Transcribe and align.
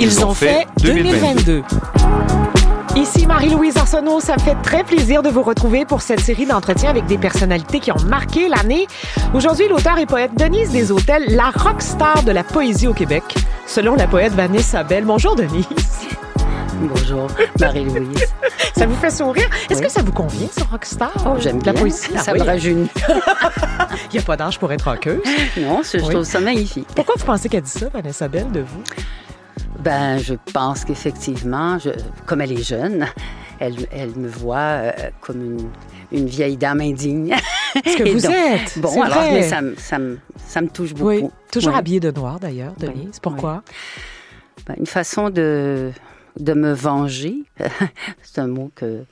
Ils 0.00 0.24
ont 0.24 0.32
fait 0.32 0.66
2022. 0.80 1.62
Ici 2.94 3.26
Marie-Louise 3.26 3.76
Arsenault, 3.76 4.20
ça 4.20 4.34
me 4.34 4.40
fait 4.40 4.54
très 4.62 4.84
plaisir 4.84 5.22
de 5.24 5.28
vous 5.28 5.42
retrouver 5.42 5.84
pour 5.84 6.02
cette 6.02 6.20
série 6.20 6.46
d'entretiens 6.46 6.90
avec 6.90 7.06
des 7.06 7.18
personnalités 7.18 7.80
qui 7.80 7.90
ont 7.90 8.00
marqué 8.06 8.48
l'année. 8.48 8.86
Aujourd'hui, 9.34 9.66
l'auteur 9.68 9.98
et 9.98 10.06
poète 10.06 10.30
Denise 10.36 10.70
Deshôtels, 10.70 11.34
la 11.34 11.50
rockstar 11.50 12.22
de 12.22 12.30
la 12.30 12.44
poésie 12.44 12.86
au 12.86 12.94
Québec, 12.94 13.24
selon 13.66 13.96
la 13.96 14.06
poète 14.06 14.32
Vanessa 14.34 14.84
Bell. 14.84 15.04
Bonjour 15.04 15.34
Denise. 15.34 15.66
Bonjour, 16.80 17.26
Marie-Louise. 17.58 18.24
ça 18.76 18.86
vous 18.86 18.94
fait 18.94 19.10
sourire? 19.10 19.50
Est-ce 19.68 19.82
que 19.82 19.90
ça 19.90 20.02
vous 20.02 20.12
convient, 20.12 20.46
ce 20.56 20.62
rockstar? 20.70 21.12
Oh, 21.26 21.34
j'aime 21.40 21.58
bien. 21.58 21.72
La 21.72 21.80
poésie, 21.80 22.06
ça 22.16 22.34
me 22.34 22.42
rajeunit. 22.42 22.88
Il 24.12 24.14
n'y 24.14 24.18
a 24.20 24.22
pas 24.22 24.36
d'âge 24.36 24.60
pour 24.60 24.72
être 24.72 24.88
rockeuse. 24.88 25.22
Non, 25.56 25.80
je 25.82 25.98
trouve 25.98 26.22
ça 26.22 26.38
magnifique. 26.38 26.86
Pourquoi 26.94 27.16
vous 27.18 27.24
pensez 27.24 27.48
qu'elle 27.48 27.62
dit 27.62 27.70
ça, 27.70 27.88
Vanessa 27.92 28.28
Bell, 28.28 28.50
de 28.52 28.60
vous? 28.60 28.82
Ben, 29.78 30.18
je 30.18 30.34
pense 30.52 30.84
qu'effectivement, 30.84 31.78
comme 32.26 32.40
elle 32.40 32.52
est 32.52 32.62
jeune, 32.62 33.06
elle, 33.60 33.76
elle 33.92 34.14
me 34.16 34.28
voit 34.28 34.56
euh, 34.56 34.92
comme 35.20 35.42
une, 35.42 35.70
une, 36.12 36.26
vieille 36.26 36.56
dame 36.56 36.80
indigne. 36.80 37.34
Ce 37.74 37.96
que 37.96 38.10
vous 38.10 38.26
êtes. 38.26 38.78
Bon, 38.78 39.02
alors, 39.02 39.18
vrai. 39.18 39.32
mais 39.32 39.42
ça, 39.42 39.60
ça, 39.76 39.98
ça, 40.36 40.60
me 40.60 40.68
touche 40.68 40.94
beaucoup. 40.94 41.08
Oui, 41.08 41.24
toujours 41.52 41.72
oui. 41.72 41.78
habillée 41.78 42.00
de 42.00 42.10
noir, 42.10 42.40
d'ailleurs, 42.40 42.74
Denise. 42.78 43.04
Oui. 43.04 43.20
Pourquoi? 43.22 43.62
Ben, 44.66 44.74
une 44.78 44.86
façon 44.86 45.30
de, 45.30 45.92
de 46.38 46.52
me 46.54 46.72
venger. 46.72 47.44
C'est 48.22 48.40
un 48.40 48.48
mot 48.48 48.70
que 48.74 49.04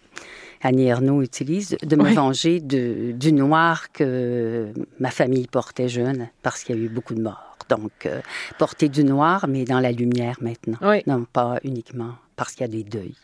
Annie 0.63 0.87
Ernaux 0.87 1.23
utilise, 1.23 1.77
de 1.83 1.97
me 1.97 2.05
Oui. 2.05 2.15
venger 2.15 2.61
de, 2.61 3.13
du 3.13 3.33
noir 3.33 3.93
que 3.93 4.73
ma 4.99 5.11
famille 5.11 5.47
portait 5.47 5.89
jeune, 5.89 6.29
parce 6.43 6.65
qu'il 6.65 6.77
y 6.77 6.81
a 6.81 6.83
eu 6.83 6.89
beaucoup 6.89 7.15
de 7.15 7.23
morts. 7.23 7.56
Donc, 7.69 8.07
euh, 8.07 8.21
porter 8.59 8.89
du 8.89 9.05
noir, 9.05 9.47
mais 9.49 9.65
dans 9.65 9.81
la 9.81 9.93
lumière 9.93 10.37
maintenant. 10.41 10.79
Oui. 10.83 11.03
Non, 11.07 11.25
pas 11.33 11.59
uniquement 11.65 12.15
parce 12.37 12.53
qu'il 12.53 12.63
y 12.63 12.65
a 12.65 12.69
des 12.69 12.85
deuils. 12.85 13.17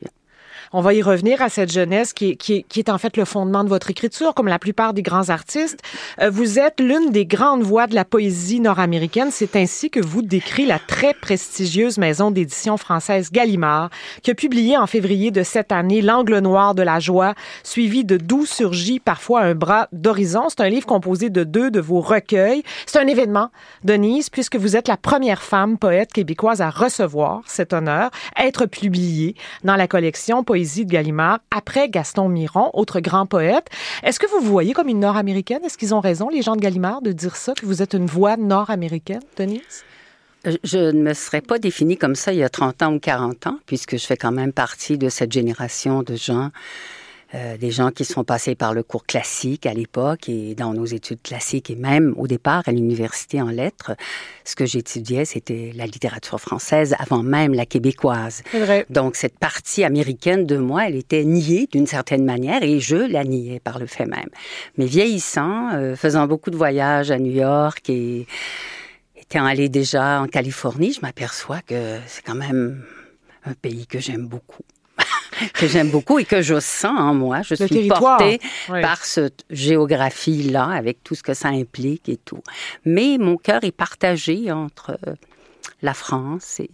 On 0.74 0.80
va 0.80 0.94
y 0.94 1.02
revenir 1.02 1.42
à 1.42 1.50
cette 1.50 1.70
jeunesse 1.70 2.14
qui 2.14 2.30
est, 2.30 2.36
qui, 2.36 2.64
qui 2.64 2.78
est 2.78 2.88
en 2.88 2.96
fait 2.96 3.18
le 3.18 3.26
fondement 3.26 3.62
de 3.62 3.68
votre 3.68 3.90
écriture, 3.90 4.32
comme 4.32 4.48
la 4.48 4.58
plupart 4.58 4.94
des 4.94 5.02
grands 5.02 5.28
artistes. 5.28 5.80
Euh, 6.18 6.30
vous 6.30 6.58
êtes 6.58 6.80
l'une 6.80 7.10
des 7.10 7.26
grandes 7.26 7.62
voix 7.62 7.86
de 7.86 7.94
la 7.94 8.06
poésie 8.06 8.58
nord-américaine. 8.58 9.28
C'est 9.30 9.54
ainsi 9.54 9.90
que 9.90 10.00
vous 10.00 10.22
décrit 10.22 10.64
la 10.64 10.78
très 10.78 11.12
prestigieuse 11.12 11.98
maison 11.98 12.30
d'édition 12.30 12.78
française 12.78 13.30
Gallimard, 13.30 13.90
qui 14.22 14.30
a 14.30 14.34
publié 14.34 14.78
en 14.78 14.86
février 14.86 15.30
de 15.30 15.42
cette 15.42 15.72
année 15.72 16.00
L'angle 16.00 16.38
noir 16.38 16.74
de 16.74 16.82
la 16.82 17.00
joie, 17.00 17.34
suivi 17.62 18.06
de 18.06 18.16
D'où 18.16 18.46
surgit 18.46 18.98
parfois 18.98 19.42
un 19.42 19.54
bras 19.54 19.88
d'horizon. 19.92 20.44
C'est 20.48 20.62
un 20.62 20.70
livre 20.70 20.86
composé 20.86 21.28
de 21.28 21.44
deux 21.44 21.70
de 21.70 21.80
vos 21.80 22.00
recueils. 22.00 22.62
C'est 22.86 22.98
un 22.98 23.06
événement, 23.06 23.50
Denise, 23.84 24.30
puisque 24.30 24.56
vous 24.56 24.74
êtes 24.74 24.88
la 24.88 24.96
première 24.96 25.42
femme 25.42 25.76
poète 25.76 26.14
québécoise 26.14 26.62
à 26.62 26.70
recevoir 26.70 27.42
cet 27.44 27.74
honneur, 27.74 28.10
être 28.38 28.64
publiée 28.64 29.34
dans 29.64 29.76
la 29.76 29.86
collection 29.86 30.42
Poésie 30.44 30.61
de 30.62 30.84
Gallimard 30.84 31.38
après 31.50 31.88
Gaston 31.88 32.28
Miron, 32.28 32.70
autre 32.74 33.00
grand 33.00 33.26
poète. 33.26 33.66
Est-ce 34.02 34.18
que 34.20 34.26
vous 34.26 34.40
vous 34.44 34.50
voyez 34.50 34.72
comme 34.72 34.88
une 34.88 35.00
nord-américaine? 35.00 35.60
Est-ce 35.64 35.76
qu'ils 35.78 35.94
ont 35.94 36.00
raison, 36.00 36.28
les 36.28 36.42
gens 36.42 36.56
de 36.56 36.60
Gallimard, 36.60 37.02
de 37.02 37.12
dire 37.12 37.36
ça, 37.36 37.52
que 37.54 37.66
vous 37.66 37.82
êtes 37.82 37.94
une 37.94 38.06
voix 38.06 38.36
nord-américaine, 38.36 39.20
Denise? 39.36 39.84
Je- 40.44 40.56
Je 40.64 40.78
ne 40.78 41.02
me 41.02 41.14
serais 41.14 41.40
pas 41.40 41.58
définie 41.58 41.96
comme 41.96 42.14
ça 42.16 42.32
il 42.32 42.38
y 42.38 42.42
a 42.42 42.48
30 42.48 42.82
ans 42.82 42.92
ou 42.94 42.98
40 42.98 43.46
ans, 43.46 43.58
puisque 43.66 43.96
je 43.96 44.04
fais 44.06 44.16
quand 44.16 44.32
même 44.32 44.52
partie 44.52 44.98
de 44.98 45.08
cette 45.08 45.32
génération 45.32 46.02
de 46.02 46.16
gens, 46.16 46.50
euh, 47.34 47.56
des 47.56 47.70
gens 47.70 47.90
qui 47.90 48.04
sont 48.04 48.24
passés 48.24 48.54
par 48.54 48.74
le 48.74 48.82
cours 48.82 49.06
classique 49.06 49.64
à 49.64 49.72
l'époque 49.72 50.28
et 50.28 50.54
dans 50.54 50.74
nos 50.74 50.84
études 50.84 51.22
classiques 51.22 51.70
et 51.70 51.76
même 51.76 52.12
au 52.18 52.26
départ 52.26 52.62
à 52.66 52.72
l'université 52.72 53.40
en 53.40 53.48
lettres. 53.48 53.92
Ce 54.44 54.54
que 54.54 54.66
j'étudiais, 54.66 55.24
c'était 55.24 55.72
la 55.74 55.86
littérature 55.86 56.38
française 56.38 56.94
avant 56.98 57.22
même 57.22 57.54
la 57.54 57.64
québécoise. 57.64 58.42
Vrai. 58.52 58.84
Donc, 58.90 59.16
cette 59.16 59.38
partie 59.38 59.82
américaine 59.82 60.44
de 60.44 60.58
moi, 60.58 60.88
elle 60.88 60.96
était 60.96 61.24
niée 61.24 61.68
d'une 61.72 61.86
certaine 61.86 62.24
manière 62.24 62.62
et 62.62 62.80
je 62.80 62.96
la 62.96 63.24
niais 63.24 63.60
par 63.60 63.78
le 63.78 63.86
fait 63.86 64.06
même. 64.06 64.28
Mais 64.76 64.84
vieillissant, 64.84 65.72
euh, 65.74 65.96
faisant 65.96 66.26
beaucoup 66.26 66.50
de 66.50 66.56
voyages 66.56 67.10
à 67.10 67.18
New 67.18 67.32
York 67.32 67.88
et 67.88 68.26
étant 69.16 69.46
allé 69.46 69.70
déjà 69.70 70.20
en 70.20 70.26
Californie, 70.26 70.92
je 70.92 71.00
m'aperçois 71.00 71.60
que 71.62 71.98
c'est 72.06 72.22
quand 72.22 72.34
même 72.34 72.84
un 73.46 73.54
pays 73.54 73.86
que 73.86 73.98
j'aime 73.98 74.26
beaucoup. 74.26 74.64
Que 75.54 75.66
j'aime 75.66 75.90
beaucoup 75.90 76.18
et 76.18 76.24
que 76.24 76.42
je 76.42 76.60
sens 76.60 76.98
en 76.98 77.14
moi. 77.14 77.42
Je 77.42 77.54
Le 77.58 77.66
suis 77.66 77.88
portée 77.88 78.40
Oui. 78.68 78.80
par 78.80 79.04
cette 79.04 79.44
géographie-là, 79.50 80.64
avec 80.64 81.02
tout 81.02 81.14
ce 81.14 81.22
que 81.22 81.34
ça 81.34 81.48
implique 81.48 82.08
et 82.08 82.16
tout. 82.16 82.42
Mais 82.84 83.16
mon 83.18 83.36
cœur 83.36 83.64
est 83.64 83.72
partagé 83.72 84.50
entre 84.52 84.98
euh, 85.06 85.14
la 85.82 85.94
France 85.94 86.60
et, 86.60 86.70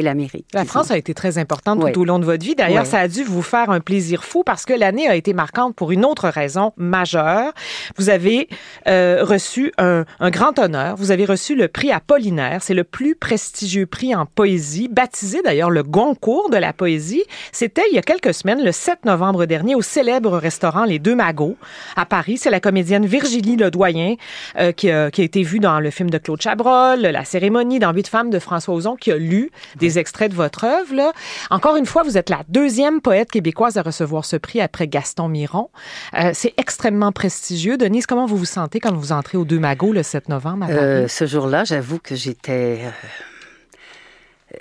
et 0.00 0.02
l'Amérique. 0.02 0.46
La 0.54 0.62
disons. 0.62 0.70
France 0.72 0.90
a 0.90 0.96
été 0.98 1.14
très 1.14 1.38
importante 1.38 1.80
Oui. 1.82 1.92
tout 1.92 2.00
au 2.00 2.04
long 2.04 2.18
de 2.18 2.24
votre 2.24 2.44
vie. 2.44 2.54
D'ailleurs, 2.54 2.84
Oui. 2.84 2.88
ça 2.90 2.98
a 3.00 3.08
dû 3.08 3.22
vous 3.22 3.42
faire 3.42 3.70
un 3.70 3.80
plaisir 3.80 4.24
fou 4.24 4.42
parce 4.44 4.64
que 4.64 4.72
l'année 4.72 5.06
a 5.08 5.14
été 5.14 5.32
marquante 5.34 5.74
pour 5.76 5.92
une 5.92 6.04
autre 6.04 6.28
raison 6.28 6.72
majeure. 6.76 7.52
Vous 7.96 8.08
avez 8.10 8.48
euh, 8.88 9.18
reçu 9.22 9.72
un, 9.78 10.04
un 10.18 10.30
grand 10.30 10.58
honneur. 10.58 10.96
Vous 10.96 11.10
avez 11.10 11.24
reçu 11.24 11.54
le 11.54 11.68
prix 11.68 11.92
Apollinaire. 11.92 12.62
C'est 12.62 12.74
le 12.74 12.84
plus 12.84 13.14
prestigieux 13.14 13.86
prix 13.86 14.14
en 14.14 14.26
poésie, 14.26 14.88
baptisé 14.90 15.42
d'ailleurs 15.44 15.70
le 15.70 15.82
Goncourt 15.82 16.50
de 16.50 16.56
la 16.56 16.72
poésie. 16.72 17.22
C'était 17.52 17.82
il 17.90 17.94
y 17.94 17.98
a 17.98 18.02
quelques 18.02 18.34
semaines, 18.34 18.64
le 18.64 18.72
7 18.72 19.04
novembre 19.04 19.44
dernier, 19.46 19.74
au 19.74 19.82
célèbre 19.82 20.36
restaurant 20.38 20.84
Les 20.84 20.98
Deux 20.98 21.14
Magots 21.14 21.56
à 21.96 22.06
Paris. 22.06 22.38
C'est 22.38 22.50
la 22.50 22.60
comédienne 22.60 23.06
Virginie 23.06 23.56
Ledoyen 23.56 24.14
euh, 24.58 24.72
qui, 24.72 24.90
a, 24.90 25.10
qui 25.10 25.20
a 25.20 25.24
été 25.24 25.42
vue 25.42 25.58
dans 25.60 25.80
le 25.80 25.90
film 25.90 26.10
de 26.10 26.18
Claude 26.18 26.40
Chabrol, 26.40 27.00
la 27.00 27.24
cérémonie 27.24 27.78
dans 27.78 27.92
Huit 27.92 28.08
femmes 28.08 28.30
de 28.30 28.38
François 28.38 28.74
Ozon, 28.74 28.96
qui 28.96 29.10
a 29.12 29.16
lu 29.16 29.50
des 29.76 29.89
extraits 29.98 30.30
de 30.30 30.36
votre 30.36 30.64
œuvre. 30.64 30.94
Là. 30.94 31.12
Encore 31.50 31.76
une 31.76 31.86
fois, 31.86 32.02
vous 32.02 32.16
êtes 32.18 32.30
la 32.30 32.42
deuxième 32.48 33.00
poète 33.00 33.30
québécoise 33.30 33.76
à 33.76 33.82
recevoir 33.82 34.24
ce 34.24 34.36
prix 34.36 34.60
après 34.60 34.88
Gaston 34.88 35.28
Miron. 35.28 35.70
Euh, 36.14 36.30
c'est 36.34 36.54
extrêmement 36.56 37.12
prestigieux. 37.12 37.76
Denise, 37.76 38.06
comment 38.06 38.26
vous 38.26 38.36
vous 38.36 38.44
sentez 38.44 38.80
quand 38.80 38.94
vous 38.94 39.12
entrez 39.12 39.38
aux 39.38 39.44
Deux 39.44 39.58
Magots 39.58 39.92
le 39.92 40.02
7 40.02 40.28
novembre 40.28 40.66
à? 40.66 40.70
Euh, 40.70 41.08
ce 41.08 41.26
jour-là, 41.26 41.64
j'avoue 41.64 41.98
que 41.98 42.14
j'étais 42.14 42.80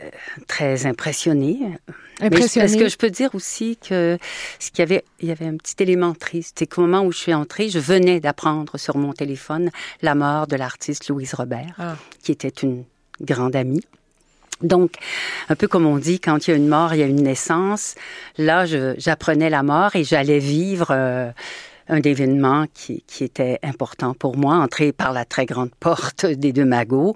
euh, 0.02 0.10
très 0.48 0.86
impressionnée. 0.86 1.60
Impressionnée? 2.22 2.66
Est-ce 2.66 2.78
que 2.78 2.90
je 2.90 2.98
peux 2.98 3.10
dire 3.10 3.34
aussi 3.34 3.78
que 3.78 4.18
ce 4.60 4.70
qu'il 4.72 4.80
y 4.80 4.82
avait, 4.84 5.04
il 5.20 5.30
y 5.30 5.32
avait 5.32 5.48
un 5.48 5.56
petit 5.58 5.76
élément 5.80 6.14
triste, 6.14 6.58
c'est 6.60 6.68
qu'au 6.68 6.82
moment 6.82 7.02
où 7.04 7.12
je 7.12 7.18
suis 7.18 7.34
entrée, 7.34 7.70
je 7.70 7.80
venais 7.80 8.20
d'apprendre 8.20 8.78
sur 8.78 8.98
mon 8.98 9.14
téléphone 9.14 9.72
la 10.02 10.16
mort 10.16 10.48
de 10.48 10.56
l'artiste 10.56 11.08
Louise 11.10 11.34
Robert, 11.34 11.74
Ah. 11.80 11.96
qui 12.22 12.32
était 12.32 12.50
une 12.50 12.84
grande 13.22 13.56
amie. 13.56 13.84
Donc, 14.62 14.94
un 15.48 15.56
peu 15.56 15.68
comme 15.68 15.86
on 15.86 15.98
dit, 15.98 16.20
quand 16.20 16.48
il 16.48 16.52
y 16.52 16.54
a 16.54 16.58
une 16.58 16.68
mort, 16.68 16.94
il 16.94 17.00
y 17.00 17.04
a 17.04 17.08
une 17.08 17.24
naissance. 17.24 17.96
Là, 18.38 18.66
j'apprenais 18.98 19.50
la 19.50 19.64
mort 19.64 19.96
et 19.96 20.04
j'allais 20.04 20.40
vivre 20.40 20.88
euh, 20.92 21.32
un 21.90 22.02
événement 22.02 22.66
qui, 22.74 23.04
qui 23.08 23.24
était 23.24 23.60
important 23.64 24.14
pour 24.14 24.38
moi, 24.38 24.56
entrer 24.56 24.92
par 24.92 25.12
la 25.12 25.26
très 25.26 25.46
grande 25.46 25.72
porte 25.80 26.26
des 26.26 26.54
deux 26.54 26.66
magots, 26.66 27.16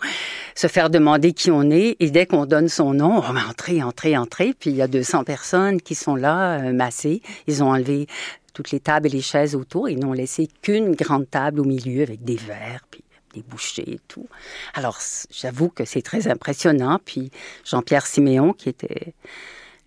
se 0.56 0.68
faire 0.68 0.90
demander 0.90 1.34
qui 1.34 1.52
on 1.52 1.70
est, 1.70 1.96
et 2.00 2.10
dès 2.10 2.26
qu'on 2.26 2.46
donne 2.46 2.70
son 2.70 2.94
nom, 2.94 3.18
on 3.18 3.34
va 3.34 3.48
entrer, 3.48 3.84
entrer, 3.84 4.18
entrer, 4.18 4.54
puis 4.58 4.72
il 4.72 4.76
y 4.76 4.82
a 4.82 4.88
200 4.88 5.24
personnes 5.24 5.82
qui 5.82 5.96
sont 5.96 6.16
là, 6.16 6.60
euh, 6.60 6.74
massées. 6.74 7.22
Ils 7.48 7.64
ont 7.64 7.72
enlevé 7.72 8.08
toutes 8.54 8.72
les 8.72 8.80
tables 8.80 9.08
et 9.08 9.12
les 9.12 9.22
chaises 9.22 9.56
autour, 9.56 9.90
ils 9.90 10.00
n'ont 10.00 10.14
laissé 10.14 10.48
qu'une 10.62 10.96
grande 10.96 11.30
table 11.30 11.60
au 11.60 11.66
milieu 11.66 12.04
avec 12.04 12.24
des 12.24 12.36
verres, 12.36 12.86
puis 12.90 13.03
des 13.34 13.42
bouchées 13.42 13.90
et 13.94 14.00
tout. 14.08 14.28
Alors, 14.74 15.00
j'avoue 15.32 15.70
que 15.70 15.86
c'est 15.86 16.02
très 16.02 16.28
impressionnant. 16.28 17.00
Puis 17.04 17.32
Jean-Pierre 17.66 18.06
Siméon, 18.06 18.54
qui 18.54 18.70
était 18.70 19.14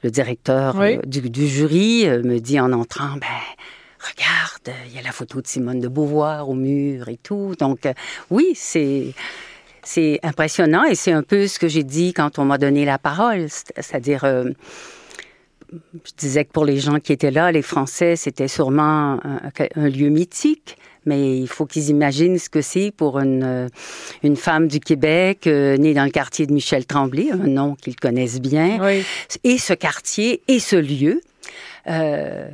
le 0.03 0.11
directeur 0.11 0.77
Oui. 0.77 0.97
euh, 0.97 1.03
du, 1.07 1.31
du 1.31 1.47
jury, 1.49 2.07
euh, 2.09 2.23
me 2.23 2.39
dit 2.39 2.59
en 2.61 2.73
entrant, 2.73 3.15
ben, 3.17 3.43
regarde, 4.01 4.77
il 4.89 4.95
y 4.95 4.99
a 4.99 5.03
la 5.03 5.13
photo 5.13 5.41
de 5.41 5.47
Simone 5.47 5.81
de 5.81 5.89
Beauvoir 5.89 6.49
au 6.49 6.55
mur 6.55 7.09
et 7.09 7.17
tout. 7.17 7.55
Donc, 7.59 7.87
euh, 7.87 7.93
oui, 8.31 8.53
c'est... 8.55 9.15
C'est 9.89 10.19
impressionnant 10.25 10.83
et 10.83 10.97
c'est 10.97 11.13
un 11.13 11.23
peu 11.23 11.47
ce 11.47 11.61
que 11.61 11.69
j'ai 11.69 11.85
dit 11.85 12.13
quand 12.13 12.41
on 12.41 12.45
m'a 12.45 12.59
donné 12.59 12.85
la 12.85 12.99
parole, 12.99 13.47
c'est- 13.49 13.73
c'est-à-dire, 13.77 14.25
euh, 14.25 14.51
je 15.73 16.13
disais 16.17 16.45
que 16.45 16.51
pour 16.51 16.65
les 16.65 16.79
gens 16.79 16.99
qui 16.99 17.13
étaient 17.13 17.31
là, 17.31 17.53
les 17.53 17.63
Français, 17.63 18.17
c'était 18.17 18.49
sûrement 18.49 19.21
un, 19.25 19.41
un 19.77 19.89
lieu 19.89 20.09
mythique, 20.09 20.77
mais 21.07 21.39
il 21.39 21.49
faut 21.49 21.65
qu'ils 21.67 21.89
imaginent 21.89 22.39
ce 22.39 22.49
que 22.49 22.61
c'est 22.61 22.91
pour 22.91 23.19
une, 23.19 23.43
euh, 23.45 23.69
une 24.23 24.37
femme 24.37 24.69
du 24.69 24.81
Québec 24.81 25.47
euh, 25.47 25.77
née 25.77 25.95
dans 25.95 26.05
le 26.05 26.11
quartier 26.11 26.47
de 26.47 26.53
Michel 26.53 26.85
Tremblay, 26.87 27.31
un 27.33 27.37
nom 27.49 27.75
qu'ils 27.75 27.97
connaissent 27.97 28.41
bien, 28.41 28.79
Oui. 28.83 29.05
et 29.45 29.59
ce 29.59 29.73
quartier 29.73 30.43
et 30.49 30.59
ce 30.59 30.77
lieu. 30.77 31.21
Euh, 31.89 32.49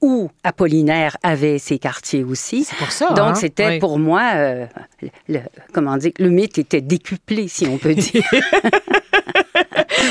où 0.00 0.30
Apollinaire 0.44 1.16
avait 1.24 1.58
ses 1.58 1.80
quartiers 1.80 2.22
aussi. 2.22 2.62
C'est 2.62 2.76
pour 2.76 2.92
ça. 2.92 3.08
Donc, 3.14 3.18
hein? 3.30 3.34
c'était 3.34 3.66
Oui. 3.66 3.78
pour 3.80 3.98
moi, 3.98 4.30
euh, 4.36 4.66
le, 5.28 5.40
comment 5.72 5.96
dire, 5.96 6.12
le 6.20 6.28
mythe 6.30 6.58
était 6.58 6.80
décuplé, 6.80 7.48
si 7.48 7.66
on 7.66 7.78
peut 7.78 7.94
dire. 7.96 8.22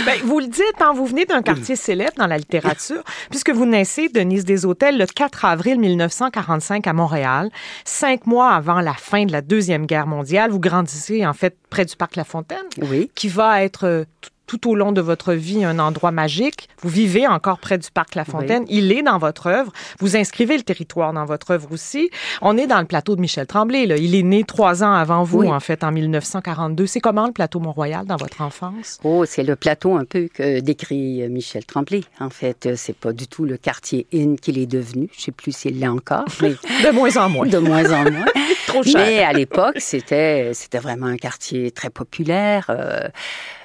Ben, 0.06 0.20
vous 0.24 0.40
le 0.40 0.48
dites, 0.48 0.82
hein, 0.82 0.94
vous 0.94 1.06
venez 1.06 1.26
d'un 1.26 1.42
quartier 1.42 1.76
célèbre 1.76 2.14
dans 2.18 2.28
la 2.28 2.38
littérature, 2.38 3.04
puisque 3.30 3.50
vous 3.52 3.66
naissez, 3.66 4.10
Denise 4.10 4.66
Hôtels, 4.66 4.98
le 4.98 5.06
4 5.06 5.46
avril 5.46 5.80
1945 5.80 6.88
à 6.88 6.94
Montréal, 6.94 7.50
cinq 7.86 8.26
mois 8.26 8.52
avant 8.52 8.82
la 8.82 8.94
fin 8.94 9.26
de 9.26 9.32
la 9.32 9.42
Deuxième 9.42 9.86
Guerre 9.86 10.08
mondiale. 10.08 10.52
Vous 10.52 10.60
grandissez, 10.60 11.26
en 11.26 11.34
fait, 11.34 11.58
près 11.70 11.86
du 11.86 11.96
parc 11.96 12.16
La 12.16 12.24
Fontaine, 12.24 12.58
oui. 12.90 13.12
qui 13.16 13.28
va 13.28 13.64
être 13.64 13.86
euh, 13.86 14.06
tout 14.48 14.70
au 14.70 14.76
long 14.76 14.92
de 14.92 15.02
votre 15.02 15.34
vie 15.34 15.64
un 15.64 15.78
endroit 15.78 16.12
magique. 16.12 16.70
Vous 16.82 16.90
vivez 16.90 17.28
encore 17.28 17.60
près 17.60 17.78
du 17.78 17.92
parc 17.92 18.16
La 18.16 18.26
Fontaine. 18.26 18.66
Il 18.70 18.92
est 18.92 19.04
dans 19.04 19.18
votre 19.18 19.48
œuvre. 19.48 19.72
Vous 20.00 20.16
inscrivez 20.16 20.58
le 20.58 20.64
territoire 20.64 21.14
dans 21.14 21.26
votre 21.26 21.52
œuvre 21.52 21.68
aussi. 21.72 22.10
On 22.42 22.58
est 22.58 22.68
dans 22.68 22.80
le 22.80 22.86
plateau 22.86 23.16
de 23.16 23.22
Michel 23.22 23.46
Tremblay. 23.46 23.86
Là. 23.86 23.98
Il 23.98 24.16
est 24.16 24.24
né 24.24 24.44
trois 24.44 24.84
ans 24.84 24.94
avant 24.94 25.24
vous, 25.24 25.44
en 25.44 25.60
fait, 25.60 25.84
en 25.84 25.92
1942. 25.92 26.88
C'est 26.88 27.02
comment 27.02 27.28
le 27.28 27.34
plateau 27.34 27.60
Mont-Royal 27.60 28.06
dans 28.06 28.16
votre 28.16 28.42
enfance? 28.42 29.00
Oh, 29.04 29.26
c'est 29.26 29.44
le 29.44 29.56
plateau 29.56 29.96
un 29.96 30.06
peu 30.06 30.30
que 30.34 30.62
décrit 30.62 31.24
euh, 31.24 31.30
Michel 31.30 31.66
Tremblay. 31.66 32.02
En 32.20 32.30
fait, 32.30 32.66
euh, 32.66 32.74
c'est 32.78 32.96
pas 32.96 33.12
du 33.12 33.28
tout 33.28 33.44
le 33.44 33.58
quartier 33.58 34.08
in 34.14 34.36
qu'il 34.36 34.58
est 34.58 34.66
devenu. 34.66 35.10
Je 35.16 35.24
sais 35.24 35.32
plus 35.32 35.56
s'il 35.56 35.80
l'est 35.80 35.88
encore, 35.88 36.26
mais 36.42 36.50
de 36.86 36.92
moins 36.92 37.16
en 37.18 37.30
moins. 37.30 37.46
De 37.46 37.58
moins 37.58 37.92
en 37.92 38.10
moins. 38.10 38.26
Trop 38.68 38.84
cher. 38.84 38.96
Mais 38.96 39.20
à 39.24 39.34
l'époque, 39.34 39.78
c'était 39.80 40.52
c'était 40.54 40.80
vraiment 40.80 41.08
un 41.08 41.18
quartier 41.18 41.72
très 41.72 41.90
populaire. 41.90 42.66
Euh, 42.70 43.08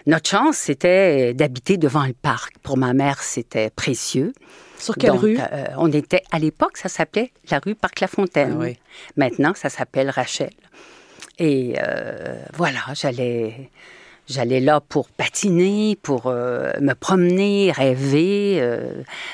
notre 0.06 0.28
chance, 0.28 0.56
c'était 0.56 1.34
d'habiter 1.34 1.76
devant 1.76 2.04
le 2.04 2.12
parc. 2.12 2.58
Pour 2.62 2.76
ma 2.76 2.92
mère, 2.92 3.22
c'était 3.22 3.70
précieux. 3.70 4.32
Sur 4.78 4.96
quelle 4.96 5.12
rue? 5.12 5.38
Euh, 5.38 5.66
on 5.76 5.92
était, 5.92 6.22
à 6.32 6.40
l'époque, 6.40 6.76
ça 6.76 6.88
s'appelait 6.88 7.30
la 7.50 7.60
rue 7.60 7.76
Parc-la-Fontaine. 7.76 8.58
Ah 8.60 8.66
Maintenant, 9.16 9.52
ça 9.54 9.68
s'appelle 9.68 10.10
Rachel. 10.10 10.50
Et 11.38 11.76
euh, 11.78 12.42
voilà, 12.54 12.80
j'allais, 12.94 13.70
j'allais 14.26 14.58
là 14.58 14.80
pour 14.80 15.08
patiner, 15.08 15.96
pour 16.02 16.26
euh, 16.26 16.72
me 16.80 16.94
promener, 16.94 17.70
rêver, 17.70 18.60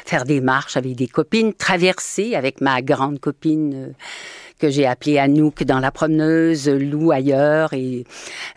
faire 0.05 0.25
des 0.25 0.43
marches 0.43 0.77
avec 0.77 0.95
des 0.97 1.09
copines, 1.09 1.55
traverser 1.55 2.35
avec 2.35 2.61
ma 2.61 2.83
grande 2.83 3.19
copine 3.19 3.95
que 4.59 4.71
j'ai 4.71 4.87
appelé 4.87 5.19
Anouk 5.19 5.63
dans 5.65 5.81
la 5.81 5.91
promeneuse, 5.91 6.69
Lou 6.69 7.11
ailleurs. 7.13 7.73
Et 7.73 8.05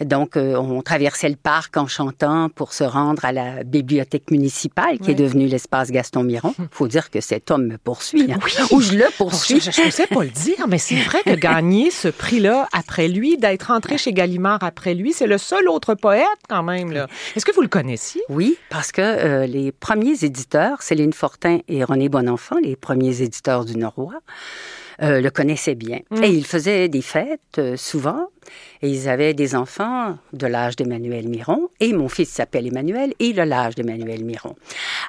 donc, 0.01 0.36
euh, 0.36 0.56
on 0.56 0.81
traversait 0.81 1.30
le 1.30 1.36
parc 1.36 1.77
en 1.77 1.88
chantant 1.88 2.50
pour 2.50 2.74
se 2.74 2.83
rendre 2.83 3.24
à 3.25 3.31
la 3.31 3.63
bibliothèque 3.63 4.31
municipale 4.31 5.00
qui 5.00 5.12
est 5.12 5.15
devenue 5.15 5.48
l'espace 5.48 5.92
Gaston 5.92 6.24
Miron. 6.24 6.53
Il 6.59 6.68
faut 6.71 6.88
dire 6.88 7.09
que 7.09 7.21
cet 7.21 7.51
homme 7.51 7.68
me 7.68 7.77
poursuit, 7.77 8.31
hein, 8.31 8.39
ou 8.71 8.81
je 8.81 8.94
le 8.94 9.06
poursuis. 9.18 9.59
je 9.59 9.86
ne 9.86 9.92
sais 9.92 10.07
pas 10.07 10.24
le 10.24 10.30
dire, 10.30 10.68
mais 10.68 10.77
c'est 10.77 10.95
vrai 10.95 11.19
que 11.24 11.36
gagner 11.36 11.92
ce 11.92 12.07
prix-là 12.07 12.68
après 12.74 13.07
lui, 13.07 13.38
d'être 13.38 13.71
entré 13.71 13.97
chez 13.97 14.13
Gallimard 14.13 14.63
après 14.63 14.94
lui, 14.94 15.13
c'est 15.13 15.27
le 15.27 15.38
seul 15.38 15.68
autre 15.69 15.95
poète 15.95 16.27
quand 16.50 16.63
même. 16.63 17.07
Est-ce 17.36 17.45
que 17.45 17.54
vous 17.54 17.62
le 17.62 17.68
connaissiez? 17.68 18.21
Oui, 18.30 18.57
parce 18.69 18.92
que 18.92 19.01
euh, 19.01 19.45
les 19.45 19.71
premiers 19.71 20.24
éditeurs, 20.24 20.81
Céline 20.81 21.13
Fortin 21.13 21.59
et 21.68 21.83
René 21.83 22.09
Bonenfant, 22.09 22.57
les 22.62 22.75
premiers 22.75 23.21
éditeurs 23.21 23.65
du 23.65 23.77
Norois, 23.77 24.21
euh, 25.01 25.19
le 25.19 25.30
connaissaient 25.31 25.75
bien. 25.75 26.00
Mm. 26.12 26.24
Et 26.24 26.30
ils 26.30 26.45
faisaient 26.45 26.88
des 26.88 27.01
fêtes 27.01 27.57
euh, 27.57 27.75
souvent. 27.75 28.27
Et 28.81 28.89
ils 28.89 29.09
avaient 29.09 29.33
des 29.33 29.56
enfants 29.56 30.18
de 30.33 30.48
l'âge 30.48 30.75
d'Emmanuel 30.75 31.27
Miron. 31.27 31.69
Et 31.80 31.94
mon 31.94 32.09
fils 32.09 32.30
s'appelle 32.30 32.68
Emmanuel 32.68 33.13
et 33.19 33.27
il 33.27 33.39
a 33.39 33.45
l'âge 33.45 33.75
d'Emmanuel 33.75 34.24
Miron. 34.24 34.56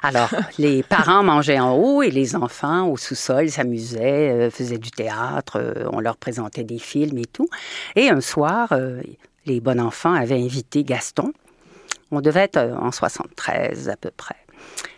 Alors, 0.01 0.29
les 0.57 0.83
parents 0.83 1.23
mangeaient 1.23 1.59
en 1.59 1.75
haut 1.75 2.01
et 2.01 2.11
les 2.11 2.35
enfants 2.35 2.87
au 2.87 2.97
sous-sol 2.97 3.49
s'amusaient, 3.49 4.31
euh, 4.31 4.49
faisaient 4.49 4.77
du 4.77 4.91
théâtre, 4.91 5.73
on 5.91 5.99
leur 5.99 6.17
présentait 6.17 6.63
des 6.63 6.79
films 6.79 7.17
et 7.17 7.25
tout. 7.25 7.47
Et 7.95 8.09
un 8.09 8.21
soir, 8.21 8.73
les 9.45 9.59
bons 9.59 9.79
enfants 9.79 10.13
avaient 10.13 10.41
invité 10.41 10.83
Gaston. 10.83 11.33
On 12.11 12.21
devait 12.21 12.41
être 12.41 12.57
en 12.57 12.91
73 12.91 13.89
à 13.89 13.97
peu 13.97 14.11
près. 14.15 14.35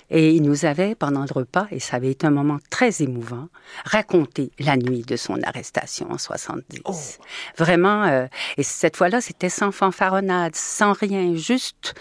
Et 0.10 0.32
il 0.32 0.44
nous 0.44 0.66
avait, 0.66 0.94
pendant 0.94 1.22
le 1.22 1.34
repas, 1.34 1.68
et 1.72 1.80
ça 1.80 1.98
avait 1.98 2.12
été 2.12 2.28
un 2.28 2.32
moment 2.32 2.60
très 2.70 3.02
émouvant, 3.02 3.48
raconté 3.86 4.52
la 4.60 4.78
nuit 4.78 5.02
de 5.02 5.16
son 5.16 5.42
arrestation 5.42 6.12
en 6.12 6.18
70. 6.18 7.20
Vraiment, 7.58 8.04
euh, 8.04 8.28
et 8.58 8.64
cette 8.64 8.98
fois-là, 8.98 9.22
c'était 9.22 9.50
sans 9.50 9.72
fanfaronnade, 9.72 10.56
sans 10.56 10.94
rien, 10.94 11.36
juste... 11.36 11.96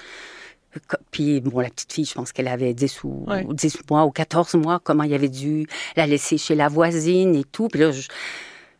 Puis, 1.12 1.40
bon, 1.40 1.60
la 1.60 1.70
petite 1.70 1.92
fille, 1.92 2.04
je 2.04 2.14
pense 2.14 2.32
qu'elle 2.32 2.48
avait 2.48 2.74
10 2.74 3.04
ou, 3.04 3.26
10 3.48 3.78
mois 3.88 4.04
ou 4.06 4.10
14 4.10 4.54
mois, 4.56 4.80
comment 4.82 5.04
il 5.04 5.14
avait 5.14 5.28
dû 5.28 5.68
la 5.94 6.04
laisser 6.04 6.36
chez 6.36 6.56
la 6.56 6.66
voisine 6.66 7.36
et 7.36 7.44
tout. 7.44 7.68
Puis 7.68 7.80
là, 7.80 7.92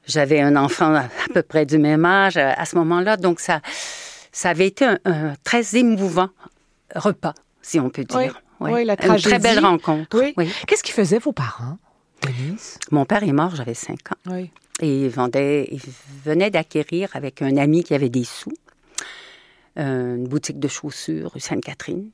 j'avais 0.05 0.41
un 0.41 0.57
enfant 0.57 0.93
à 0.97 1.09
peu 1.33 1.43
près 1.43 1.67
du 1.67 1.79
même 1.79 2.05
âge 2.05 2.37
à 2.37 2.65
ce 2.65 2.75
moment-là. 2.75 3.17
Donc, 3.17 3.39
ça, 3.39 3.61
ça 4.33 4.51
avait 4.51 4.67
été 4.67 4.85
un, 5.05 5.35
très 5.45 5.77
émouvant 5.77 6.29
repas, 6.95 7.35
si 7.63 7.79
on 7.79 7.89
peut 7.89 8.05
dire. 8.05 8.19
Oui, 8.19 8.29
la 8.67 8.97
tragédie. 8.97 9.25
Une 9.25 9.31
très 9.31 9.39
belle 9.39 9.65
rencontre. 9.65 10.19
Oui. 10.19 10.35
Qu'est-ce 10.67 10.83
qu'ils 10.83 10.95
faisaient 10.95 11.19
vos 11.19 11.33
parents, 11.33 11.79
Denise? 12.23 12.79
Mon 12.91 13.05
père 13.05 13.23
est 13.23 13.33
mort, 13.33 13.55
j'avais 13.55 13.75
5 13.75 14.13
ans. 14.13 14.33
Oui. 14.33 14.51
Et 14.81 15.05
il, 15.05 15.09
vendait, 15.09 15.69
il 15.71 15.81
venait 16.25 16.51
d'acquérir 16.51 17.11
avec 17.15 17.43
un 17.43 17.57
ami 17.57 17.85
qui 17.85 17.95
avait 17.95 18.09
des 18.09 18.25
sous 18.25 18.53
une 19.77 20.29
boutique 20.29 20.61
de 20.61 20.69
chaussures 20.69 21.33
rue 21.33 21.41
Sainte-Catherine 21.41 22.11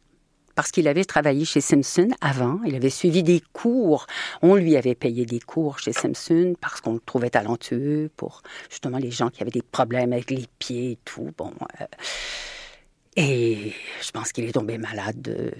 parce 0.55 0.73
qu'il 0.73 0.89
avait 0.89 1.05
travaillé 1.05 1.45
chez 1.45 1.61
Simpson 1.61 2.09
avant. 2.21 2.61
Il 2.67 2.75
avait 2.75 2.91
suivi 2.91 3.23
des 3.23 3.43
cours. 3.53 4.07
On 4.43 4.57
lui 4.57 4.77
avait 4.77 4.95
payé 4.95 5.25
des 5.25 5.41
cours 5.41 5.79
chez 5.79 5.93
Simpson 5.93 6.55
parce 6.61 6.81
qu'on 6.81 6.95
le 6.95 7.01
trouvait 7.01 7.31
talentueux 7.31 8.11
pour 8.17 8.43
justement 8.69 8.99
les 8.99 9.11
gens 9.11 9.31
qui 9.31 9.43
avaient 9.43 9.51
des 9.51 9.63
problèmes 9.63 10.13
avec 10.13 10.31
les 10.31 10.47
pieds 10.59 10.93
et 10.93 10.99
tout. 11.05 11.31
Bon. 11.39 11.53
Euh, 11.81 11.87
et 13.17 13.73
je 14.03 14.11
pense 14.11 14.33
qu'il 14.33 14.45
est 14.45 14.53
tombé 14.53 14.79
malade 14.79 15.21
de 15.21 15.51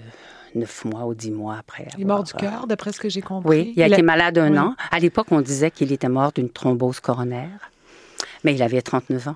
neuf 0.55 0.85
mois 0.85 1.05
ou 1.05 1.13
dix 1.13 1.31
mois 1.31 1.57
après. 1.57 1.87
il 1.97 2.01
est 2.01 2.05
mort 2.05 2.23
du 2.23 2.33
cœur, 2.33 2.67
d'après 2.67 2.91
ce 2.91 2.99
que 2.99 3.09
j'ai 3.09 3.21
compris. 3.21 3.49
Oui, 3.49 3.73
il 3.75 3.83
a 3.83 3.87
été 3.87 4.01
malade 4.01 4.37
un 4.37 4.55
an. 4.57 4.75
À 4.91 4.99
l'époque, 4.99 5.27
on 5.31 5.41
disait 5.41 5.71
qu'il 5.71 5.91
était 5.91 6.09
mort 6.09 6.31
d'une 6.31 6.49
thrombose 6.49 6.99
coronaire, 6.99 7.71
mais 8.43 8.53
il 8.53 8.63
avait 8.63 8.81
39 8.81 9.29
ans. 9.29 9.35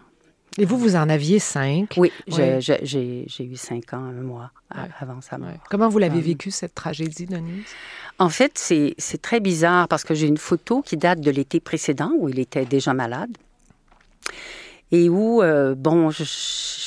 Et 0.57 0.63
vous, 0.63 0.77
vous 0.77 0.95
en 0.95 1.09
aviez 1.09 1.39
cinq? 1.39 1.95
Oui, 1.97 2.11
j'ai 2.27 3.19
eu 3.39 3.55
cinq 3.57 3.93
ans, 3.93 4.03
un 4.03 4.21
mois 4.21 4.51
avant 4.69 5.19
sa 5.21 5.37
mort. 5.37 5.49
Comment 5.69 5.89
vous 5.89 5.99
l'avez 5.99 6.21
vécu, 6.21 6.51
cette 6.51 6.75
tragédie, 6.75 7.25
Denise? 7.25 7.65
En 8.19 8.29
fait, 8.29 8.57
c'est 8.57 9.21
très 9.21 9.39
bizarre 9.39 9.87
parce 9.87 10.03
que 10.03 10.13
j'ai 10.13 10.27
une 10.27 10.37
photo 10.37 10.81
qui 10.81 10.95
date 10.95 11.19
de 11.19 11.31
l'été 11.31 11.59
précédent 11.59 12.11
où 12.17 12.29
il 12.29 12.39
était 12.39 12.65
déjà 12.65 12.93
malade 12.93 13.31
et 14.91 15.09
où, 15.09 15.41
euh, 15.41 15.75
bon, 15.75 16.09
je, 16.11 16.23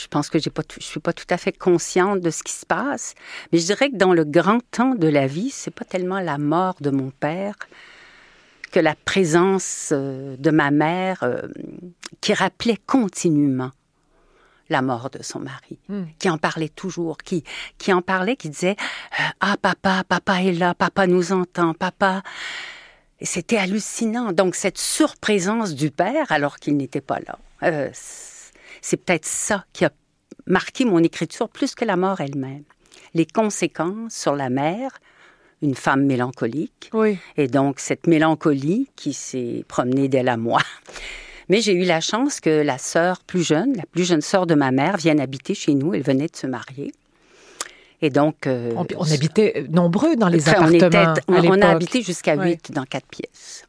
pense 0.08 0.30
que 0.30 0.38
pas, 0.48 0.62
je 0.78 0.84
suis 0.84 1.00
pas 1.00 1.12
tout 1.12 1.26
à 1.30 1.36
fait 1.36 1.52
consciente 1.52 2.20
de 2.20 2.30
ce 2.30 2.42
qui 2.42 2.52
se 2.52 2.66
passe, 2.66 3.14
mais 3.52 3.58
je 3.58 3.66
dirais 3.66 3.90
que 3.90 3.96
dans 3.96 4.12
le 4.12 4.24
grand 4.24 4.60
temps 4.70 4.94
de 4.94 5.08
la 5.08 5.26
vie, 5.26 5.50
c'est 5.50 5.70
pas 5.70 5.84
tellement 5.84 6.20
la 6.20 6.38
mort 6.38 6.76
de 6.80 6.90
mon 6.90 7.10
père 7.10 7.54
que 8.70 8.80
la 8.80 8.94
présence 8.94 9.90
euh, 9.92 10.36
de 10.38 10.50
ma 10.50 10.70
mère 10.70 11.22
euh, 11.22 11.42
qui 12.20 12.34
rappelait 12.34 12.78
continuellement 12.86 13.70
la 14.68 14.82
mort 14.82 15.10
de 15.10 15.22
son 15.22 15.40
mari, 15.40 15.78
hmm. 15.88 16.04
qui 16.18 16.28
en 16.28 16.38
parlait 16.38 16.68
toujours, 16.68 17.18
qui, 17.18 17.44
qui 17.78 17.92
en 17.92 18.02
parlait, 18.02 18.36
qui 18.36 18.50
disait 18.50 18.76
Ah, 19.40 19.56
papa, 19.60 20.04
papa 20.06 20.42
est 20.42 20.52
là, 20.52 20.74
papa 20.74 21.06
nous 21.06 21.32
entend, 21.32 21.74
papa. 21.74 22.22
C'était 23.20 23.56
hallucinant. 23.56 24.32
Donc, 24.32 24.54
cette 24.54 24.78
surprésence 24.78 25.74
du 25.74 25.90
père, 25.90 26.30
alors 26.30 26.58
qu'il 26.58 26.76
n'était 26.76 27.00
pas 27.00 27.18
là, 27.20 27.38
euh, 27.64 27.90
c'est 28.80 28.96
peut-être 28.96 29.26
ça 29.26 29.64
qui 29.72 29.84
a 29.84 29.90
marqué 30.46 30.84
mon 30.84 31.02
écriture 31.02 31.48
plus 31.48 31.74
que 31.74 31.84
la 31.84 31.96
mort 31.96 32.20
elle-même. 32.20 32.64
Les 33.14 33.26
conséquences 33.26 34.14
sur 34.14 34.34
la 34.34 34.50
mère, 34.50 34.90
une 35.62 35.74
femme 35.74 36.04
mélancolique, 36.04 36.90
oui. 36.92 37.18
et 37.36 37.48
donc 37.48 37.80
cette 37.80 38.06
mélancolie 38.06 38.88
qui 38.96 39.12
s'est 39.12 39.64
promenée 39.68 40.08
d'elle 40.08 40.28
à 40.28 40.36
moi. 40.36 40.60
Mais 41.48 41.62
j'ai 41.62 41.72
eu 41.72 41.84
la 41.84 42.00
chance 42.00 42.40
que 42.40 42.62
la 42.62 42.76
sœur 42.76 43.20
plus 43.20 43.42
jeune, 43.42 43.74
la 43.74 43.86
plus 43.86 44.04
jeune 44.04 44.20
sœur 44.20 44.46
de 44.46 44.54
ma 44.54 44.70
mère, 44.70 44.98
vienne 44.98 45.18
habiter 45.18 45.54
chez 45.54 45.74
nous. 45.74 45.94
Elle 45.94 46.02
venait 46.02 46.26
de 46.26 46.36
se 46.36 46.46
marier. 46.46 46.92
Et 48.02 48.10
donc... 48.10 48.46
Euh, 48.46 48.72
on, 48.76 49.12
habitait 49.12 49.64
nombreux 49.70 50.14
dans 50.16 50.28
les 50.28 50.46
appartements 50.46 51.16
on, 51.26 51.46
on, 51.46 51.62
a 51.62 51.68
habité 51.68 52.02
jusqu'à 52.02 52.34
huit 52.34 52.70
dans 52.70 52.84
quatre 52.84 53.06
pièces. 53.06 53.64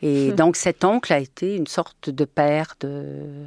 Et 0.00 0.30
hmm. 0.30 0.34
donc 0.36 0.56
cet 0.56 0.84
oncle 0.84 1.12
a 1.12 1.18
été 1.18 1.56
une 1.56 1.66
sorte 1.66 2.08
de 2.08 2.24
père 2.24 2.74
de 2.80 3.46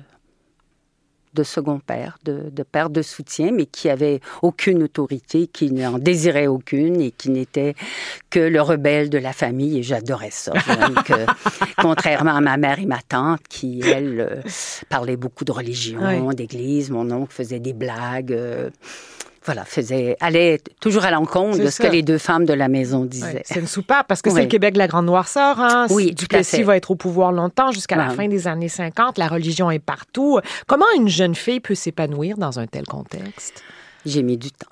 de 1.33 1.43
second 1.43 1.79
père, 1.79 2.17
de, 2.23 2.49
de, 2.51 2.63
père 2.63 2.89
de 2.89 3.01
soutien, 3.01 3.51
mais 3.51 3.65
qui 3.65 3.89
avait 3.89 4.19
aucune 4.41 4.83
autorité, 4.83 5.47
qui 5.47 5.71
n'en 5.71 5.97
désirait 5.97 6.47
aucune 6.47 7.01
et 7.01 7.11
qui 7.11 7.29
n'était 7.29 7.75
que 8.29 8.39
le 8.39 8.61
rebelle 8.61 9.09
de 9.09 9.17
la 9.17 9.33
famille. 9.33 9.79
Et 9.79 9.83
j'adorais 9.83 10.31
ça. 10.31 10.53
Donc, 10.53 11.11
euh, 11.11 11.25
contrairement 11.77 12.35
à 12.35 12.41
ma 12.41 12.57
mère 12.57 12.79
et 12.79 12.85
ma 12.85 13.01
tante, 13.01 13.41
qui, 13.49 13.81
elles, 13.81 14.19
euh, 14.19 14.41
parlaient 14.89 15.17
beaucoup 15.17 15.45
de 15.45 15.51
religion, 15.51 16.31
d'église, 16.33 16.89
mon 16.89 17.09
oncle 17.11 17.33
faisait 17.33 17.59
des 17.59 17.73
blagues. 17.73 18.33
Euh, 18.33 18.69
voilà, 19.45 19.65
faisait, 19.65 20.17
allait 20.19 20.59
toujours 20.79 21.05
à 21.05 21.11
l'encontre 21.11 21.59
de 21.59 21.67
ce 21.67 21.81
que 21.81 21.87
les 21.87 22.01
deux 22.01 22.17
femmes 22.17 22.45
de 22.45 22.53
la 22.53 22.67
maison 22.67 23.05
disaient. 23.05 23.43
c'est 23.45 23.59
une 23.59 23.67
soupape 23.67 24.07
parce 24.07 24.21
que 24.21 24.29
c'est 24.29 24.43
le 24.43 24.47
Québec 24.47 24.73
de 24.73 24.79
la 24.79 24.87
grande 24.87 25.05
noirceur. 25.05 25.59
Hein? 25.59 25.87
Oui, 25.89 26.13
Duplessis 26.13 26.63
va 26.63 26.77
être 26.77 26.91
au 26.91 26.95
pouvoir 26.95 27.31
longtemps 27.31 27.71
jusqu'à 27.71 27.95
la 27.95 28.09
fin 28.09 28.27
des 28.27 28.47
années 28.47 28.69
50. 28.69 29.17
La 29.17 29.27
religion 29.27 29.69
est 29.71 29.79
partout. 29.79 30.39
Comment 30.67 30.85
une 30.95 31.09
jeune 31.09 31.35
fille 31.35 31.59
peut 31.59 31.75
s'épanouir 31.75 32.37
dans 32.37 32.59
un 32.59 32.67
tel 32.67 32.85
contexte? 32.85 33.63
J'ai 34.05 34.23
mis 34.23 34.37
du 34.37 34.51
temps. 34.51 34.67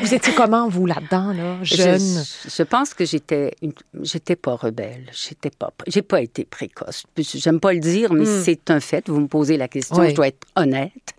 vous 0.00 0.14
étiez 0.14 0.32
comment, 0.34 0.68
vous, 0.68 0.86
là-dedans, 0.86 1.32
là, 1.32 1.58
jeune? 1.62 2.00
Je, 2.00 2.50
je 2.50 2.62
pense 2.62 2.94
que 2.94 3.04
j'étais, 3.04 3.52
j'étais 4.00 4.36
pas 4.36 4.54
rebelle. 4.54 5.06
J'étais 5.12 5.50
pas, 5.50 5.70
j'ai 5.86 6.02
pas 6.02 6.20
été 6.20 6.44
précoce. 6.44 7.04
J'aime 7.16 7.60
pas 7.60 7.72
le 7.72 7.80
dire, 7.80 8.12
mais 8.12 8.24
hmm. 8.24 8.42
c'est 8.42 8.70
un 8.70 8.80
fait. 8.80 9.08
Vous 9.08 9.20
me 9.20 9.28
posez 9.28 9.56
la 9.56 9.68
question, 9.68 10.02
je 10.08 10.14
dois 10.14 10.28
être 10.28 10.46
honnête. 10.56 11.14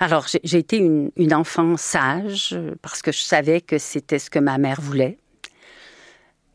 Alors, 0.00 0.26
j'ai 0.44 0.58
été 0.58 0.76
une, 0.76 1.10
une 1.16 1.34
enfant 1.34 1.76
sage 1.76 2.56
parce 2.82 3.02
que 3.02 3.12
je 3.12 3.20
savais 3.20 3.60
que 3.60 3.78
c'était 3.78 4.18
ce 4.18 4.30
que 4.30 4.38
ma 4.38 4.58
mère 4.58 4.80
voulait. 4.80 5.18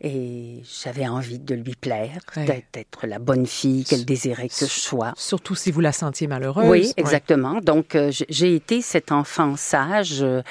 Et 0.03 0.63
j'avais 0.83 1.07
envie 1.07 1.37
de 1.37 1.53
lui 1.53 1.75
plaire, 1.75 2.21
d'être 2.35 3.05
la 3.05 3.19
bonne 3.19 3.45
fille 3.45 3.83
qu'elle 3.83 4.03
désirait 4.03 4.49
que 4.49 4.65
je 4.65 4.65
sois. 4.65 5.13
Surtout 5.15 5.53
si 5.53 5.69
vous 5.69 5.79
la 5.79 5.91
sentiez 5.91 6.25
malheureuse. 6.25 6.67
Oui, 6.67 6.93
exactement. 6.97 7.61
Donc, 7.61 7.93
euh, 7.93 8.11
j'ai 8.27 8.55
été 8.55 8.81
cet 8.81 9.11
enfant 9.11 9.55
sage 9.55 10.23
euh, 10.23 10.41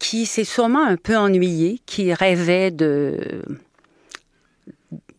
qui 0.00 0.26
s'est 0.26 0.42
sûrement 0.42 0.84
un 0.84 0.96
peu 0.96 1.16
ennuyé, 1.16 1.80
qui 1.86 2.12
rêvait 2.12 2.72
de 2.72 3.42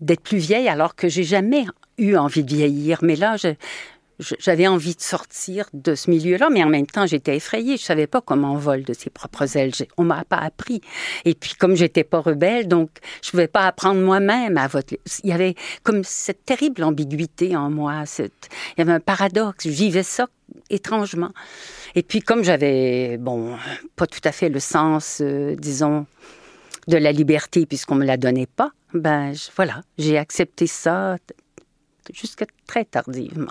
d'être 0.02 0.22
plus 0.22 0.38
vieille 0.38 0.70
alors 0.70 0.96
que 0.96 1.08
j'ai 1.10 1.24
jamais 1.24 1.66
eu 1.98 2.16
envie 2.16 2.44
de 2.44 2.54
vieillir. 2.54 3.00
Mais 3.02 3.16
là, 3.16 3.36
j'avais 4.20 4.68
envie 4.68 4.96
de 4.96 5.02
sortir 5.02 5.70
de 5.74 5.96
ce 5.96 6.10
milieu-là, 6.10 6.50
mais 6.52 6.64
en 6.64 6.70
même 6.70 6.86
temps, 6.86 7.06
j'étais 7.06 7.38
effrayée. 7.38 7.78
Je 7.78 7.84
savais 7.84 8.08
pas 8.08 8.22
comment 8.22 8.54
on 8.54 8.58
vole 8.58 8.84
de 8.84 8.94
ses 8.94 9.10
propres 9.10 9.58
ailes. 9.58 9.72
On 9.98 10.04
m'a 10.04 10.26
pas 10.26 10.38
appris. 10.38 10.82
Et 11.26 11.36
puis, 11.36 11.54
comme 11.58 11.76
j'étais 11.76 12.04
pas 12.04 12.20
rebelle, 12.20 12.68
donc, 12.68 12.90
je 13.24 13.32
pouvais 13.32 13.48
pas 13.48 13.66
apprendre 13.66 14.02
moi-même 14.02 14.58
à 14.58 14.68
voler. 14.68 15.00
Il 15.24 15.30
y 15.30 15.34
avait 15.34 15.56
comme 15.84 16.04
cette 16.04 16.46
terrible 16.46 16.84
ambiguïté 16.84 17.56
en 17.56 17.70
moi. 17.70 18.04
Il 18.18 18.30
y 18.78 18.82
avait 18.82 18.92
un 18.92 19.00
paradoxe. 19.00 19.66
Je 19.66 19.70
vivais 19.70 20.04
ça 20.04 20.28
étrangement. 20.70 21.32
Et 21.96 22.04
puis, 22.04 22.20
comme 22.20 22.44
j'avais, 22.44 23.18
bon, 23.18 23.56
pas 23.96 24.08
tout 24.08 24.22
à 24.24 24.32
fait 24.32 24.50
le 24.50 24.60
sens, 24.60 25.20
euh, 25.22 25.56
disons, 25.56 26.06
de 26.88 26.98
la 26.98 27.12
liberté, 27.12 27.66
puisqu'on 27.66 27.96
me 27.96 28.06
la 28.06 28.18
donnait 28.18 28.48
pas, 28.48 28.72
ben, 28.94 29.34
voilà, 29.56 29.82
j'ai 29.98 30.18
accepté 30.18 30.66
ça 30.68 31.18
jusque 32.14 32.46
très 32.68 32.86
tardivement. 32.86 33.48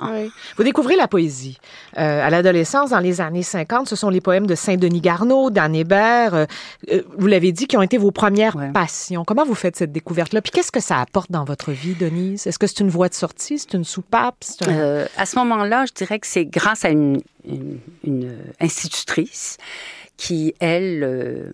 Vous 0.56 0.64
découvrez 0.64 0.96
la 0.96 1.08
poésie. 1.08 1.58
Euh, 1.96 2.26
à 2.26 2.30
l'adolescence, 2.30 2.90
dans 2.90 3.00
les 3.00 3.20
années 3.20 3.42
50, 3.42 3.88
ce 3.88 3.96
sont 3.96 4.10
les 4.10 4.20
poèmes 4.20 4.46
de 4.46 4.54
Saint-Denis 4.54 5.00
Garneau, 5.00 5.50
d'Anne 5.50 5.74
Hébert, 5.74 6.34
euh, 6.34 6.44
euh, 6.92 7.02
vous 7.16 7.26
l'avez 7.26 7.52
dit, 7.52 7.66
qui 7.66 7.76
ont 7.76 7.82
été 7.82 7.98
vos 7.98 8.10
premières 8.10 8.56
passions. 8.72 9.24
Comment 9.24 9.44
vous 9.44 9.54
faites 9.54 9.76
cette 9.76 9.92
découverte-là? 9.92 10.42
Puis 10.42 10.52
qu'est-ce 10.52 10.72
que 10.72 10.80
ça 10.80 11.00
apporte 11.00 11.30
dans 11.30 11.44
votre 11.44 11.72
vie, 11.72 11.94
Denise? 11.94 12.46
Est-ce 12.46 12.58
que 12.58 12.66
c'est 12.66 12.80
une 12.80 12.90
voie 12.90 13.08
de 13.08 13.14
sortie? 13.14 13.58
C'est 13.58 13.74
une 13.74 13.84
soupape? 13.84 14.36
à 15.16 15.26
ce 15.26 15.36
moment-là, 15.38 15.84
je 15.86 15.92
dirais 15.92 16.18
que 16.18 16.26
c'est 16.26 16.44
grâce 16.44 16.84
à 16.84 16.90
une, 16.90 17.20
une, 18.04 18.36
institutrice 18.60 19.56
qui, 20.16 20.54
elle, 20.60 21.52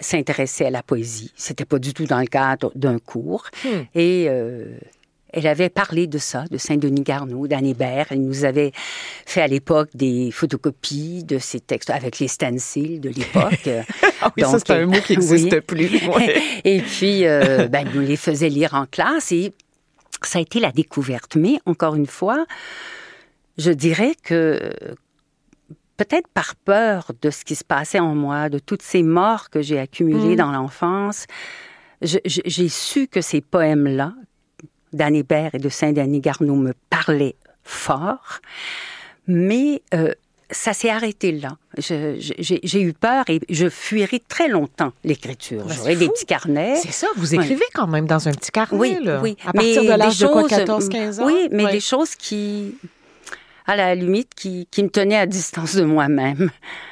s'intéressait 0.00 0.66
à 0.66 0.70
la 0.70 0.82
poésie. 0.82 1.32
C'était 1.36 1.64
pas 1.64 1.78
du 1.78 1.94
tout 1.94 2.04
dans 2.04 2.20
le 2.20 2.26
cadre 2.26 2.72
d'un 2.74 2.98
cours. 2.98 3.44
Hmm. 3.64 3.82
Et 3.94 4.28
elle 5.32 5.46
avait 5.46 5.70
parlé 5.70 6.06
de 6.06 6.18
ça, 6.18 6.44
de 6.50 6.58
Saint-Denis 6.58 7.02
Garneau, 7.02 7.46
d'Anne 7.46 7.66
Hébert. 7.66 8.06
Elle 8.10 8.22
nous 8.22 8.44
avait 8.44 8.72
fait 9.26 9.40
à 9.40 9.46
l'époque 9.46 9.88
des 9.94 10.30
photocopies 10.30 11.24
de 11.24 11.38
ces 11.38 11.60
textes 11.60 11.90
avec 11.90 12.18
les 12.18 12.28
stencils 12.28 13.00
de 13.00 13.08
l'époque. 13.08 13.68
ah 14.20 14.32
oui, 14.36 14.42
ça, 14.42 14.58
c'est 14.58 14.70
un 14.70 14.86
mot 14.86 15.00
qui 15.00 15.12
n'existe 15.16 15.60
plus. 15.60 15.90
et 16.64 16.82
puis, 16.82 17.26
euh, 17.26 17.66
ben, 17.68 17.88
nous 17.94 18.02
les 18.02 18.16
faisait 18.16 18.50
lire 18.50 18.74
en 18.74 18.84
classe 18.84 19.32
et 19.32 19.54
ça 20.22 20.38
a 20.38 20.42
été 20.42 20.60
la 20.60 20.70
découverte. 20.70 21.36
Mais, 21.36 21.58
encore 21.64 21.94
une 21.94 22.06
fois, 22.06 22.44
je 23.56 23.70
dirais 23.70 24.14
que 24.22 24.70
peut-être 25.96 26.28
par 26.28 26.56
peur 26.56 27.12
de 27.22 27.30
ce 27.30 27.44
qui 27.44 27.54
se 27.54 27.64
passait 27.64 28.00
en 28.00 28.14
moi, 28.14 28.48
de 28.50 28.58
toutes 28.58 28.82
ces 28.82 29.02
morts 29.02 29.50
que 29.50 29.62
j'ai 29.62 29.78
accumulées 29.78 30.34
mmh. 30.34 30.36
dans 30.36 30.52
l'enfance, 30.52 31.26
j'ai 32.02 32.68
su 32.68 33.06
que 33.06 33.20
ces 33.20 33.40
poèmes-là, 33.40 34.12
d'Anne 34.92 35.14
Hébert 35.14 35.54
et 35.54 35.58
de 35.58 35.68
Saint-Denis 35.68 36.20
Garneau 36.20 36.54
me 36.54 36.74
parlaient 36.90 37.36
fort, 37.64 38.40
mais 39.26 39.82
euh, 39.94 40.12
ça 40.50 40.72
s'est 40.72 40.90
arrêté 40.90 41.32
là. 41.32 41.56
J'ai 41.78 42.80
eu 42.80 42.92
peur 42.92 43.24
et 43.28 43.40
je 43.48 43.68
fuirai 43.68 44.20
très 44.20 44.48
longtemps 44.48 44.92
l'écriture. 45.04 45.64
Ben, 45.64 45.74
J'aurais 45.74 45.96
des 45.96 46.08
petits 46.08 46.26
carnets. 46.26 46.76
C'est 46.76 46.92
ça, 46.92 47.06
vous 47.16 47.34
écrivez 47.34 47.64
quand 47.74 47.86
même 47.86 48.06
dans 48.06 48.28
un 48.28 48.32
petit 48.32 48.50
carnet, 48.50 48.78
oui, 48.78 48.98
là, 49.02 49.20
oui. 49.22 49.36
à 49.46 49.52
partir 49.52 49.82
de 49.82 49.88
l'âge 49.88 50.18
de 50.18 50.26
14-15 50.26 51.20
ans? 51.20 51.26
Oui, 51.26 51.48
mais 51.50 51.70
des 51.70 51.80
choses 51.80 52.14
qui 52.14 52.74
à 53.66 53.76
la 53.76 53.94
limite, 53.94 54.34
qui, 54.34 54.66
qui 54.70 54.82
me 54.82 54.88
tenait 54.88 55.16
à 55.16 55.26
distance 55.26 55.76
de 55.76 55.84
moi-même. 55.84 56.50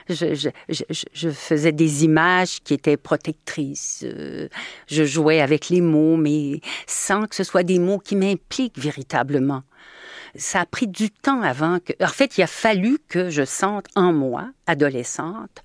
Je, 0.09 0.35
je, 0.35 0.49
je, 0.69 0.83
je, 1.13 1.31
faisais 1.31 1.73
des 1.73 2.05
images 2.05 2.61
qui 2.65 2.75
étaient 2.75 2.97
protectrices. 2.97 4.05
Euh, 4.05 4.49
je 4.89 5.05
jouais 5.05 5.41
avec 5.41 5.69
les 5.69 5.81
mots, 5.81 6.17
mais 6.17 6.61
sans 6.87 7.27
que 7.27 7.35
ce 7.35 7.45
soit 7.45 7.63
des 7.63 7.79
mots 7.79 7.99
qui 7.99 8.17
m'impliquent 8.17 8.79
véritablement. 8.79 9.63
Ça 10.35 10.61
a 10.61 10.67
pris 10.67 10.87
du 10.87 11.11
temps 11.11 11.43
avant 11.43 11.79
que... 11.79 11.93
En 12.03 12.09
fait, 12.09 12.39
il 12.39 12.43
a 12.43 12.47
fallu 12.47 12.99
que 13.09 13.31
je 13.31 13.45
sente 13.45 13.87
en 13.97 14.13
moi, 14.13 14.51
adolescente, 14.67 15.63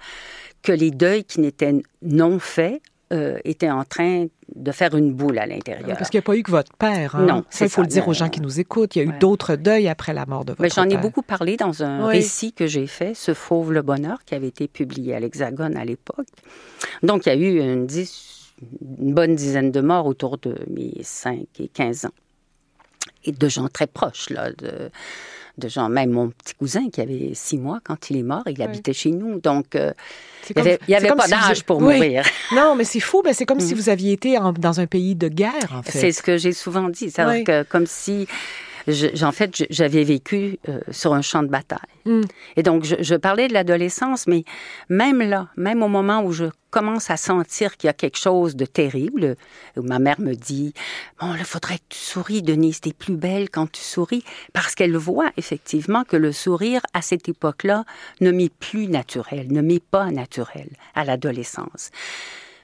que 0.61 0.71
les 0.71 0.91
deuils 0.91 1.23
qui 1.23 1.39
n'étaient 1.39 1.81
non 2.01 2.39
faits 2.39 2.81
euh, 3.13 3.37
était 3.43 3.69
en 3.69 3.83
train 3.83 4.25
de 4.55 4.71
faire 4.71 4.95
une 4.95 5.13
boule 5.13 5.37
à 5.37 5.45
l'intérieur. 5.45 5.95
Parce 5.97 6.09
qu'il 6.09 6.17
n'y 6.17 6.23
a 6.23 6.25
pas 6.25 6.35
eu 6.35 6.41
que 6.41 6.49
votre 6.49 6.73
père. 6.73 7.15
Hein? 7.15 7.25
Non, 7.25 7.43
ça, 7.51 7.65
il 7.65 7.69
faut 7.69 7.81
le 7.81 7.87
dire 7.87 8.07
aux 8.07 8.13
gens 8.13 8.29
qui 8.29 8.41
nous 8.41 8.59
écoutent. 8.59 8.95
Il 8.95 8.99
y 8.99 9.01
a 9.05 9.05
eu 9.05 9.19
d'autres 9.19 9.55
deuils 9.55 9.87
après 9.87 10.13
la 10.13 10.25
mort 10.25 10.43
de 10.43 10.53
votre 10.53 10.61
Mais 10.63 10.69
j'en 10.69 10.89
ai 10.89 10.97
beaucoup 10.97 11.21
parlé 11.21 11.55
dans 11.55 11.83
un 11.83 12.07
récit 12.07 12.51
que 12.51 12.65
j'ai 12.65 12.87
fait, 12.87 13.13
Ce 13.13 13.35
Fauve 13.35 13.71
le 13.73 13.83
Bonheur, 13.83 14.23
qui 14.25 14.33
avait 14.33 14.47
été 14.47 14.67
publié 14.67 15.13
à 15.13 15.19
l'Hexagone 15.19 15.77
à 15.77 15.85
l'époque. 15.85 16.27
Donc, 17.03 17.27
il 17.27 17.29
y 17.29 17.31
a 17.31 17.35
eu 17.35 17.59
une, 17.59 17.87
une 18.99 19.13
bonne 19.13 19.35
dizaine 19.35 19.71
de 19.71 19.81
morts 19.81 20.07
autour 20.07 20.39
de 20.39 20.55
mes 20.69 20.95
5 21.03 21.45
et 21.59 21.67
15 21.67 22.05
ans. 22.05 22.13
Et 23.23 23.31
de 23.31 23.47
gens 23.47 23.67
très 23.67 23.87
proches, 23.87 24.31
là, 24.31 24.51
de 24.51 24.89
de 25.57 25.67
gens, 25.67 25.89
même 25.89 26.11
mon 26.11 26.29
petit 26.29 26.53
cousin 26.55 26.89
qui 26.89 27.01
avait 27.01 27.31
six 27.33 27.57
mois 27.57 27.79
quand 27.83 28.09
il 28.09 28.17
est 28.17 28.23
mort, 28.23 28.43
il 28.47 28.61
habitait 28.61 28.93
chez 28.93 29.11
nous. 29.11 29.39
Donc, 29.39 29.75
euh, 29.75 29.93
il 30.49 30.77
n'y 30.87 30.95
avait, 30.95 31.07
pas 31.07 31.27
d'âge 31.27 31.63
pour 31.63 31.81
mourir. 31.81 32.23
Non, 32.55 32.75
mais 32.75 32.83
c'est 32.83 32.99
fou. 32.99 33.21
Ben, 33.23 33.33
c'est 33.33 33.45
comme 33.45 33.59
si 33.59 33.73
mm. 33.73 33.77
vous 33.77 33.89
aviez 33.89 34.13
été 34.13 34.37
dans 34.59 34.79
un 34.79 34.85
pays 34.85 35.15
de 35.15 35.27
guerre, 35.27 35.73
en 35.73 35.81
fait. 35.81 35.97
C'est 35.97 36.11
ce 36.11 36.21
que 36.21 36.37
j'ai 36.37 36.53
souvent 36.53 36.89
dit. 36.89 37.09
C'est 37.09 37.43
que 37.43 37.63
comme 37.63 37.87
si 37.87 38.27
en 39.23 39.31
fait, 39.31 39.65
j'avais 39.69 40.03
vécu 40.03 40.59
euh, 40.69 40.79
sur 40.91 41.13
un 41.13 41.21
champ 41.21 41.43
de 41.43 41.47
bataille. 41.47 41.79
Mm. 42.05 42.21
Et 42.55 42.63
donc, 42.63 42.83
je, 42.83 43.15
parlais 43.15 43.47
de 43.47 43.53
l'adolescence, 43.53 44.27
mais 44.27 44.43
même 44.89 45.21
là, 45.21 45.49
même 45.57 45.81
au 45.81 45.87
moment 45.87 46.23
où 46.23 46.31
je 46.31 46.45
commence 46.69 47.09
à 47.09 47.17
sentir 47.17 47.77
qu'il 47.77 47.87
y 47.87 47.89
a 47.89 47.93
quelque 47.93 48.17
chose 48.17 48.55
de 48.55 48.65
terrible, 48.65 49.37
où 49.77 49.81
ma 49.81 49.97
mère 49.97 50.19
me 50.19 50.33
dit, 50.33 50.73
bon, 51.19 51.33
il 51.37 51.45
faudrait 51.45 51.77
que 51.77 51.83
tu 51.89 51.99
souris, 51.99 52.41
Denise, 52.41 52.81
t'es 52.81 52.93
plus 52.93 53.15
belle 53.15 53.49
quand 53.49 53.71
tu 53.71 53.81
souris, 53.81 54.23
parce 54.53 54.75
qu'elle 54.75 54.97
voit 54.97 55.31
effectivement 55.37 56.03
que 56.03 56.17
le 56.17 56.31
sourire, 56.31 56.81
à 56.93 57.01
cette 57.01 57.29
époque-là, 57.29 57.85
ne 58.21 58.31
m'est 58.31 58.53
plus 58.53 58.87
naturel, 58.87 59.47
ne 59.51 59.61
m'est 59.61 59.83
pas 59.83 60.11
naturel 60.11 60.69
à 60.95 61.05
l'adolescence. 61.05 61.91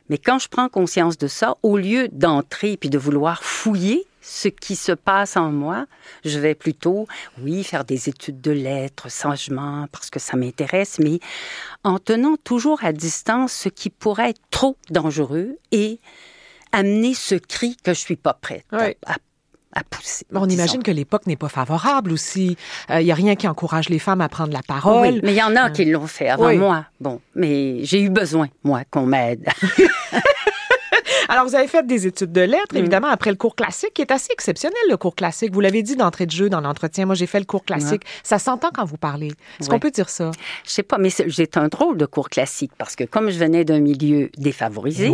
Mais 0.10 0.18
quand 0.18 0.40
je 0.40 0.50
prends 0.50 0.68
conscience 0.68 1.18
de 1.18 1.28
ça, 1.28 1.56
au 1.64 1.78
lieu 1.78 2.10
d'entrer 2.12 2.76
puis 2.76 2.90
de 2.90 2.98
vouloir 2.98 3.44
fouiller 3.44 4.06
ce 4.22 4.48
qui 4.48 4.76
se 4.76 4.92
passe 4.92 5.36
en 5.36 5.52
moi, 5.52 5.86
je 6.24 6.40
vais 6.40 6.56
plutôt, 6.56 7.08
oui, 7.42 7.64
faire 7.64 7.84
des 7.84 8.08
études 8.08 8.40
de 8.40 8.52
lettres 8.52 9.10
sagement 9.10 9.88
parce 9.92 10.10
que 10.10 10.20
ça 10.20 10.38
m'intéresse, 10.38 11.00
mais 11.00 11.20
en 11.84 12.00
tenant 12.00 12.36
toujours 12.44 12.84
à 12.84 12.94
distance 12.94 13.52
ce 13.52 13.70
qui 13.70 13.90
pourrait 13.90 14.30
être 14.32 14.42
trop 14.52 14.78
dangereux 14.90 15.58
et 15.72 16.00
amener 16.72 17.14
ce 17.14 17.36
cri 17.36 17.76
que 17.84 17.94
je 17.94 18.00
suis 18.00 18.16
pas 18.16 18.34
prête 18.34 18.66
à, 19.74 19.84
pousser. 19.86 20.26
on 20.34 20.50
imagine 20.50 20.84
que 20.84 20.92
l'époque 20.92 21.28
n'est 21.28 21.38
pas 21.38 21.48
favorable 21.48 22.12
aussi. 22.12 22.58
Il 22.90 22.96
euh, 22.96 23.04
n'y 23.04 23.12
a 23.12 23.16
rien 23.16 23.36
qui 23.36 23.48
encourage 23.48 23.88
les 23.88 24.00
femmes 24.00 24.20
à 24.20 24.28
prendre 24.28 24.52
la 24.52 24.62
parole. 24.62 25.14
Oui, 25.14 25.22
mais 25.24 25.32
il 25.32 25.38
y 25.38 25.42
en 25.42 25.56
a 25.56 25.70
qui 25.70 25.86
l'ont 25.86 26.08
fait 26.08 26.28
avant 26.28 26.54
moi. 26.56 26.86
Bon, 27.00 27.22
mais 27.36 27.84
j'ai 27.86 28.02
eu 28.02 28.10
besoin, 28.10 28.50
moi, 28.66 28.84
qu'on 28.92 29.06
m'aide. 29.06 29.48
Alors, 31.32 31.46
vous 31.46 31.56
avez 31.56 31.68
fait 31.68 31.88
des 31.88 32.08
études 32.08 32.34
de 32.34 32.42
lettres, 32.42 32.76
mm. 32.76 32.78
évidemment, 32.78 33.08
après 33.08 33.30
le 33.30 33.38
cours 33.38 33.56
classique, 33.56 33.94
qui 33.94 34.02
est 34.02 34.12
assez 34.12 34.34
exceptionnel, 34.34 34.82
le 34.90 34.98
cours 34.98 35.16
classique. 35.16 35.54
Vous 35.54 35.62
l'avez 35.62 35.82
dit 35.82 35.96
d'entrée 35.96 36.26
de 36.26 36.32
jeu 36.32 36.50
dans 36.50 36.60
l'entretien. 36.60 37.06
Moi, 37.06 37.16
j'ai 37.16 37.26
fait 37.26 37.40
le 37.40 37.46
cours 37.46 37.64
classique. 37.64 38.04
Ça 38.22 38.38
s'entend 38.38 38.70
quand 38.74 38.84
vous 38.84 38.98
parlez. 38.98 39.32
Est-ce 39.58 39.70
qu'on 39.70 39.80
peut 39.80 39.92
dire 39.92 40.10
ça? 40.10 40.32
Je 40.66 40.72
sais 40.72 40.84
pas, 40.84 40.98
mais 40.98 41.10
j'ai 41.28 41.48
un 41.56 41.70
drôle 41.70 41.98
de 41.98 42.06
cours 42.06 42.30
classique 42.30 42.74
parce 42.78 42.98
que 42.98 43.06
comme 43.06 43.30
je 43.30 43.40
venais 43.40 43.64
d'un 43.64 43.80
milieu 43.80 44.30
défavorisé, 44.38 45.10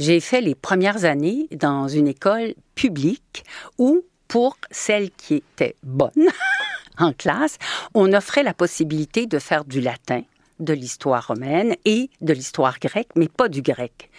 j'ai 0.00 0.18
fait 0.18 0.40
les 0.40 0.56
premières 0.56 1.04
années 1.04 1.46
dans 1.52 1.86
une 1.86 2.08
école 2.08 2.54
publique 2.74 3.44
où, 3.78 4.02
pour 4.26 4.56
celles 4.72 5.12
qui 5.12 5.36
étaient 5.36 5.76
bonnes 5.84 6.10
en 6.98 7.12
classe, 7.12 7.58
on 7.94 8.12
offrait 8.12 8.42
la 8.42 8.52
possibilité 8.52 9.26
de 9.26 9.38
faire 9.38 9.64
du 9.64 9.80
latin, 9.80 10.22
de 10.58 10.72
l'histoire 10.72 11.28
romaine 11.28 11.76
et 11.84 12.10
de 12.20 12.32
l'histoire 12.32 12.80
grecque, 12.80 13.10
mais 13.14 13.28
pas 13.28 13.48
du 13.48 13.62
grec. 13.62 14.10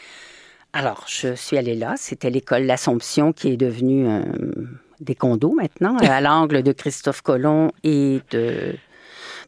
Alors, 0.74 1.06
je 1.08 1.36
suis 1.36 1.58
allée 1.58 1.76
là. 1.76 1.96
C'était 1.98 2.30
l'école 2.30 2.64
L'Assomption 2.64 3.32
qui 3.32 3.50
est 3.50 3.58
devenue 3.58 4.08
des 5.00 5.16
condos 5.16 5.54
maintenant, 5.54 5.98
à 5.98 6.22
l'angle 6.22 6.64
de 6.64 6.72
Christophe 6.72 7.22
Colomb 7.22 7.72
et 7.84 8.22
de 8.32 8.76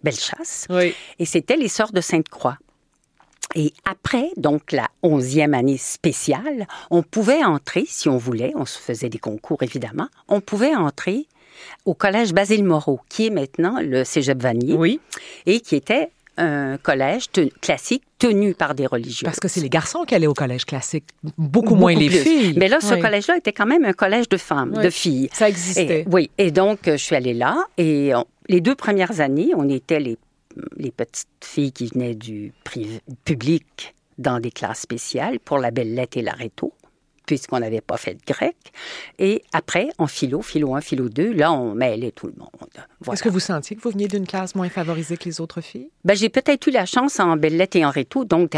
Bellechasse. 0.04 0.68
Oui. 0.70 0.94
Et 1.18 1.26
c'était 1.26 1.58
les 1.58 1.68
Sœurs 1.68 1.92
de 1.92 2.02
Sainte-Croix. 2.02 2.58
Et 3.56 3.74
après, 3.86 4.30
donc 4.38 4.72
la 4.72 4.90
onzième 5.02 5.54
année 5.54 5.78
spéciale, 5.78 6.68
on 6.90 7.04
pouvait 7.04 7.44
entrer, 7.44 7.86
si 7.88 8.10
on 8.10 8.18
voulait, 8.18 8.52
on 8.56 8.66
se 8.66 8.78
faisait 8.78 9.10
des 9.10 9.20
concours 9.20 9.64
évidemment, 9.64 10.08
on 10.28 10.42
pouvait 10.42 10.76
entrer 10.76 11.28
au 11.86 11.94
collège 11.94 12.34
Basile 12.34 12.66
Moreau, 12.66 13.00
qui 13.08 13.28
est 13.28 13.30
maintenant 13.30 13.80
le 13.82 14.04
Cégep 14.04 14.42
Vanier, 14.42 14.74
Oui, 14.74 15.00
et 15.46 15.62
qui 15.62 15.76
était 15.76 16.10
un 16.38 16.78
collège 16.78 17.28
classique 17.62 18.04
tenu 18.20 18.54
par 18.54 18.76
des 18.76 18.86
religieux. 18.88 19.26
parce 19.26 19.40
que 19.40 19.48
c'est 19.48 19.62
les 19.62 19.70
garçons 19.70 20.04
qui 20.04 20.16
allaient 20.16 20.28
au 20.28 20.34
collège 20.34 20.66
classique, 20.66 21.06
beaucoup, 21.38 21.76
moins 21.76 21.94
les 21.94 22.08
plus. 22.08 22.18
filles. 22.20 22.54
Mais 22.58 22.68
là, 22.68 22.80
ce 22.82 22.94
Oui. 22.96 23.00
collège-là 23.00 23.38
était 23.38 23.54
quand 23.54 23.66
même 23.66 23.86
un 23.86 23.94
collège 23.94 24.28
de 24.30 24.38
femmes, 24.38 24.74
Oui. 24.76 24.84
de 24.84 24.90
filles. 24.90 25.30
Ça 25.34 25.48
existait. 25.50 26.02
Et- 26.02 26.06
oui, 26.12 26.30
et 26.38 26.52
donc 26.52 26.80
je 26.86 26.96
suis 26.98 27.16
allée 27.16 27.34
là 27.34 27.66
et 27.78 28.14
on- 28.16 28.26
les 28.50 28.62
deux 28.62 28.76
premières 28.76 29.22
années, 29.22 29.52
on 29.56 29.70
était 29.70 30.00
les, 30.00 30.18
les 30.78 30.92
petites 30.92 31.28
filles 31.44 31.72
qui 31.72 31.88
venaient 31.88 32.16
du 32.16 32.52
privé- 32.64 33.02
public 33.24 33.94
dans 34.18 34.40
des 34.40 34.52
classes 34.52 34.82
spéciales 34.82 35.40
pour 35.40 35.58
la 35.58 35.72
belle 35.72 35.94
lettre 35.94 36.18
et 36.18 36.22
l'aréto, 36.22 36.74
puisqu'on 37.26 37.60
n'avait 37.60 37.82
pas 37.82 37.98
fait 37.98 38.14
de 38.16 38.22
grec. 38.26 38.56
Et 39.20 39.44
après, 39.54 39.88
en 39.98 40.08
philo, 40.08 40.42
philo 40.42 40.76
1, 40.76 40.82
philo 40.82 41.10
2, 41.10 41.34
là, 41.34 41.52
on 41.54 41.74
mêlait 41.76 42.12
tout 42.12 42.28
le 42.28 42.34
monde. 42.38 42.50
Voilà. 43.02 43.14
Est-ce 43.16 43.24
que 43.24 43.30
vous 43.30 43.40
sentiez 43.40 43.76
que 43.76 43.82
vous 43.82 43.92
veniez 43.92 44.08
d'une 44.08 44.26
classe 44.28 44.56
moins 44.56 44.70
favorisée 44.70 45.18
que 45.18 45.26
les 45.26 45.42
autres 45.42 45.62
filles? 45.62 45.90
Ben, 46.04 46.16
j'ai 46.16 46.30
peut-être 46.30 46.68
eu 46.68 46.72
la 46.72 46.86
chance 46.86 47.20
en 47.20 47.38
belles 47.38 47.58
lettres 47.58 47.78
et 47.78 47.86
en 47.86 47.90
réto, 47.90 48.26
donc 48.26 48.52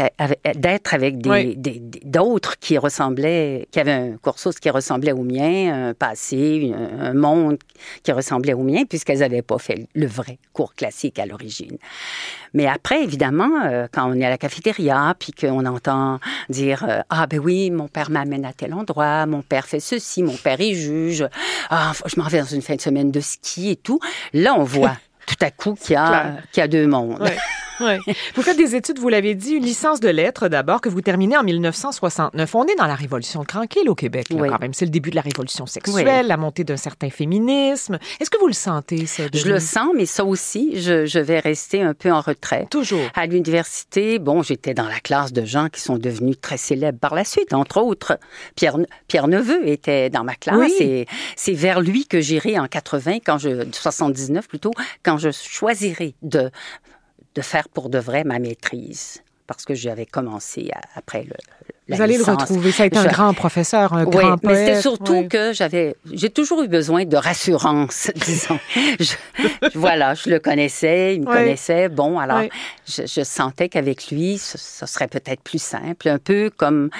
d'être 0.56 0.94
avec 0.94 1.18
des- 1.18 1.30
Oui. 1.30 1.56
des- 1.56 1.78
des- 1.80 2.00
d'autres 2.04 2.58
qui 2.58 2.78
ressemblaient, 2.78 3.66
qui 3.70 3.80
avaient 3.80 3.92
un 3.92 4.16
cursus 4.22 4.58
qui 4.58 4.70
ressemblait 4.70 5.12
au 5.12 5.22
mien, 5.22 5.88
un 5.90 5.94
passé, 5.94 6.72
un, 6.74 7.06
un 7.06 7.14
monde 7.14 7.58
qui 8.02 8.12
ressemblait 8.12 8.54
au 8.54 8.62
mien, 8.62 8.84
puisqu'elles 8.88 9.20
n'avaient 9.20 9.42
pas 9.42 9.58
fait 9.58 9.86
le 9.94 10.06
vrai 10.06 10.38
cours 10.52 10.74
classique 10.74 11.18
à 11.18 11.26
l'origine. 11.26 11.78
Mais 12.54 12.66
après, 12.66 13.02
évidemment, 13.02 13.50
euh, 13.64 13.86
quand 13.92 14.10
on 14.10 14.14
est 14.14 14.24
à 14.24 14.30
la 14.30 14.38
cafétéria, 14.38 15.14
puis 15.18 15.32
qu'on 15.32 15.64
entend 15.66 16.20
dire 16.48 16.84
euh, 16.88 17.00
Ah, 17.10 17.26
ben 17.26 17.38
oui, 17.38 17.70
mon 17.70 17.88
père 17.88 18.10
m'amène 18.10 18.44
à 18.44 18.52
tel 18.52 18.74
endroit, 18.74 19.26
mon 19.26 19.42
père 19.42 19.66
fait 19.66 19.80
ceci, 19.80 20.22
mon 20.22 20.36
père 20.36 20.60
est 20.60 20.74
juge, 20.74 21.26
ah, 21.70 21.92
je 22.06 22.20
m'en 22.20 22.28
vais 22.28 22.40
dans 22.40 22.46
une 22.46 22.62
fin 22.62 22.76
de 22.76 22.80
semaine 22.80 23.10
de 23.10 23.20
ski 23.20 23.70
et 23.70 23.76
tout, 23.76 24.00
là, 24.32 24.54
on 24.56 24.64
voit 24.64 24.96
tout 25.26 25.36
à 25.40 25.50
coup 25.50 25.74
qu'il 25.74 25.96
y, 25.96 26.58
y 26.58 26.60
a 26.60 26.68
deux 26.68 26.86
mondes. 26.86 27.30
Vous 28.34 28.42
faites 28.42 28.56
des 28.56 28.74
études, 28.74 28.98
vous 28.98 29.08
l'avez 29.08 29.34
dit, 29.34 29.52
une 29.54 29.64
licence 29.64 30.00
de 30.00 30.08
lettres 30.08 30.48
d'abord, 30.48 30.80
que 30.80 30.88
vous 30.88 31.00
terminez 31.00 31.36
en 31.36 31.42
1969. 31.44 32.54
On 32.54 32.64
est 32.66 32.74
dans 32.76 32.86
la 32.86 32.94
révolution 32.94 33.44
tranquille 33.44 33.88
au 33.88 33.94
Québec, 33.94 34.28
là, 34.30 34.36
Oui. 34.40 34.48
quand 34.48 34.60
même. 34.60 34.74
C'est 34.74 34.84
le 34.84 34.90
début 34.90 35.10
de 35.10 35.16
la 35.16 35.22
révolution 35.22 35.66
sexuelle, 35.66 36.26
la 36.26 36.36
montée 36.36 36.64
d'un 36.64 36.76
certain 36.76 37.10
féminisme. 37.10 37.98
Est-ce 38.20 38.30
que 38.30 38.38
vous 38.38 38.46
le 38.46 38.52
sentez, 38.52 39.06
ça? 39.06 39.24
Je 39.32 39.46
le 39.48 39.58
sens, 39.60 39.88
mais 39.94 40.06
ça 40.06 40.24
aussi, 40.24 40.80
je, 40.80 41.06
je 41.06 41.18
vais 41.18 41.38
rester 41.40 41.82
un 41.82 41.94
peu 41.94 42.10
en 42.12 42.20
retrait. 42.20 42.66
Toujours. 42.70 43.00
À 43.14 43.26
l'université, 43.26 44.18
bon, 44.18 44.42
j'étais 44.42 44.74
dans 44.74 44.88
la 44.88 45.00
classe 45.00 45.32
de 45.32 45.44
gens 45.44 45.68
qui 45.68 45.80
sont 45.80 45.98
devenus 45.98 46.40
très 46.40 46.56
célèbres 46.56 46.98
par 46.98 47.14
la 47.14 47.24
suite. 47.24 47.52
Entre 47.52 47.80
autres, 47.80 48.18
Pierre, 48.56 48.76
Pierre 49.06 49.28
Neveu 49.28 49.66
était 49.68 50.10
dans 50.10 50.24
ma 50.24 50.34
classe 50.34 50.56
Oui. 50.58 50.72
et 50.80 51.06
c'est 51.36 51.52
vers 51.52 51.80
lui 51.80 52.06
que 52.06 52.20
j'irai 52.20 52.58
en 52.58 52.66
80, 52.66 53.18
quand 53.24 53.38
je, 53.38 53.66
79 53.72 54.48
plutôt, 54.48 54.70
quand 55.02 55.18
je 55.18 55.30
choisirai 55.30 56.14
de, 56.22 56.50
de 57.38 57.42
faire 57.42 57.68
pour 57.68 57.88
de 57.88 57.98
vrai 57.98 58.24
ma 58.24 58.38
maîtrise. 58.40 59.22
Parce 59.46 59.64
que 59.64 59.74
j'avais 59.74 60.04
commencé 60.04 60.70
à- 60.74 60.98
après 60.98 61.22
le, 61.22 61.32
la 61.88 61.96
Vous 61.96 62.02
allez 62.02 62.18
le 62.18 62.24
retrouver. 62.24 62.70
Ça 62.72 62.82
a 62.82 62.86
été 62.86 62.98
un 62.98 63.04
Je- 63.04 63.08
grand 63.08 63.32
professeur, 63.32 63.94
un 63.94 64.04
Oui, 64.04 64.10
grand 64.10 64.36
mais 64.44 64.54
c'était 64.54 64.70
poète. 64.72 64.82
surtout 64.82 65.12
Oui. 65.20 65.28
que 65.28 65.52
j'avais, 65.54 65.96
j'ai 66.12 66.28
toujours 66.28 66.62
eu 66.62 66.68
besoin 66.68 67.04
de 67.06 67.16
rassurance, 67.16 68.10
disons. 68.26 68.58
Je- 69.00 69.14
voilà, 69.74 70.12
je 70.14 70.28
le 70.28 70.38
connaissais, 70.38 71.14
il 71.14 71.22
me 71.22 71.28
Oui. 71.28 71.32
connaissait. 71.32 71.88
Bon, 71.88 72.18
alors, 72.18 72.42
je 72.86 73.22
sentais 73.24 73.68
qu'avec 73.70 74.10
lui, 74.10 74.36
ce, 74.36 74.58
ce 74.58 74.84
serait 74.84 75.08
peut-être 75.08 75.40
plus 75.40 75.62
simple, 75.62 76.08
un 76.08 76.18
peu 76.18 76.50
comme. 76.54 76.90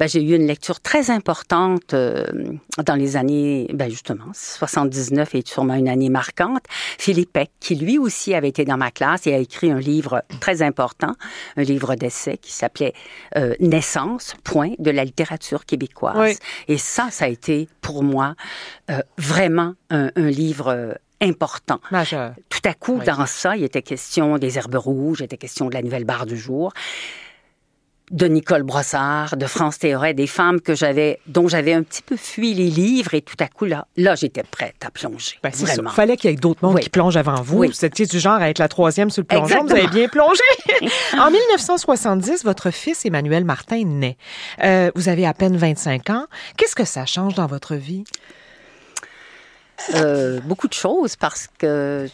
Ben, 0.00 0.08
j'ai 0.08 0.22
eu 0.22 0.34
une 0.34 0.46
lecture 0.46 0.80
très 0.80 1.10
importante 1.10 1.92
euh, 1.92 2.24
dans 2.82 2.94
les 2.94 3.18
années, 3.18 3.66
ben 3.74 3.90
justement, 3.90 4.32
79 4.32 5.34
est 5.34 5.46
sûrement 5.46 5.74
une 5.74 5.90
année 5.90 6.08
marquante. 6.08 6.62
Philippe 6.98 7.34
Peck, 7.34 7.50
qui 7.60 7.74
lui 7.74 7.98
aussi 7.98 8.32
avait 8.32 8.48
été 8.48 8.64
dans 8.64 8.78
ma 8.78 8.90
classe 8.90 9.26
et 9.26 9.34
a 9.34 9.36
écrit 9.36 9.70
un 9.70 9.78
livre 9.78 10.24
très 10.40 10.62
important, 10.62 11.12
un 11.58 11.62
livre 11.64 11.96
d'essai 11.96 12.38
qui 12.38 12.50
s'appelait 12.50 12.94
euh, 13.36 13.54
Naissance, 13.60 14.34
point, 14.42 14.72
de 14.78 14.90
la 14.90 15.04
littérature 15.04 15.66
québécoise. 15.66 16.16
Oui. 16.18 16.38
Et 16.74 16.78
ça, 16.78 17.08
ça 17.10 17.26
a 17.26 17.28
été 17.28 17.68
pour 17.82 18.02
moi 18.02 18.36
euh, 18.90 19.00
vraiment 19.18 19.74
un, 19.90 20.10
un 20.16 20.30
livre 20.30 20.96
important. 21.20 21.78
Majeur. 21.90 22.32
Tout 22.48 22.62
à 22.64 22.72
coup, 22.72 22.96
Oui. 23.00 23.04
dans 23.04 23.26
ça, 23.26 23.54
il 23.54 23.64
était 23.64 23.82
question 23.82 24.38
des 24.38 24.56
herbes 24.56 24.76
rouges, 24.76 25.20
il 25.20 25.24
était 25.24 25.36
question 25.36 25.68
de 25.68 25.74
la 25.74 25.82
nouvelle 25.82 26.04
barre 26.06 26.24
du 26.24 26.38
jour, 26.38 26.72
de 28.10 28.26
Nicole 28.26 28.64
Brossard, 28.64 29.36
de 29.36 29.46
France 29.46 29.78
Théoret, 29.78 30.14
des 30.14 30.26
femmes 30.26 30.60
que 30.60 30.74
j'avais, 30.74 31.20
dont 31.28 31.46
j'avais 31.46 31.72
un 31.72 31.82
petit 31.84 32.02
peu 32.02 32.16
fui 32.16 32.54
les 32.54 32.66
livres, 32.68 33.14
et 33.14 33.22
tout 33.22 33.36
à 33.38 33.46
coup, 33.46 33.66
là, 33.66 33.86
là 33.96 34.16
j'étais 34.16 34.42
prête 34.42 34.74
à 34.84 34.90
plonger. 34.90 35.36
Ben, 35.44 35.50
c'est 35.52 35.64
vraiment. 35.64 35.90
sûr. 35.90 35.96
Fallait 35.96 36.16
qu'il 36.16 36.30
y 36.30 36.32
ait 36.32 36.36
d'autres 36.36 36.64
mondes 36.64 36.74
Oui. 36.74 36.82
qui 36.82 36.90
plongent 36.90 37.16
avant 37.16 37.40
vous. 37.40 37.58
Oui. 37.58 37.68
Vous 37.68 37.84
étiez 37.84 38.06
du 38.06 38.18
genre 38.18 38.40
à 38.40 38.50
être 38.50 38.58
la 38.58 38.66
troisième 38.68 39.10
sur 39.10 39.22
le 39.22 39.26
plongeon. 39.26 39.62
Vous 39.64 39.70
avez 39.72 39.86
bien 39.86 40.08
plongé. 40.08 40.42
en 41.18 41.30
1970, 41.30 42.44
votre 42.44 42.70
fils 42.72 43.04
Emmanuel 43.06 43.44
Martin 43.44 43.84
naît. 43.84 44.16
Euh, 44.64 44.90
vous 44.96 45.08
avez 45.08 45.24
à 45.26 45.32
peine 45.34 45.56
25 45.56 46.10
ans. 46.10 46.26
Qu'est-ce 46.56 46.74
que 46.74 46.84
ça 46.84 47.06
change 47.06 47.34
dans 47.34 47.46
votre 47.46 47.76
vie? 47.76 48.02
Euh, 49.94 50.40
beaucoup 50.40 50.68
de 50.68 50.74
choses 50.74 51.16
parce 51.16 51.48
que 51.58 52.06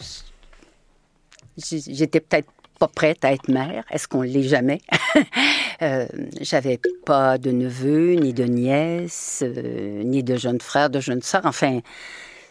j'étais 1.57 2.21
peut-être 2.21 2.49
pas 2.79 2.89
prête 2.89 3.25
à 3.25 3.33
être 3.33 3.49
mère? 3.49 3.85
Est-ce 3.91 4.07
qu'on 4.09 4.23
l'est 4.23 4.43
jamais? 4.43 4.81
euh, 5.83 6.07
J'avais 6.41 6.81
pas 7.05 7.39
de 7.39 7.51
neveu, 7.51 8.15
ni 8.15 8.33
de 8.33 8.45
nièce, 8.45 9.43
euh, 9.47 10.03
ni 10.03 10.23
de 10.23 10.37
jeunes 10.37 10.61
frères, 10.61 10.91
de 10.91 11.01
jeunes 11.01 11.23
sœurs. 11.23 11.45
Enfin, 11.47 11.81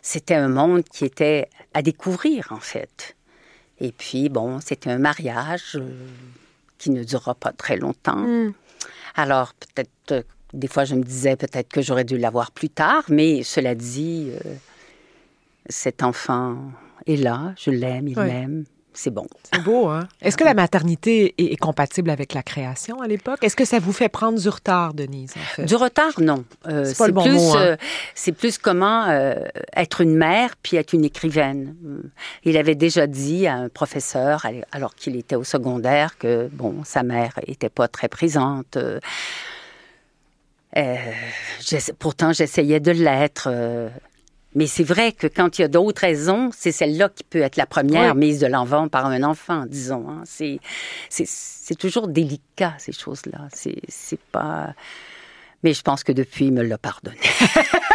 c'était 0.02 0.36
un 0.36 0.50
monde 0.50 0.84
qui 0.84 1.06
était 1.06 1.48
à 1.74 1.82
découvrir, 1.82 2.48
en 2.52 2.60
fait. 2.60 3.16
Et 3.80 3.92
puis, 3.92 4.30
bon, 4.30 4.60
c'était 4.62 4.90
un 4.90 5.00
mariage 5.00 5.74
euh, 5.76 5.90
qui 6.78 6.90
ne 6.92 7.04
durera 7.04 7.36
pas 7.36 7.52
très 7.52 7.78
longtemps. 7.78 8.26
Alors, 9.16 9.54
peut-être, 9.54 10.26
des 10.54 10.68
fois, 10.68 10.86
je 10.86 10.96
me 10.96 11.04
disais 11.04 11.36
peut-être 11.36 11.70
que 11.70 11.82
j'aurais 11.82 12.04
dû 12.06 12.18
l'avoir 12.18 12.52
plus 12.52 12.70
tard, 12.70 13.04
mais 13.10 13.44
cela 13.44 13.76
dit, 13.76 14.32
euh, 14.46 14.54
cet 15.68 16.04
enfant 16.04 16.58
est 17.08 17.16
là, 17.18 17.54
je 17.58 17.72
l'aime, 17.72 18.08
il 18.08 18.18
Oui. 18.20 18.26
m'aime, 18.28 18.66
c'est 18.96 19.12
bon. 19.12 19.28
C'est 19.54 19.62
beau, 19.64 19.88
hein? 19.88 20.08
Est-ce 20.22 20.38
que 20.38 20.44
la 20.44 20.54
maternité 20.54 21.36
est, 21.38 21.54
est 21.54 21.58
compatible 21.58 22.10
avec 22.10 22.34
la 22.34 22.42
création 22.42 23.02
à 23.02 23.08
l'époque? 23.08 23.38
Est-ce 23.44 23.56
que 23.56 23.66
ça 23.66 23.80
vous 23.80 23.94
fait 23.94 24.10
prendre 24.10 24.40
du 24.40 24.50
retard, 24.50 24.94
Denise, 24.94 25.34
en 25.38 25.56
fait? 25.56 25.66
Du 25.66 25.76
retard, 25.76 26.14
non. 26.20 26.44
Euh, 26.68 26.86
C'est 26.86 26.98
pas 26.98 27.08
le 27.08 27.14
bon 27.14 27.24
plus, 27.24 27.34
mot, 27.36 27.56
hein. 27.56 27.62
euh, 27.62 27.78
c'est 28.16 28.32
plus 28.32 28.58
comment 28.58 29.06
euh, 29.06 29.36
être 29.76 30.02
une 30.02 30.16
mère 30.16 30.56
puis 30.62 30.78
être 30.78 30.94
une 30.94 31.06
écrivaine. 31.06 31.76
Il 32.44 32.58
avait 32.58 32.76
déjà 32.76 33.06
dit 33.06 33.46
à 33.48 33.56
un 33.56 33.70
professeur, 33.70 34.46
al- 34.46 34.66
alors 34.72 34.96
qu'il 34.96 35.16
était 35.16 35.36
au 35.36 35.44
secondaire, 35.44 36.18
que 36.18 36.50
bon, 36.52 36.84
sa 36.84 37.04
mère 37.04 37.34
était 37.46 37.70
pas 37.70 37.88
très 37.88 38.08
présente. 38.08 38.78
Pourtant, 42.00 42.34
j'essayais 42.34 42.80
de 42.80 42.92
l'être. 42.92 43.48
Mais 44.56 44.68
c'est 44.68 44.84
vrai 44.84 45.12
que 45.12 45.28
quand 45.28 45.58
il 45.60 45.62
y 45.62 45.66
a 45.66 45.68
d'autres 45.68 46.02
raisons, 46.02 46.50
c'est 46.56 46.72
celle-là 46.72 47.10
qui 47.10 47.24
peut 47.24 47.42
être 47.42 47.58
la 47.58 47.66
première 47.66 48.14
Oui. 48.16 48.20
mise 48.28 48.40
de 48.40 48.48
l'enfant 48.48 48.88
par 48.88 49.06
un 49.06 49.22
enfant, 49.24 49.66
disons. 49.68 50.10
hein. 50.10 50.22
C'est, 50.26 50.60
c'est, 51.10 51.28
c'est 51.28 51.76
toujours 51.76 52.08
délicat, 52.08 52.74
ces 52.78 52.92
choses-là. 52.94 53.48
C'est, 53.54 53.78
c'est 53.88 54.20
pas... 54.20 54.74
Mais 55.64 55.74
je 55.74 55.82
pense 55.82 56.04
que 56.04 56.12
depuis, 56.12 56.46
il 56.46 56.54
me 56.54 56.62
l'a 56.64 56.78
pardonné. 56.78 57.18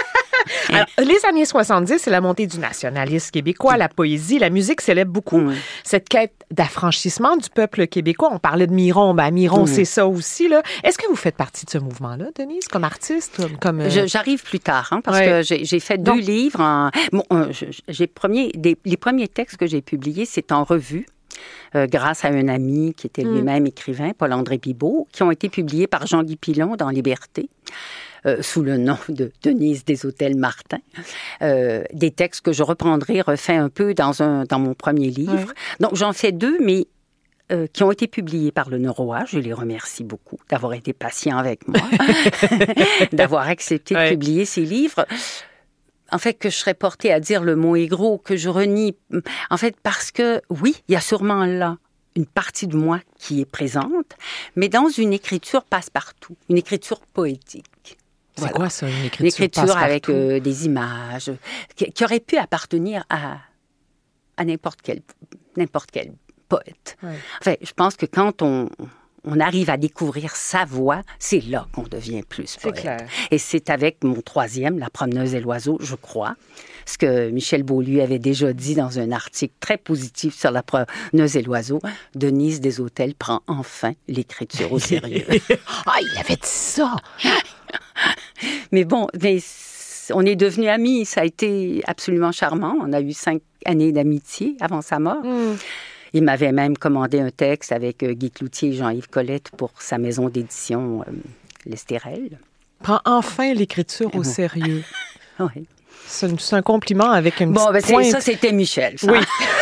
Alors, 0.68 0.86
les 0.98 1.24
années 1.28 1.44
70, 1.44 1.98
c'est 1.98 2.10
la 2.10 2.20
montée 2.20 2.46
du 2.46 2.58
nationalisme 2.58 3.30
québécois, 3.30 3.76
la 3.76 3.88
poésie, 3.88 4.38
la 4.38 4.50
musique 4.50 4.80
célèbre 4.80 5.10
beaucoup 5.12 5.42
cette 5.84 6.08
quête 6.08 6.34
d'affranchissement 6.50 7.36
du 7.36 7.48
peuple 7.50 7.86
québécois. 7.86 8.30
On 8.32 8.38
parlait 8.38 8.66
de 8.66 8.72
Miron, 8.72 9.14
ben 9.14 9.30
Miron, 9.30 9.66
c'est 9.66 9.84
ça 9.84 10.06
aussi. 10.06 10.48
là. 10.48 10.62
Est-ce 10.84 10.98
que 10.98 11.06
vous 11.08 11.16
faites 11.16 11.36
partie 11.36 11.64
de 11.66 11.70
ce 11.70 11.78
mouvement-là, 11.78 12.26
Denise, 12.36 12.68
comme 12.68 12.84
artiste? 12.84 13.40
Comme, 13.60 13.80
euh, 13.80 14.06
J'arrive 14.06 14.42
plus 14.42 14.60
tard, 14.60 14.88
hein, 14.92 15.00
parce 15.02 15.18
Ouais. 15.18 15.26
que 15.26 15.42
j'ai 15.64 15.80
fait 15.80 15.98
deux 15.98 16.18
livres. 16.18 16.60
En, 16.60 16.90
bon, 17.12 17.24
je- 17.52 17.66
j'ai 17.88 18.06
premier, 18.06 18.50
des- 18.54 18.76
les 18.84 18.96
premiers 18.96 19.28
textes 19.28 19.56
que 19.56 19.66
j'ai 19.66 19.80
publiés, 19.82 20.24
c'est 20.26 20.52
en 20.52 20.64
revue. 20.64 21.06
euh, 21.76 21.86
grâce 21.86 22.24
à 22.24 22.28
un 22.28 22.48
ami 22.48 22.92
qui 22.94 23.06
était 23.06 23.22
Mm. 23.22 23.32
lui-même 23.34 23.66
écrivain, 23.66 24.10
Paul-André 24.18 24.58
Bibot, 24.58 25.06
qui 25.12 25.22
ont 25.22 25.30
été 25.30 25.48
publiés 25.48 25.86
par 25.86 26.04
Jean-Guy 26.06 26.34
Pilon 26.36 26.74
dans 26.74 26.88
Liberté, 26.90 27.48
euh, 28.26 28.42
sous 28.42 28.62
le 28.62 28.76
nom 28.76 28.98
de 29.08 29.32
Denise 29.42 29.84
des 29.84 30.04
Hôtels 30.04 30.36
Martin. 30.36 30.80
Euh, 31.42 31.84
des 31.92 32.10
textes 32.10 32.42
que 32.42 32.52
je 32.52 32.62
reprendrai, 32.62 33.20
refait 33.22 33.56
un 33.56 33.68
peu 33.68 33.94
dans, 33.94 34.22
un, 34.22 34.44
dans 34.44 34.58
mon 34.58 34.74
premier 34.74 35.08
livre. 35.08 35.52
Donc 35.80 35.94
j'en 35.94 36.12
fais 36.12 36.32
deux, 36.32 36.58
mais 36.60 36.86
euh, 37.50 37.66
qui 37.66 37.82
ont 37.82 37.90
été 37.90 38.06
publiés 38.06 38.52
par 38.52 38.68
le 38.68 38.78
Neuroa. 38.78 39.24
Je 39.26 39.38
les 39.38 39.52
remercie 39.52 40.04
beaucoup 40.04 40.38
d'avoir 40.48 40.74
été 40.74 40.92
patient 40.92 41.38
avec 41.38 41.66
moi, 41.66 41.80
d'avoir 43.12 43.48
accepté 43.48 43.94
de 43.94 44.10
publier 44.10 44.44
ces 44.44 44.62
livres. 44.62 45.06
en 46.12 46.18
fait, 46.18 46.34
que 46.34 46.50
je 46.50 46.56
serais 46.56 46.74
portée 46.74 47.12
à 47.12 47.20
dire 47.20 47.42
le 47.42 47.56
mot 47.56 47.74
égro, 47.74 48.18
que 48.18 48.36
je 48.36 48.48
renie. 48.48 48.96
En 49.48 49.56
fait, 49.56 49.76
parce 49.82 50.10
que, 50.10 50.42
oui, 50.50 50.76
il 50.88 50.92
y 50.92 50.96
a 50.96 51.00
sûrement 51.00 51.44
là 51.44 51.78
une 52.16 52.26
partie 52.26 52.66
de 52.66 52.76
moi 52.76 53.00
qui 53.18 53.40
est 53.40 53.50
présente, 53.50 54.16
mais 54.56 54.68
dans 54.68 54.88
une 54.88 55.12
écriture 55.12 55.64
passe-partout, 55.64 56.36
une 56.48 56.58
écriture 56.58 57.00
poétique. 57.00 57.96
C'est 58.36 58.52
quoi 58.52 58.70
ça, 58.70 58.88
une 58.88 59.04
écriture 59.04 59.20
Une 59.20 59.26
écriture 59.26 59.76
avec 59.76 60.08
euh, 60.08 60.40
des 60.40 60.66
images, 60.66 61.30
qui, 61.76 61.92
qui, 61.92 62.04
aurait 62.04 62.20
pu 62.20 62.36
appartenir 62.36 63.04
à, 63.10 63.38
à 64.36 64.44
n'importe 64.44 64.80
quel, 64.82 65.02
n'importe 65.56 65.90
quel 65.90 66.12
poète. 66.48 66.96
Ouais. 67.02 67.16
Enfin, 67.40 67.54
je 67.60 67.72
pense 67.72 67.96
que 67.96 68.06
quand 68.06 68.42
on, 68.42 68.68
on 69.24 69.40
arrive 69.40 69.70
à 69.70 69.76
découvrir 69.76 70.36
sa 70.36 70.64
voix, 70.64 71.02
c'est 71.18 71.40
là 71.40 71.66
qu'on 71.72 71.82
devient 71.82 72.22
plus 72.22 72.56
poète. 72.56 72.76
Clair. 72.76 73.06
Et 73.30 73.38
c'est 73.38 73.70
avec 73.70 74.02
mon 74.04 74.20
troisième, 74.20 74.78
La 74.78 74.90
promeneuse 74.90 75.34
et 75.34 75.40
l'oiseau, 75.40 75.78
je 75.80 75.94
crois, 75.94 76.36
ce 76.86 76.98
que 76.98 77.30
Michel 77.30 77.62
Beaulieu 77.62 78.02
avait 78.02 78.18
déjà 78.18 78.52
dit 78.52 78.74
dans 78.74 78.98
un 78.98 79.12
article 79.12 79.54
très 79.60 79.76
positif 79.76 80.38
sur 80.38 80.50
La 80.50 80.62
promeneuse 80.62 81.36
et 81.36 81.42
l'oiseau, 81.42 81.80
Denise 82.14 82.80
Hôtels 82.80 83.14
prend 83.14 83.42
enfin 83.46 83.92
l'écriture 84.08 84.72
au 84.72 84.78
sérieux. 84.78 85.26
ah, 85.86 85.98
il 86.00 86.18
avait 86.18 86.36
dit 86.36 86.40
ça! 86.42 86.96
mais 88.72 88.84
bon, 88.84 89.06
mais 89.22 89.40
on 90.12 90.24
est 90.24 90.36
devenus 90.36 90.68
amis. 90.68 91.04
Ça 91.04 91.22
a 91.22 91.24
été 91.24 91.82
absolument 91.86 92.32
charmant. 92.32 92.74
On 92.80 92.92
a 92.92 93.00
eu 93.00 93.12
cinq 93.12 93.42
années 93.64 93.92
d'amitié 93.92 94.56
avant 94.60 94.82
sa 94.82 94.98
mort. 94.98 95.24
Mm. 95.24 95.56
Il 96.12 96.24
m'avait 96.24 96.52
même 96.52 96.76
commandé 96.76 97.20
un 97.20 97.30
texte 97.30 97.72
avec 97.72 98.02
euh, 98.02 98.12
Guy 98.12 98.30
Cloutier 98.30 98.70
et 98.70 98.72
Jean-Yves 98.74 99.08
Colette 99.08 99.50
pour 99.56 99.70
sa 99.78 99.98
maison 99.98 100.28
d'édition 100.28 101.02
euh, 101.02 101.12
L'Estérel. 101.66 102.38
Prends 102.82 103.00
enfin 103.04 103.52
l'écriture 103.52 104.14
au 104.14 104.24
sérieux. 104.24 104.82
oui. 105.40 105.66
C'est 106.06 106.54
un 106.54 106.62
compliment 106.62 107.10
avec 107.10 107.40
une 107.40 107.52
bon, 107.52 107.66
petite 107.66 107.88
ben 107.88 107.92
pointe. 107.92 108.10
ça, 108.10 108.20
c'était 108.20 108.52
Michel. 108.52 108.98
Ça. 108.98 109.12
Oui. 109.12 109.18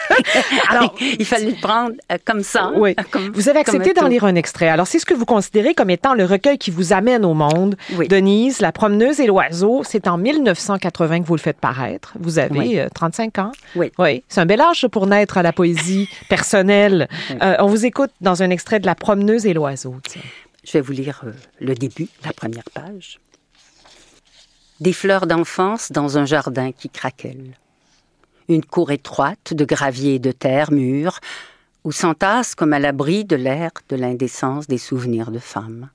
Alors, 0.68 0.94
il 1.00 1.24
fallait 1.24 1.50
le 1.50 1.60
prendre 1.60 1.92
euh, 2.10 2.16
comme 2.24 2.42
ça. 2.42 2.72
Oui. 2.76 2.94
Comme, 3.10 3.30
vous 3.32 3.48
avez 3.48 3.60
accepté 3.60 3.92
d'en 3.92 4.06
lire 4.08 4.24
un 4.24 4.34
extrait. 4.34 4.68
Alors, 4.68 4.86
c'est 4.86 4.98
ce 4.98 5.06
que 5.06 5.14
vous 5.14 5.24
considérez 5.26 5.74
comme 5.74 5.90
étant 5.90 6.14
le 6.14 6.24
recueil 6.24 6.56
qui 6.58 6.70
vous 6.70 6.92
amène 6.92 7.24
au 7.24 7.34
monde. 7.34 7.76
Oui. 7.94 8.08
Denise, 8.08 8.60
La 8.60 8.72
promeneuse 8.72 9.20
et 9.20 9.26
l'oiseau, 9.26 9.82
c'est 9.84 10.06
en 10.08 10.16
1980 10.18 11.20
que 11.22 11.26
vous 11.26 11.34
le 11.36 11.40
faites 11.40 11.58
paraître. 11.58 12.12
Vous 12.18 12.38
avez 12.38 12.58
Oui. 12.58 12.78
euh, 12.78 12.88
35 12.94 13.38
ans. 13.38 13.52
Oui. 13.76 13.92
Oui. 13.98 14.22
C'est 14.28 14.40
un 14.40 14.46
bel 14.46 14.60
âge 14.60 14.86
pour 14.88 15.06
naître 15.06 15.36
à 15.38 15.42
la 15.42 15.52
poésie 15.52 16.08
personnelle. 16.28 17.08
Oui. 17.30 17.36
Euh, 17.42 17.56
on 17.58 17.66
vous 17.66 17.84
écoute 17.84 18.10
dans 18.20 18.42
un 18.42 18.50
extrait 18.50 18.80
de 18.80 18.86
La 18.86 18.94
promeneuse 18.94 19.46
et 19.46 19.52
l'oiseau. 19.54 19.96
Je 20.64 20.72
vais 20.72 20.80
vous 20.80 20.92
lire 20.92 21.22
le 21.60 21.74
début, 21.74 22.08
la 22.24 22.32
première 22.32 22.64
page. 22.72 23.18
Des 24.80 24.92
fleurs 24.92 25.26
d'enfance 25.26 25.92
dans 25.92 26.18
un 26.18 26.24
jardin 26.24 26.72
qui 26.72 26.88
craquelle. 26.88 27.56
Une 28.48 28.64
cour 28.64 28.90
étroite 28.90 29.54
de 29.54 29.64
gravier 29.64 30.14
et 30.14 30.18
de 30.18 30.32
terre 30.32 30.72
mûre, 30.72 31.20
où 31.84 31.92
s'entasse 31.92 32.54
comme 32.54 32.72
à 32.72 32.78
l'abri 32.78 33.24
de 33.24 33.36
l'air 33.36 33.70
de 33.88 33.96
l'indécence 33.96 34.66
des 34.66 34.78
souvenirs 34.78 35.30
de 35.30 35.38
femmes. 35.38 35.90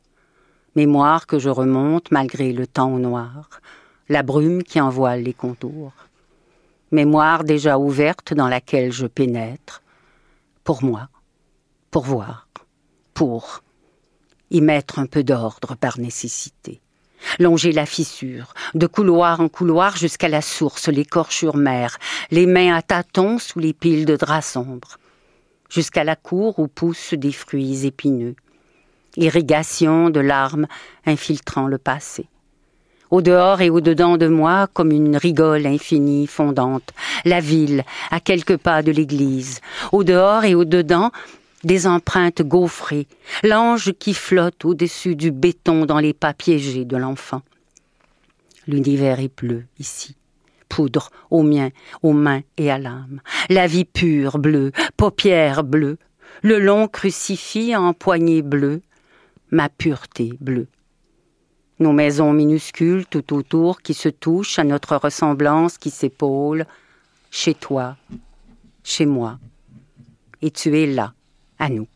Mémoire 0.76 1.28
que 1.28 1.40
je 1.40 1.50
remonte 1.50 2.12
malgré 2.12 2.54
le 2.54 2.68
temps 2.68 2.94
au 2.94 3.00
noir, 3.00 3.62
la 4.10 4.24
brume 4.24 4.64
qui 4.64 4.80
en 4.80 4.90
voile 4.90 5.24
les 5.24 5.34
contours. 5.34 5.94
Mémoire 6.92 7.44
déjà 7.44 7.78
ouverte 7.78 8.34
dans 8.34 8.48
laquelle 8.48 8.92
je 8.92 9.08
pénètre, 9.08 9.82
pour 10.64 10.84
moi, 10.84 11.10
pour 11.92 12.04
voir, 12.04 12.48
pour 13.14 13.64
y 14.52 14.62
mettre 14.62 15.00
un 15.00 15.06
peu 15.06 15.24
d'ordre 15.24 15.76
par 15.76 16.00
nécessité. 16.00 16.80
Longer 17.40 17.72
la 17.72 17.86
fissure, 17.86 18.54
de 18.74 18.88
couloir 18.88 19.42
en 19.42 19.50
couloir 19.50 19.98
jusqu'à 19.98 20.28
la 20.28 20.42
source, 20.42 20.88
l'écorchure 20.88 21.58
mère, 21.58 21.98
les 22.32 22.46
mains 22.46 22.76
à 22.76 22.82
tâtons 22.82 23.40
sous 23.40 23.60
les 23.60 23.74
piles 23.74 24.06
de 24.06 24.16
draps 24.16 24.48
sombres, 24.48 24.98
jusqu'à 25.70 26.04
la 26.04 26.16
cour 26.16 26.60
où 26.60 26.68
poussent 26.68 27.14
des 27.14 27.32
fruits 27.32 27.86
épineux, 27.86 28.36
irrigation 29.16 30.10
de 30.10 30.20
larmes 30.20 30.68
infiltrant 31.06 31.68
le 31.68 31.78
passé. 31.78 32.28
Au 33.10 33.22
dehors 33.22 33.62
et 33.62 33.70
au 33.70 33.80
dedans 33.80 34.18
de 34.18 34.28
moi, 34.28 34.68
comme 34.74 34.92
une 34.92 35.16
rigole 35.16 35.66
infinie 35.66 36.28
fondante, 36.28 36.94
la 37.24 37.40
ville, 37.40 37.84
à 38.12 38.20
quelques 38.20 38.58
pas 38.58 38.84
de 38.84 38.92
l'église. 38.92 39.62
Au 39.94 40.04
dehors 40.04 40.44
et 40.44 40.56
au 40.56 40.66
dedans, 40.66 41.12
des 41.68 41.86
empreintes 41.86 42.42
gaufrées, 42.42 43.08
l'ange 43.44 43.92
qui 44.00 44.14
flotte 44.14 44.64
au-dessus 44.64 45.18
du 45.18 45.32
béton 45.32 45.86
dans 45.86 46.00
les 46.00 46.14
pas 46.14 46.34
piégés 46.34 46.86
de 46.86 46.96
l'enfant. 46.96 47.42
L'univers 48.68 49.20
est 49.20 49.36
bleu 49.38 49.66
ici, 49.78 50.16
poudre 50.70 51.10
aux 51.30 51.44
miens, 51.44 51.72
aux 52.04 52.14
mains 52.14 52.42
et 52.56 52.72
à 52.72 52.78
l'âme. 52.78 53.20
La 53.50 53.68
vie 53.68 53.84
pure 53.84 54.40
bleue, 54.40 54.72
paupières 54.96 55.66
bleues, 55.66 55.98
le 56.42 56.58
long 56.58 56.88
crucifix 56.88 57.76
en 57.76 57.94
poignée 57.94 58.42
bleue, 58.42 58.82
ma 59.52 59.68
pureté 59.68 60.32
bleue. 60.40 60.68
Nos 61.80 61.92
maisons 61.92 62.32
minuscules 62.32 63.06
tout 63.08 63.34
autour 63.34 63.82
qui 63.82 63.94
se 63.94 64.08
touchent 64.08 64.58
à 64.58 64.64
notre 64.64 64.96
ressemblance 64.96 65.78
qui 65.78 65.90
s'épaule, 65.90 66.66
chez 67.30 67.54
toi, 67.54 67.98
chez 68.86 69.06
moi. 69.06 69.38
Et 70.42 70.50
tu 70.50 70.78
es 70.80 70.86
là, 70.86 71.14
Anouk. 71.60 71.89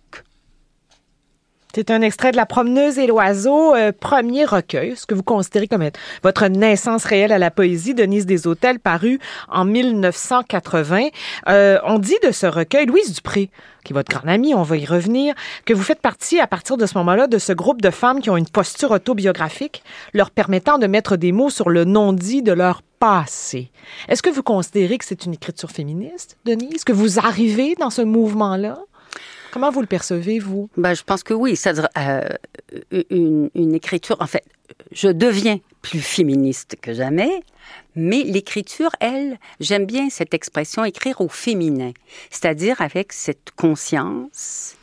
C'est 1.73 1.89
un 1.89 2.01
extrait 2.01 2.31
de 2.31 2.35
La 2.35 2.45
promeneuse 2.45 2.99
et 2.99 3.07
l'oiseau, 3.07 3.73
euh, 3.75 3.93
premier 3.97 4.43
recueil, 4.43 4.97
ce 4.97 5.05
que 5.05 5.15
vous 5.15 5.23
considérez 5.23 5.69
comme 5.69 5.81
être 5.81 5.97
votre 6.21 6.47
naissance 6.47 7.05
réelle 7.05 7.31
à 7.31 7.37
la 7.37 7.49
poésie, 7.49 7.93
Denise 7.93 8.45
Hôtels, 8.45 8.79
paru 8.79 9.19
en 9.47 9.63
1980. 9.63 11.07
Euh, 11.47 11.79
on 11.85 11.97
dit 11.97 12.17
de 12.23 12.31
ce 12.31 12.45
recueil, 12.45 12.87
Louise 12.87 13.13
Dupré, 13.13 13.49
qui 13.85 13.93
est 13.93 13.95
votre 13.95 14.11
grande 14.11 14.29
amie, 14.29 14.53
on 14.53 14.63
va 14.63 14.75
y 14.75 14.85
revenir, 14.85 15.33
que 15.63 15.73
vous 15.73 15.81
faites 15.81 16.01
partie 16.01 16.41
à 16.41 16.47
partir 16.47 16.75
de 16.75 16.85
ce 16.85 16.97
moment-là 16.97 17.27
de 17.27 17.37
ce 17.37 17.53
groupe 17.53 17.81
de 17.81 17.89
femmes 17.89 18.19
qui 18.19 18.29
ont 18.29 18.37
une 18.37 18.49
posture 18.49 18.91
autobiographique 18.91 19.81
leur 20.13 20.29
permettant 20.29 20.77
de 20.77 20.87
mettre 20.87 21.15
des 21.15 21.31
mots 21.31 21.49
sur 21.49 21.69
le 21.69 21.85
non-dit 21.85 22.43
de 22.43 22.51
leur 22.51 22.81
passé. 22.99 23.71
Est-ce 24.09 24.21
que 24.21 24.29
vous 24.29 24.43
considérez 24.43 24.97
que 24.97 25.05
c'est 25.05 25.25
une 25.25 25.33
écriture 25.33 25.71
féministe, 25.71 26.37
Denise? 26.43 26.83
Que 26.83 26.91
vous 26.91 27.17
arrivez 27.17 27.75
dans 27.75 27.89
ce 27.89 28.01
mouvement-là? 28.01 28.77
Comment 29.51 29.69
vous 29.69 29.81
le 29.81 29.87
percevez, 29.87 30.39
vous? 30.39 30.69
Ben, 30.77 30.93
je 30.93 31.03
pense 31.03 31.23
que 31.23 31.33
oui. 31.33 31.55
Ça, 31.55 31.73
euh, 31.97 32.21
une, 33.09 33.49
une, 33.53 33.75
écriture, 33.75 34.15
en 34.21 34.27
fait, 34.27 34.45
je 34.91 35.09
deviens 35.09 35.59
plus 35.81 35.99
féministe 35.99 36.77
que 36.81 36.93
jamais, 36.93 37.43
mais 37.95 38.23
l'écriture, 38.23 38.91
elle, 39.01 39.37
j'aime 39.59 39.85
bien 39.85 40.09
cette 40.09 40.33
expression, 40.33 40.85
écrire 40.85 41.19
au 41.19 41.27
féminin, 41.27 41.91
c'est-à-dire 42.29 42.81
avec 42.81 43.11
cette 43.11 43.51
conscience 43.55 44.75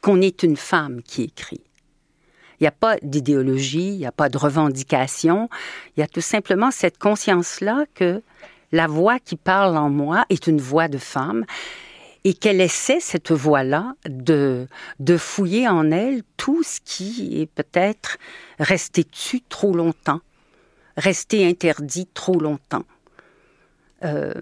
qu'on 0.00 0.20
est 0.20 0.42
une 0.42 0.56
femme 0.56 1.00
qui 1.02 1.22
écrit. 1.22 1.60
Il 2.58 2.64
n'y 2.64 2.68
a 2.68 2.72
pas 2.72 2.96
d'idéologie, 3.02 3.88
il 3.88 3.98
n'y 3.98 4.06
a 4.06 4.12
pas 4.12 4.28
de 4.28 4.38
revendication, 4.38 5.48
il 5.96 6.00
y 6.00 6.02
a 6.02 6.08
tout 6.08 6.20
simplement 6.20 6.70
cette 6.70 6.98
conscience-là 6.98 7.84
que 7.94 8.22
la 8.72 8.86
voix 8.86 9.18
qui 9.18 9.36
parle 9.36 9.76
en 9.76 9.90
moi 9.90 10.24
est 10.28 10.46
une 10.46 10.60
voix 10.60 10.88
de 10.88 10.98
femme 10.98 11.44
et 12.24 12.34
qu'elle 12.34 12.60
essaie, 12.60 13.00
cette 13.00 13.32
voix-là, 13.32 13.94
de, 14.08 14.66
de 15.00 15.16
fouiller 15.16 15.68
en 15.68 15.90
elle 15.90 16.22
tout 16.36 16.62
ce 16.62 16.80
qui 16.84 17.40
est 17.40 17.46
peut-être 17.46 18.18
resté 18.58 19.04
dessus 19.04 19.40
trop 19.48 19.74
longtemps, 19.74 20.20
resté 20.96 21.46
interdit 21.46 22.06
trop 22.14 22.38
longtemps. 22.38 22.84
Euh... 24.04 24.32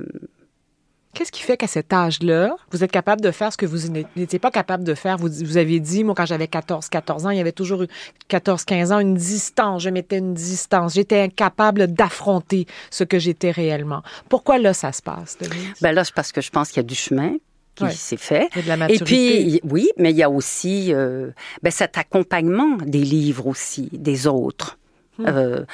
Qu'est-ce 1.12 1.32
qui 1.32 1.42
fait 1.42 1.56
qu'à 1.56 1.66
cet 1.66 1.92
âge-là, 1.92 2.54
vous 2.70 2.84
êtes 2.84 2.92
capable 2.92 3.20
de 3.20 3.32
faire 3.32 3.52
ce 3.52 3.56
que 3.56 3.66
vous 3.66 3.88
n'étiez 4.14 4.38
pas 4.38 4.52
capable 4.52 4.84
de 4.84 4.94
faire? 4.94 5.16
Vous, 5.16 5.28
vous 5.28 5.56
avez 5.56 5.80
dit, 5.80 6.04
moi, 6.04 6.14
quand 6.14 6.24
j'avais 6.24 6.46
14, 6.46 6.88
14 6.88 7.26
ans, 7.26 7.30
il 7.30 7.36
y 7.36 7.40
avait 7.40 7.50
toujours 7.50 7.84
14, 8.28 8.64
15 8.64 8.92
ans, 8.92 9.00
une 9.00 9.16
distance. 9.16 9.82
Je 9.82 9.90
mettais 9.90 10.18
une 10.18 10.34
distance. 10.34 10.94
J'étais 10.94 11.22
incapable 11.22 11.88
d'affronter 11.88 12.66
ce 12.90 13.02
que 13.02 13.18
j'étais 13.18 13.50
réellement. 13.50 14.02
Pourquoi 14.28 14.58
là, 14.58 14.72
ça 14.72 14.92
se 14.92 15.02
passe, 15.02 15.36
Denise? 15.38 15.80
Ben 15.80 15.90
là, 15.90 16.04
c'est 16.04 16.14
parce 16.14 16.30
que 16.30 16.40
je 16.40 16.50
pense 16.50 16.68
qu'il 16.68 16.76
y 16.76 16.80
a 16.80 16.84
du 16.84 16.94
chemin 16.94 17.34
qui 17.80 17.84
Ouais. 17.86 17.92
s'est 17.92 18.16
fait. 18.16 18.48
De 18.56 18.68
la 18.68 18.90
Et 18.90 18.98
puis, 18.98 19.60
oui, 19.64 19.88
mais 19.96 20.10
il 20.10 20.16
y 20.16 20.22
a 20.22 20.30
aussi 20.30 20.92
euh, 20.94 21.30
ben, 21.62 21.70
cet 21.70 21.98
accompagnement 21.98 22.76
des 22.76 23.02
livres 23.04 23.46
aussi, 23.46 23.88
des 23.92 24.26
autres. 24.26 24.78
Hmm. 25.18 25.24
Euh, 25.28 25.64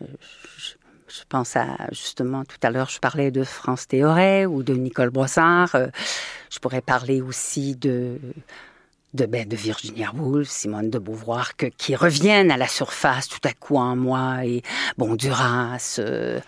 je, 0.00 0.72
je 1.08 1.22
pense 1.28 1.56
à, 1.56 1.66
justement, 1.90 2.44
tout 2.44 2.58
à 2.62 2.70
l'heure, 2.70 2.88
je 2.90 2.98
parlais 2.98 3.30
de 3.30 3.44
France 3.44 3.88
Théoret 3.88 4.46
ou 4.46 4.62
de 4.62 4.74
Nicole 4.74 5.10
Brossard. 5.10 5.74
Euh, 5.74 5.88
je 6.50 6.58
pourrais 6.58 6.82
parler 6.82 7.20
aussi 7.20 7.74
de 7.76 8.18
de, 9.14 9.24
ben, 9.24 9.48
de 9.48 9.56
Virginia 9.56 10.12
Woolf, 10.14 10.48
Simone 10.48 10.90
de 10.90 10.98
Beauvoir, 10.98 11.56
que, 11.56 11.66
qui 11.66 11.96
reviennent 11.96 12.50
à 12.50 12.58
la 12.58 12.68
surface 12.68 13.28
tout 13.28 13.40
à 13.44 13.52
coup 13.54 13.76
en 13.78 13.96
moi. 13.96 14.44
Et 14.44 14.62
bon, 14.98 15.14
Duras, 15.14 15.96
euh, 16.00 16.38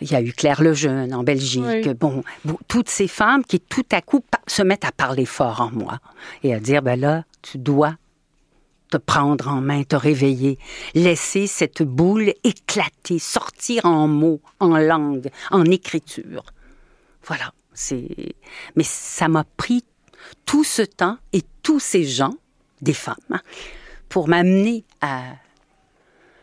il 0.00 0.10
y 0.10 0.14
a 0.14 0.22
eu 0.22 0.32
Claire 0.32 0.62
Lejeune 0.62 1.12
en 1.14 1.22
Belgique. 1.22 1.64
Oui. 1.64 1.94
Bon, 1.94 2.22
toutes 2.68 2.88
ces 2.88 3.08
femmes 3.08 3.44
qui 3.44 3.60
tout 3.60 3.86
à 3.90 4.00
coup 4.00 4.24
se 4.46 4.62
mettent 4.62 4.84
à 4.84 4.92
parler 4.92 5.26
fort 5.26 5.60
en 5.60 5.70
moi 5.70 5.98
et 6.42 6.54
à 6.54 6.60
dire, 6.60 6.82
ben 6.82 6.98
là, 6.98 7.24
tu 7.42 7.58
dois 7.58 7.96
te 8.90 8.96
prendre 8.96 9.48
en 9.48 9.60
main, 9.60 9.82
te 9.84 9.96
réveiller, 9.96 10.58
laisser 10.94 11.46
cette 11.46 11.82
boule 11.82 12.32
éclater, 12.44 13.18
sortir 13.18 13.84
en 13.84 14.08
mots, 14.08 14.40
en 14.60 14.78
langue, 14.78 15.28
en 15.50 15.64
écriture. 15.66 16.44
Voilà, 17.26 17.52
c'est. 17.74 18.34
Mais 18.76 18.84
ça 18.84 19.28
m'a 19.28 19.44
pris 19.56 19.84
tout 20.46 20.64
ce 20.64 20.82
temps 20.82 21.18
et 21.32 21.42
tous 21.62 21.80
ces 21.80 22.04
gens, 22.04 22.34
des 22.80 22.94
femmes, 22.94 23.40
pour 24.08 24.28
m'amener 24.28 24.84
à, 25.00 25.22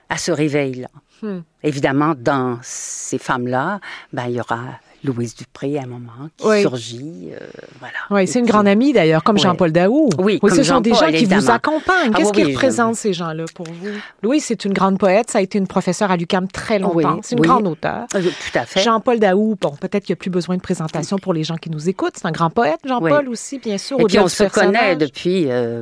à 0.10 0.18
ce 0.18 0.32
réveil-là. 0.32 0.88
Hmm. 1.22 1.40
Évidemment, 1.64 2.14
dans 2.18 2.60
ces 2.62 3.18
femmes-là, 3.18 3.80
ben, 4.14 4.26
il 4.28 4.36
y 4.36 4.40
aura 4.40 4.60
Louise 5.06 5.36
Dupré 5.36 5.78
à 5.78 5.84
un 5.84 5.86
moment 5.86 6.30
qui 6.36 6.62
surgit. 6.62 7.30
Euh, 7.32 7.40
voilà. 7.80 7.94
Oui, 8.10 8.28
c'est 8.28 8.40
une 8.40 8.46
grande 8.46 8.68
amie 8.68 8.92
d'ailleurs, 8.92 9.24
comme 9.24 9.38
Jean-Paul 9.38 9.72
Daou. 9.72 10.10
Oui, 10.18 10.40
ce 10.50 10.64
sont 10.64 10.82
des 10.82 10.94
gens 10.94 11.12
qui 11.12 11.26
vous 11.26 11.50
accompagnent. 11.50 12.12
Qu'est-ce 12.12 12.30
ah, 12.30 12.36
qui 12.36 12.44
représente 12.44 12.96
ces 12.96 13.14
gens-là 13.14 13.46
pour 13.54 13.68
vous? 13.68 13.90
Louise, 14.24 14.44
c'est 14.44 14.66
une 14.66 14.74
grande 14.74 14.98
poète. 14.98 15.30
Ça 15.32 15.38
a 15.38 15.42
été 15.42 15.58
une 15.58 15.68
professeure 15.68 16.12
à 16.12 16.18
l'UCAM 16.18 16.48
très 16.48 16.80
longtemps. 16.80 17.20
c'est 17.22 17.36
une 17.36 17.42
grande 17.42 17.68
auteure. 17.68 18.08
Euh, 18.16 18.22
tout 18.22 18.58
à 18.60 18.66
fait. 18.66 18.82
Jean-Paul 18.82 19.20
Daou, 19.20 19.56
bon, 19.60 19.72
peut-être 19.72 20.04
qu'il 20.04 20.14
n'y 20.14 20.18
a 20.18 20.22
plus 20.22 20.30
besoin 20.32 20.58
de 20.58 20.62
présentation 20.62 21.18
pour 21.18 21.34
les 21.34 21.44
gens 21.44 21.56
qui 21.56 21.70
nous 21.70 21.88
écoutent. 21.88 22.14
C'est 22.16 22.28
un 22.28 22.32
grand 22.32 22.50
poète, 22.50 22.80
Jean-Paul 22.86 23.30
aussi, 23.30 23.60
bien 23.60 23.78
sûr. 23.78 24.00
Et 24.00 24.04
puis 24.06 24.20
on 24.20 24.28
se 24.28 24.44
connaît 24.46 24.96
depuis. 24.96 25.46
Euh, 25.50 25.82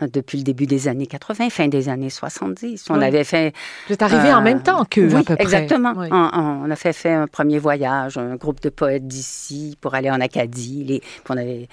depuis 0.00 0.38
le 0.38 0.44
début 0.44 0.66
des 0.66 0.88
années 0.88 1.06
80, 1.06 1.50
fin 1.50 1.68
des 1.68 1.88
années 1.88 2.10
70. 2.10 2.86
On 2.90 3.00
avait 3.00 3.24
fait... 3.24 3.54
Vous 3.86 3.94
êtes 3.94 4.02
arrivé 4.02 4.32
en 4.32 4.42
même 4.42 4.62
temps 4.62 4.84
que 4.84 5.00
oui, 5.00 5.14
à 5.14 5.18
peu 5.18 5.36
près. 5.36 5.44
exactement. 5.44 5.94
On, 5.96 6.70
a 6.70 6.76
fait, 6.76 6.92
fait 6.92 7.12
un 7.12 7.26
premier 7.26 7.58
voyage, 7.58 8.18
un 8.18 8.36
groupe 8.36 8.60
de 8.60 8.70
poètes 8.70 9.06
d'ici 9.06 9.76
pour 9.80 9.94
aller 9.94 10.10
en 10.10 10.20
Acadie. 10.20 10.84
Les, 10.84 11.02
on 11.28 11.36
avait 11.36 11.68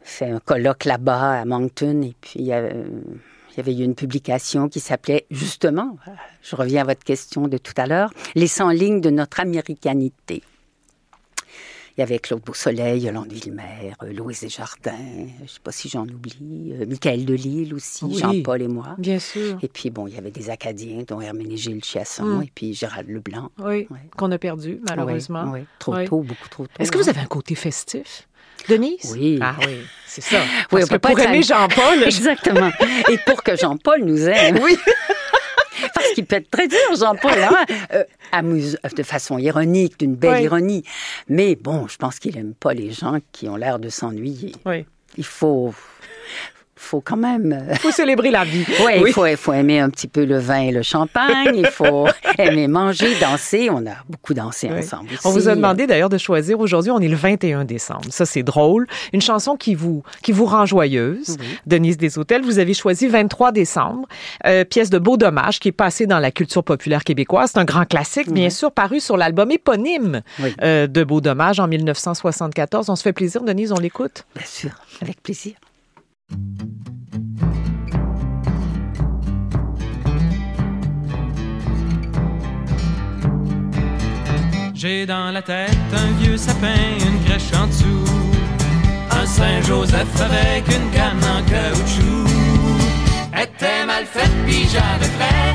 fait 0.00 0.30
un 0.30 0.38
colloque 0.38 0.84
là-bas 0.84 1.40
à 1.40 1.44
Moncton 1.44 2.02
et 2.02 2.14
puis 2.20 2.34
il 2.36 2.46
y, 2.46 2.52
avait, 2.52 2.74
eu 3.58 3.82
une 3.82 3.94
publication 3.94 4.68
qui 4.68 4.80
s'appelait 4.80 5.26
justement, 5.30 5.96
je 6.42 6.54
reviens 6.54 6.82
à 6.82 6.84
votre 6.84 7.04
question 7.04 7.48
de 7.48 7.58
tout 7.58 7.74
à 7.76 7.86
l'heure, 7.86 8.12
Les 8.34 8.46
100 8.46 8.70
lignes 8.70 9.00
de 9.00 9.10
notre 9.10 9.40
américanité. 9.40 10.42
Il 11.96 12.00
y 12.00 12.02
avait 12.02 12.18
Claude 12.18 12.42
Beausoleil, 12.42 13.02
Yolande 13.02 13.32
Villemer, 13.32 13.92
euh, 14.02 14.12
Louise 14.12 14.40
Desjardins, 14.40 14.90
je 15.38 15.42
ne 15.42 15.48
sais 15.48 15.60
pas 15.62 15.70
si 15.70 15.88
j'en 15.88 16.02
oublie, 16.02 16.72
euh, 16.72 16.86
Michael 16.86 17.24
Delille 17.24 17.72
aussi, 17.72 18.18
Jean-Paul 18.18 18.62
et 18.62 18.68
moi. 18.68 18.96
Bien 18.98 19.20
sûr. 19.20 19.58
Et 19.62 19.68
puis, 19.68 19.90
bon, 19.90 20.08
il 20.08 20.14
y 20.14 20.18
avait 20.18 20.32
des 20.32 20.50
Acadiens, 20.50 21.04
dont 21.06 21.20
Herménégilde 21.20 21.84
Chiasson 21.84 22.24
hum. 22.24 22.42
et 22.42 22.50
puis 22.52 22.74
Gérald 22.74 23.08
Leblanc. 23.08 23.52
Oui, 23.58 23.86
qu'on 24.16 24.32
a 24.32 24.38
perdu, 24.38 24.80
malheureusement. 24.88 25.52
Oui, 25.52 25.60
trop 25.78 25.94
tôt, 26.04 26.22
beaucoup 26.22 26.48
trop 26.48 26.66
tôt. 26.66 26.72
Est-ce 26.80 26.90
que 26.90 26.98
vous 26.98 27.08
avez 27.08 27.20
un 27.20 27.26
côté 27.26 27.54
festif? 27.54 28.26
Denise? 28.68 29.12
Oui. 29.12 29.38
Ah 29.40 29.56
oui, 29.60 29.78
c'est 30.06 30.22
ça. 30.22 30.40
Oui, 30.72 30.82
que 30.88 30.96
pour 30.96 31.20
aimer 31.20 31.42
Jean-Paul... 31.42 32.02
Exactement. 32.06 32.72
Et 33.10 33.18
pour 33.26 33.42
que 33.42 33.56
Jean-Paul 33.56 34.02
nous 34.04 34.26
aime. 34.26 34.58
Oui. 34.62 34.76
Qu'il 36.14 36.26
peut 36.26 36.36
être 36.36 36.50
très 36.50 36.68
dur, 36.68 36.78
Jean-Paul, 36.98 37.38
hein? 37.42 37.64
Euh, 37.92 38.04
amuse, 38.32 38.78
de 38.96 39.02
façon 39.02 39.36
ironique, 39.38 39.98
d'une 39.98 40.14
belle 40.14 40.44
ironie. 40.44 40.84
Mais 41.28 41.56
bon, 41.56 41.88
je 41.88 41.96
pense 41.96 42.18
qu'il 42.18 42.34
n'aime 42.36 42.54
pas 42.54 42.72
les 42.72 42.92
gens 42.92 43.18
qui 43.32 43.48
ont 43.48 43.56
l'air 43.56 43.78
de 43.78 43.88
s'ennuyer. 43.88 44.52
Oui. 44.64 44.86
Il 45.16 45.24
faut, 45.24 45.74
faut 46.84 47.00
quand 47.00 47.16
même. 47.16 47.64
Il 47.66 47.72
euh, 47.72 47.76
faut 47.76 47.90
célébrer 47.90 48.30
la 48.30 48.44
vie. 48.44 48.64
Ouais, 48.84 49.00
oui, 49.00 49.10
il 49.10 49.12
faut, 49.12 49.24
il 49.24 49.36
faut 49.36 49.52
aimer 49.52 49.80
un 49.80 49.88
petit 49.88 50.08
peu 50.08 50.24
le 50.24 50.38
vin 50.38 50.60
et 50.60 50.72
le 50.72 50.82
champagne. 50.82 51.54
Il 51.54 51.66
faut 51.66 52.06
aimer 52.38 52.66
manger, 52.66 53.14
danser. 53.20 53.70
On 53.70 53.86
a 53.86 53.94
beaucoup 54.08 54.34
dansé 54.34 54.68
ensemble. 54.70 55.10
On 55.24 55.30
vous 55.30 55.48
a 55.48 55.54
demandé 55.54 55.86
d'ailleurs 55.86 56.08
de 56.08 56.18
choisir 56.18 56.60
aujourd'hui. 56.60 56.90
On 56.90 57.00
est 57.00 57.08
le 57.08 57.16
21 57.16 57.64
décembre. 57.64 58.04
Ça, 58.10 58.26
c'est 58.26 58.42
drôle. 58.42 58.86
Une 59.12 59.22
chanson 59.22 59.56
qui 59.56 59.74
vous, 59.74 60.02
qui 60.22 60.32
vous 60.32 60.44
rend 60.44 60.66
joyeuse. 60.66 61.38
Denise 61.66 61.96
des 61.96 62.18
Hôtels. 62.18 62.42
Vous 62.42 62.58
avez 62.58 62.74
choisi 62.74 63.06
23 63.06 63.52
décembre, 63.52 64.06
euh, 64.46 64.64
pièce 64.64 64.90
de 64.90 64.98
Beau 64.98 65.16
Dommage 65.16 65.60
qui 65.60 65.68
est 65.68 65.72
passée 65.72 66.06
dans 66.06 66.18
la 66.18 66.30
culture 66.30 66.64
populaire 66.64 67.04
québécoise. 67.04 67.50
C'est 67.52 67.60
un 67.60 67.64
grand 67.64 67.86
classique, 67.86 68.30
bien 68.30 68.50
sûr, 68.50 68.72
paru 68.72 69.00
sur 69.00 69.16
l'album 69.16 69.50
éponyme 69.50 70.22
euh, 70.62 70.86
de 70.86 71.04
Beau 71.04 71.20
Dommage 71.20 71.60
en 71.60 71.68
1974. 71.68 72.90
On 72.90 72.96
se 72.96 73.02
fait 73.02 73.12
plaisir, 73.12 73.42
Denise, 73.42 73.72
on 73.72 73.78
l'écoute? 73.78 74.24
Bien 74.34 74.46
sûr, 74.46 74.70
avec 75.00 75.22
plaisir. 75.22 75.54
J'ai 84.74 85.06
dans 85.06 85.30
la 85.30 85.40
tête 85.40 85.70
un 85.96 86.22
vieux 86.22 86.36
sapin, 86.36 86.68
une 87.00 87.24
crèche 87.24 87.52
en 87.58 87.66
dessous, 87.68 88.04
un 89.10 89.24
Saint-Joseph 89.24 90.20
avec 90.20 90.66
une 90.68 90.90
canne 90.90 91.24
en 91.24 91.42
caoutchouc. 91.48 92.28
Était 93.32 93.86
mal 93.86 94.04
faite, 94.04 94.30
puis 94.44 94.66
j'avais 94.70 95.10
fait 95.18 95.54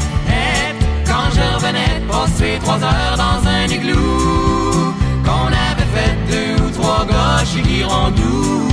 quand 1.05 1.29
je 1.31 1.41
revenais 1.55 2.01
passer 2.07 2.57
trois 2.61 2.81
heures 2.83 3.17
dans 3.17 3.47
un 3.47 3.65
igloo. 3.67 4.93
Qu'on 5.23 5.47
avait 5.47 5.89
fait 5.93 6.15
deux 6.31 6.63
ou 6.63 6.69
trois 6.71 7.05
gauches 7.05 7.55
et 7.59 7.63
Girondou. 7.69 8.68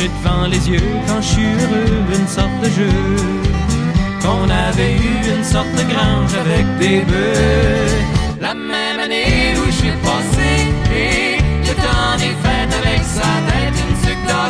J'ai 0.00 0.08
devant 0.08 0.46
les 0.46 0.70
yeux 0.70 0.96
quand 1.06 1.20
je 1.20 1.28
suis 1.28 1.52
heureux 1.60 2.04
une 2.18 2.26
sorte 2.26 2.58
de 2.64 2.70
jeu. 2.70 2.96
Qu'on 4.22 4.48
avait 4.48 4.94
eu 4.94 5.36
une 5.36 5.44
sorte 5.44 5.70
de 5.72 5.84
grange 5.92 6.34
avec 6.40 6.64
des 6.78 7.00
bœufs. 7.00 8.00
La 8.40 8.54
même 8.54 8.98
année 8.98 9.52
où 9.58 9.66
je 9.66 9.76
suis 9.82 9.92
passé, 10.08 10.72
le 11.68 11.74
temps 11.84 12.16
des 12.16 12.32
avec 12.80 13.02
sa 13.04 13.30
tête 13.48 13.76
une 13.90 13.96
sucre. 14.08 14.40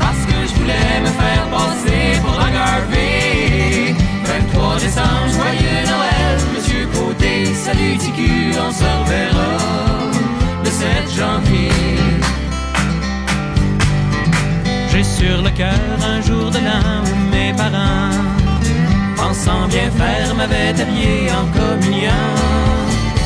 Parce 0.00 0.22
que 0.28 0.38
je 0.48 0.54
voulais 0.60 1.00
me 1.02 1.12
faire 1.20 1.44
passer 1.50 2.18
pour 2.24 2.40
la 2.40 2.50
Garvey. 2.56 3.94
23 4.24 4.76
décembre, 4.76 5.28
joyeux 5.36 5.82
Noël, 5.92 6.38
Monsieur 6.54 6.86
Côté, 6.86 7.54
salut 7.54 7.98
TQ, 7.98 8.58
on 8.66 8.72
se 8.72 9.05
sur 15.18 15.42
le 15.42 15.50
cœur 15.50 15.98
un 16.12 16.20
jour 16.20 16.50
de 16.50 16.60
l'an 16.66 17.02
où 17.10 17.16
mes 17.34 17.52
parents, 17.54 18.10
pensant 19.16 19.66
bien 19.68 19.90
faire, 20.00 20.34
m'avaient 20.34 20.74
habillé 20.82 21.30
en 21.40 21.46
communion. 21.58 22.26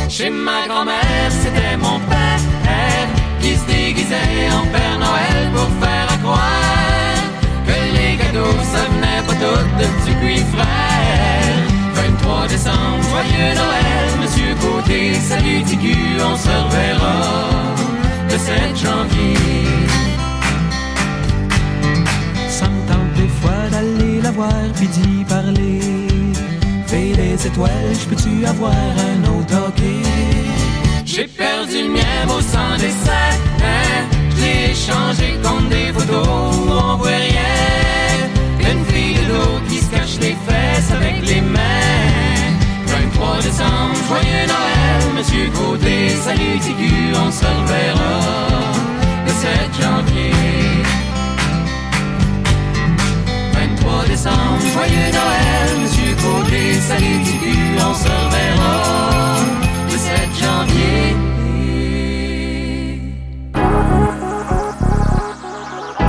Chez 0.08 0.30
ma 0.30 0.66
grand-mère, 0.68 1.30
c'était 1.42 1.76
mon 1.76 1.98
père 2.10 3.08
qui 3.40 3.54
se 3.56 3.66
déguisait 3.66 4.46
en 4.58 4.64
Père 4.74 4.98
Noël 5.06 5.40
pour 5.54 5.70
faire 5.82 6.08
à 6.14 6.18
croire 6.24 7.20
que 7.66 7.76
les 7.96 8.16
cadeaux, 8.20 8.58
ça 8.72 8.82
venait 8.92 9.22
pas 9.26 9.36
tout 9.42 9.64
de 9.80 9.86
petit 9.96 10.44
frère. 10.54 11.56
23 11.94 12.46
décembre, 12.48 13.02
joyeux 13.10 13.54
Noël, 13.62 14.08
Monsieur 14.20 14.52
Côté, 14.64 15.14
salut 15.14 15.62
Tigu, 15.64 15.96
on 16.30 16.36
se 16.36 16.54
reverra 16.64 17.16
le 18.30 18.38
7 18.38 18.76
janvier. 18.84 19.59
Puis 24.74 24.88
d'y 24.88 25.24
parler. 25.24 25.80
Fais 26.86 27.12
des 27.12 27.46
étoiles, 27.46 27.92
je 27.92 28.06
peux-tu 28.08 28.44
avoir 28.46 28.72
un 28.72 29.20
autre 29.32 29.54
hockey? 29.66 30.02
J'ai 31.04 31.26
perdu 31.26 31.82
le 31.82 31.90
mien 31.90 32.24
au 32.28 32.40
sang 32.40 32.76
des 32.78 32.86
hein? 32.88 34.06
Je 34.36 34.42
l'ai 34.42 34.72
échangé 34.72 35.38
contre 35.42 35.68
des 35.68 35.92
photos 35.92 36.26
où 36.26 36.70
on 36.70 36.96
voit 36.96 37.08
rien. 37.08 38.70
Une 38.70 38.84
fille 38.86 39.14
de 39.14 39.32
l'eau 39.32 39.60
qui 39.68 39.78
se 39.78 39.90
cache 39.90 40.18
les 40.20 40.36
fesses 40.46 40.90
avec 40.92 41.26
les 41.26 41.40
mains. 41.40 42.50
23 42.86 43.36
décembre, 43.42 43.94
joyeux 44.08 44.46
Noël, 44.46 45.14
Monsieur 45.16 45.50
Côté, 45.50 46.10
salut 46.24 46.58
Tigu, 46.60 47.12
on 47.14 47.30
se 47.30 47.44
reverra 47.44 48.72
le 49.26 49.32
7 49.32 49.48
janvier. 49.80 50.32
Joyeux 54.72 55.10
Noël, 55.12 55.80
Monsieur 55.82 56.14
Côté, 56.16 56.74
salut 56.74 57.22
Tibu, 57.24 57.56
on 57.78 57.94
se 57.94 58.04
reverra 58.04 59.36
le 59.86 59.96
7 59.96 60.28
janvier. 60.40 61.16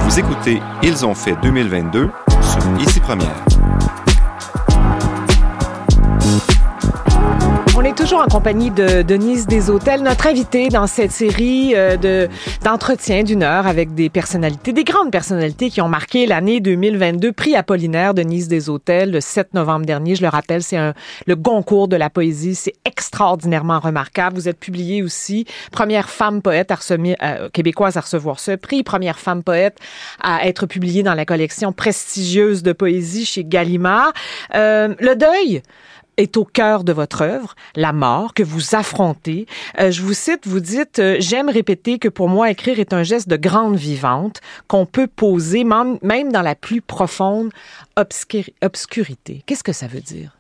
Vous 0.04 0.20
écoutez 0.20 0.62
Ils 0.84 1.06
ont 1.06 1.16
fait 1.16 1.36
2022 1.42 2.10
sur 2.42 2.82
Ici 2.82 3.00
Première. 3.00 3.61
Toujours 8.12 8.26
en 8.26 8.30
compagnie 8.30 8.72
de 8.72 9.04
Denise 9.04 9.48
Hôtels, 9.70 10.02
notre 10.04 10.28
invitée 10.28 10.68
dans 10.68 10.86
cette 10.86 11.14
série 11.14 11.72
euh, 11.76 11.96
de 11.96 12.28
d'entretien 12.62 13.24
d'une 13.24 13.42
heure 13.42 13.68
avec 13.68 13.96
des 13.96 14.10
personnalités, 14.10 14.74
des 14.74 14.84
grandes 14.84 15.12
personnalités 15.12 15.70
qui 15.70 15.80
ont 15.80 15.88
marqué 15.88 16.26
l'année 16.26 16.60
2022. 16.60 17.32
Prix 17.32 17.56
Apollinaire 17.56 18.14
Denise 18.14 18.68
Hôtels 18.68 19.12
le 19.12 19.22
7 19.22 19.54
novembre 19.54 19.86
dernier. 19.86 20.16
Je 20.16 20.24
le 20.24 20.28
rappelle, 20.28 20.62
c'est 20.62 20.78
le 21.26 21.36
Goncourt 21.38 21.88
de 21.88 21.96
la 21.96 22.10
poésie. 22.10 22.54
C'est 22.54 22.74
extraordinairement 22.84 23.80
remarquable. 23.80 24.36
Vous 24.36 24.50
êtes 24.50 24.60
publiée 24.60 25.04
aussi 25.04 25.46
première 25.72 26.10
femme 26.10 26.42
poète 26.42 26.72
à 26.72 26.78
euh, 26.92 27.48
québécoise 27.48 27.96
à 27.96 28.02
recevoir 28.02 28.42
ce 28.42 28.58
prix, 28.58 28.84
première 28.84 29.20
femme 29.20 29.42
poète 29.42 29.78
à 30.22 30.46
être 30.48 30.66
publiée 30.66 31.04
dans 31.04 31.14
la 31.14 31.24
collection 31.24 31.72
prestigieuse 31.72 32.62
de 32.62 32.74
poésie 32.74 33.24
chez 33.24 33.46
Gallimard. 33.46 34.12
Euh, 34.54 34.96
le 35.00 35.16
deuil 35.16 35.62
est 36.18 36.38
au 36.38 36.46
cœur 36.46 36.84
de 36.84 36.94
votre 36.94 37.22
œuvre, 37.22 37.56
la 37.76 37.94
mort 37.94 38.34
que 38.34 38.44
vous 38.44 38.76
affrontez. 38.76 39.48
Euh, 39.80 39.92
je 39.92 40.02
vous 40.02 40.14
cite, 40.14 40.48
vous 40.48 40.60
dites, 40.60 41.00
euh, 41.00 41.18
j'aime 41.20 41.50
répéter 41.50 42.00
que 42.00 42.10
pour 42.10 42.30
moi, 42.30 42.52
écrire 42.52 42.80
est 42.80 42.94
un 42.94 43.04
geste 43.04 43.28
de 43.28 43.38
grande 43.38 43.76
vivante 43.76 44.42
qu'on 44.68 44.86
peut 44.86 45.08
poser 45.08 45.64
même 45.64 46.32
dans 46.32 46.42
la 46.42 46.56
plus 46.56 46.82
profonde 46.82 47.52
obscurité. 47.96 49.44
Qu'est-ce 49.46 49.64
que 49.64 49.74
ça 49.74 49.88
veut 49.88 50.02
dire? 50.02 50.38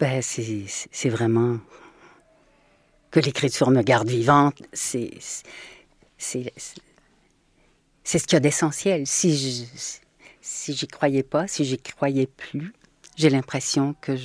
Ben, 0.00 0.20
c'est 0.22 1.08
vraiment 1.08 1.58
que 3.10 3.20
l'écriture 3.20 3.70
me 3.70 3.82
garde 3.82 4.08
vivante. 4.08 4.60
C'est 4.72 5.10
ce 6.18 6.32
qu'il 8.08 8.32
y 8.32 8.36
a 8.36 8.40
d'essentiel. 8.40 9.06
Si 9.06 9.36
je 9.36 9.64
si 10.44 10.74
j'y 10.74 10.88
croyais 10.88 11.22
pas, 11.22 11.46
si 11.46 11.64
j'y 11.64 11.78
croyais 11.78 12.26
plus, 12.26 12.72
j'ai 13.16 13.30
l'impression 13.30 13.94
que 14.00 14.16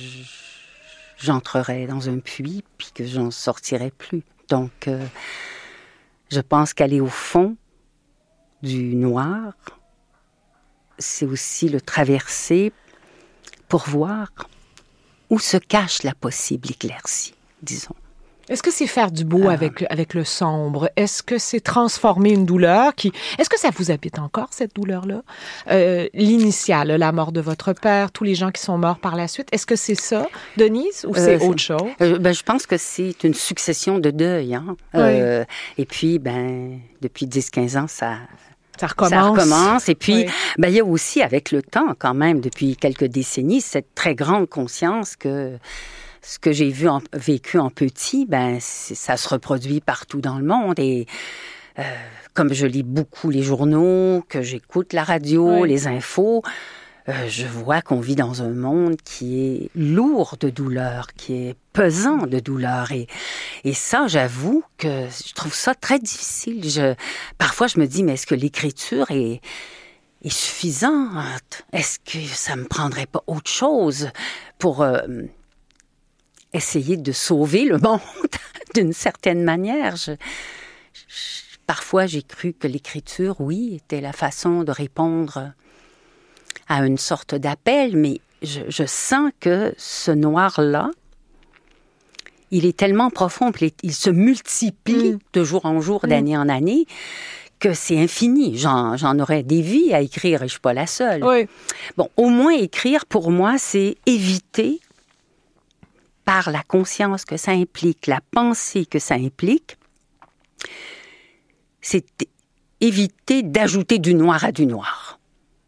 j'entrerais 1.18 1.86
dans 1.86 2.08
un 2.08 2.18
puits 2.18 2.64
puis 2.76 2.90
que 2.94 3.06
j'en 3.06 3.30
sortirais 3.30 3.90
plus. 3.90 4.22
Donc, 4.48 4.88
euh, 4.88 5.04
je 6.30 6.40
pense 6.40 6.74
qu'aller 6.74 7.00
au 7.00 7.08
fond 7.08 7.56
du 8.62 8.94
noir, 8.94 9.52
c'est 10.98 11.26
aussi 11.26 11.68
le 11.68 11.80
traverser 11.80 12.72
pour 13.68 13.88
voir 13.88 14.28
où 15.30 15.38
se 15.38 15.56
cache 15.56 16.02
la 16.02 16.14
possible 16.14 16.70
éclaircie, 16.70 17.34
disons. 17.62 17.94
Est-ce 18.48 18.62
que 18.62 18.70
c'est 18.70 18.86
faire 18.86 19.10
du 19.10 19.24
beau 19.24 19.44
ah. 19.48 19.52
avec, 19.52 19.84
avec 19.90 20.14
le 20.14 20.24
sombre? 20.24 20.90
Est-ce 20.96 21.22
que 21.22 21.38
c'est 21.38 21.60
transformer 21.60 22.30
une 22.30 22.46
douleur 22.46 22.94
qui... 22.94 23.12
Est-ce 23.38 23.50
que 23.50 23.58
ça 23.58 23.70
vous 23.76 23.90
habite 23.90 24.18
encore, 24.18 24.48
cette 24.50 24.74
douleur-là? 24.74 25.22
Euh, 25.70 26.08
L'initiale, 26.14 26.88
la 26.88 27.12
mort 27.12 27.32
de 27.32 27.40
votre 27.40 27.72
père, 27.72 28.10
tous 28.10 28.24
les 28.24 28.34
gens 28.34 28.50
qui 28.50 28.62
sont 28.62 28.78
morts 28.78 28.98
par 28.98 29.16
la 29.16 29.28
suite. 29.28 29.48
Est-ce 29.52 29.66
que 29.66 29.76
c'est 29.76 29.94
ça, 29.94 30.26
Denise, 30.56 31.04
ou 31.06 31.14
c'est 31.14 31.42
euh, 31.42 31.46
autre 31.46 31.60
chose? 31.60 31.82
Euh, 32.00 32.18
ben, 32.18 32.32
je 32.32 32.42
pense 32.42 32.66
que 32.66 32.76
c'est 32.76 33.24
une 33.24 33.34
succession 33.34 33.98
de 33.98 34.10
deuils. 34.10 34.54
Hein? 34.54 34.76
Euh, 34.94 35.44
et 35.76 35.84
puis, 35.84 36.18
ben, 36.18 36.80
depuis 37.02 37.26
10-15 37.26 37.78
ans, 37.78 37.86
ça, 37.88 38.16
ça 38.78 38.86
recommence. 38.86 39.10
Ça 39.10 39.22
recommence. 39.22 39.88
Et 39.88 39.94
puis, 39.94 40.26
ben, 40.56 40.68
il 40.68 40.74
y 40.74 40.80
a 40.80 40.84
aussi, 40.84 41.22
avec 41.22 41.52
le 41.52 41.62
temps, 41.62 41.94
quand 41.98 42.14
même, 42.14 42.40
depuis 42.40 42.76
quelques 42.76 43.04
décennies, 43.04 43.60
cette 43.60 43.94
très 43.94 44.14
grande 44.14 44.48
conscience 44.48 45.16
que 45.16 45.58
ce 46.22 46.38
que 46.38 46.52
j'ai 46.52 46.70
vu 46.70 46.88
en, 46.88 47.00
vécu 47.12 47.58
en 47.58 47.70
petit, 47.70 48.26
ben 48.26 48.58
ça 48.60 49.16
se 49.16 49.28
reproduit 49.28 49.80
partout 49.80 50.20
dans 50.20 50.38
le 50.38 50.44
monde 50.44 50.78
et 50.78 51.06
euh, 51.78 51.82
comme 52.34 52.52
je 52.52 52.66
lis 52.66 52.82
beaucoup 52.82 53.30
les 53.30 53.42
journaux, 53.42 54.24
que 54.28 54.42
j'écoute 54.42 54.92
la 54.92 55.04
radio, 55.04 55.64
les 55.64 55.86
infos, 55.86 56.42
euh, 57.08 57.26
je 57.28 57.46
vois 57.46 57.80
qu'on 57.80 58.00
vit 58.00 58.16
dans 58.16 58.42
un 58.42 58.50
monde 58.50 58.96
qui 59.02 59.40
est 59.40 59.70
lourd 59.74 60.36
de 60.38 60.50
douleur, 60.50 61.08
qui 61.16 61.34
est 61.34 61.56
pesant 61.72 62.26
de 62.26 62.38
douleur. 62.38 62.92
Et, 62.92 63.06
et 63.64 63.72
ça, 63.72 64.06
j'avoue 64.08 64.62
que 64.76 65.06
je 65.26 65.32
trouve 65.32 65.54
ça 65.54 65.74
très 65.74 65.98
difficile. 65.98 66.68
Je, 66.68 66.94
parfois, 67.38 67.66
je 67.66 67.80
me 67.80 67.86
dis, 67.86 68.02
mais 68.02 68.14
est-ce 68.14 68.26
que 68.26 68.34
l'écriture 68.34 69.10
est, 69.10 69.40
est 70.22 70.32
suffisante? 70.32 71.62
Est-ce 71.72 71.98
que 71.98 72.22
ça 72.26 72.56
me 72.56 72.64
prendrait 72.64 73.06
pas 73.06 73.22
autre 73.26 73.50
chose 73.50 74.10
pour... 74.58 74.82
Euh, 74.82 75.00
essayer 76.52 76.96
de 76.96 77.12
sauver 77.12 77.64
le 77.64 77.78
monde 77.78 78.00
d'une 78.74 78.92
certaine 78.92 79.42
manière. 79.42 79.94
parfois, 81.66 82.06
j'ai 82.06 82.22
cru 82.22 82.52
que 82.52 82.66
l'écriture, 82.66 83.36
oui, 83.40 83.76
était 83.76 84.00
la 84.00 84.12
façon 84.12 84.62
de 84.62 84.72
répondre 84.72 85.52
à 86.68 86.86
une 86.86 86.98
sorte 86.98 87.34
d'appel, 87.34 87.96
mais 87.96 88.20
je, 88.42 88.84
sens 88.86 89.30
que 89.40 89.74
ce 89.76 90.10
noir-là, 90.10 90.90
il 92.50 92.66
est 92.66 92.76
tellement 92.76 93.10
profond, 93.10 93.52
il, 93.82 93.94
se 93.94 94.10
multiplie 94.10 95.12
mm. 95.12 95.18
de 95.32 95.44
jour 95.44 95.66
en 95.66 95.80
jour, 95.80 96.00
mm. 96.04 96.08
d'année 96.08 96.36
en 96.36 96.48
année, 96.48 96.86
que 97.58 97.74
c'est 97.74 97.98
infini. 97.98 98.56
J'en 98.56 99.18
aurais 99.18 99.42
des 99.42 99.62
vies 99.62 99.92
à 99.92 100.00
écrire 100.00 100.42
et 100.42 100.46
je 100.46 100.52
suis 100.52 100.60
pas 100.60 100.74
la 100.74 100.86
seule. 100.86 101.22
Bon, 101.96 102.08
au 102.16 102.28
moins 102.28 102.52
écrire, 102.52 103.04
pour 103.06 103.30
moi, 103.30 103.56
c'est 103.58 103.96
éviter 104.06 104.80
par 106.28 106.50
la 106.50 106.62
conscience 106.62 107.24
que 107.24 107.38
ça 107.38 107.52
implique, 107.52 108.06
la 108.06 108.20
pensée 108.32 108.84
que 108.84 108.98
ça 108.98 109.14
implique, 109.14 109.78
c'est 111.80 112.04
éviter 112.82 113.42
d'ajouter 113.42 113.98
du 113.98 114.12
noir 114.12 114.44
à 114.44 114.52
du 114.52 114.66
noir. 114.66 115.18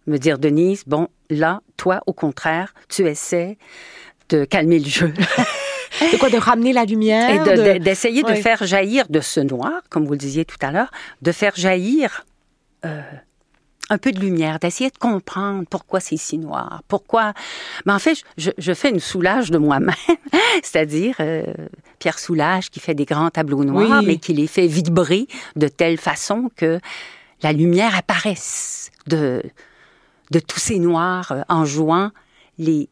Me 0.06 0.18
dire, 0.18 0.38
Denise, 0.38 0.84
bon, 0.86 1.08
là, 1.30 1.62
toi, 1.78 2.02
au 2.06 2.12
contraire, 2.12 2.74
tu 2.90 3.06
essaies 3.06 3.56
de 4.28 4.44
calmer 4.44 4.80
le 4.80 4.84
jeu. 4.84 5.14
de 6.12 6.18
quoi 6.18 6.28
De 6.28 6.36
ramener 6.36 6.74
la 6.74 6.84
lumière 6.84 7.46
Et 7.56 7.78
d'essayer 7.78 8.22
de, 8.22 8.34
faire 8.34 8.66
jaillir 8.66 9.06
de 9.08 9.20
ce 9.20 9.40
noir, 9.40 9.80
comme 9.88 10.04
vous 10.04 10.12
le 10.12 10.18
disiez 10.18 10.44
tout 10.44 10.58
à 10.60 10.72
l'heure, 10.72 10.90
de 11.22 11.32
faire 11.32 11.56
jaillir 11.56 12.26
euh, 12.84 13.00
un 13.90 13.98
peu 13.98 14.12
de 14.12 14.20
lumière, 14.20 14.58
d'essayer 14.60 14.88
de 14.88 14.96
comprendre 14.96 15.64
pourquoi 15.68 16.00
c'est 16.00 16.16
si 16.16 16.38
noir, 16.38 16.82
pourquoi. 16.88 17.34
Mais 17.84 17.92
en 17.92 17.98
fait, 17.98 18.22
je, 18.38 18.72
fais 18.72 18.90
une 18.90 19.00
soulage 19.00 19.50
de 19.50 19.58
moi-même, 19.58 19.94
c'est-à-dire 20.62 21.16
euh, 21.20 21.42
Pierre 21.98 22.18
Soulage 22.18 22.70
qui 22.70 22.80
fait 22.80 22.94
des 22.94 23.04
grands 23.04 23.30
tableaux 23.30 23.64
noirs, 23.64 24.02
mais 24.02 24.16
qui 24.16 24.32
les 24.32 24.46
fait 24.46 24.68
vibrer 24.68 25.26
de 25.56 25.68
telle 25.68 25.98
façon 25.98 26.50
que 26.56 26.80
la 27.42 27.52
lumière 27.52 27.94
apparaisse 27.96 28.90
de 29.06 29.42
de 30.30 30.38
tous 30.38 30.60
ces 30.60 30.78
noirs 30.78 31.32
euh, 31.32 31.42
en 31.48 31.64
jouant 31.64 32.12
les 32.58 32.88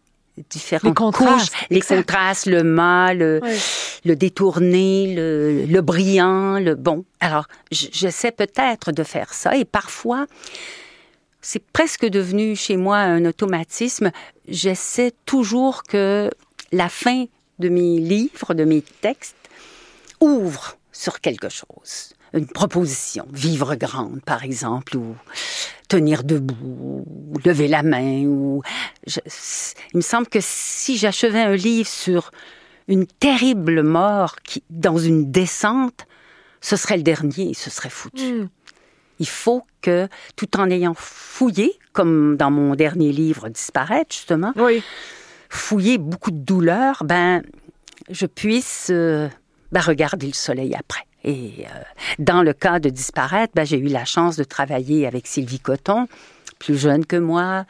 différents 0.50 0.94
contrastes, 0.94 1.52
les 1.70 1.80
contrastes, 1.80 2.46
le 2.46 2.62
mal, 2.62 3.18
le, 3.18 4.16
détourné, 4.16 5.14
le, 5.14 5.64
le, 5.66 5.80
brillant, 5.80 6.58
le 6.58 6.74
bon. 6.74 7.04
Alors, 7.20 7.46
j'essaie 7.70 8.30
peut-être 8.30 8.92
de 8.92 9.02
faire 9.02 9.32
ça 9.32 9.56
et 9.56 9.64
parfois 9.64 10.26
c'est 11.40 11.64
presque 11.72 12.06
devenu 12.06 12.56
chez 12.56 12.76
moi 12.76 12.98
un 12.98 13.24
automatisme. 13.24 14.10
J'essaie 14.48 15.12
toujours 15.26 15.82
que 15.84 16.30
la 16.72 16.88
fin 16.88 17.26
de 17.58 17.68
mes 17.68 17.98
livres, 17.98 18.54
de 18.54 18.64
mes 18.64 18.82
textes, 18.82 19.36
ouvre 20.20 20.76
sur 20.92 21.20
quelque 21.20 21.48
chose. 21.48 22.14
Une 22.34 22.46
proposition, 22.46 23.26
vivre 23.32 23.74
grande 23.74 24.20
par 24.22 24.44
exemple, 24.44 24.96
ou 24.96 25.16
tenir 25.88 26.24
debout, 26.24 27.04
ou 27.06 27.38
lever 27.44 27.68
la 27.68 27.82
main, 27.82 28.24
ou 28.26 28.62
il 29.06 29.96
me 29.96 30.00
semble 30.02 30.26
que 30.26 30.40
si 30.42 30.98
j'achevais 30.98 31.40
un 31.40 31.56
livre 31.56 31.88
sur 31.88 32.30
une 32.88 33.06
terrible 33.06 33.82
mort 33.82 34.36
qui, 34.42 34.62
dans 34.70 34.98
une 34.98 35.30
descente, 35.30 36.06
ce 36.60 36.76
serait 36.76 36.96
le 36.96 37.02
dernier, 37.02 37.54
ce 37.54 37.70
serait 37.70 37.90
foutu. 37.90 38.32
Hmm. 38.32 38.48
Il 39.18 39.28
faut 39.28 39.64
que, 39.80 40.08
tout 40.36 40.58
en 40.58 40.70
ayant 40.70 40.94
fouillé, 40.94 41.78
comme 41.92 42.36
dans 42.36 42.50
mon 42.50 42.74
dernier 42.74 43.12
livre 43.12 43.48
Disparaître, 43.48 44.14
justement, 44.14 44.52
oui. 44.56 44.82
fouillé 45.48 45.98
beaucoup 45.98 46.30
de 46.30 46.38
douleurs, 46.38 47.04
ben, 47.04 47.42
je 48.10 48.26
puisse 48.26 48.88
euh, 48.90 49.28
ben, 49.72 49.80
regarder 49.80 50.26
le 50.26 50.32
soleil 50.32 50.74
après. 50.74 51.04
Et 51.24 51.66
euh, 51.66 51.82
dans 52.18 52.42
le 52.42 52.52
cas 52.52 52.78
de 52.78 52.88
Disparaître, 52.88 53.52
ben, 53.54 53.64
j'ai 53.64 53.78
eu 53.78 53.88
la 53.88 54.04
chance 54.04 54.36
de 54.36 54.44
travailler 54.44 55.06
avec 55.06 55.26
Sylvie 55.26 55.60
Coton, 55.60 56.06
plus 56.58 56.78
jeune 56.78 57.04
que 57.04 57.16
moi, 57.16 57.64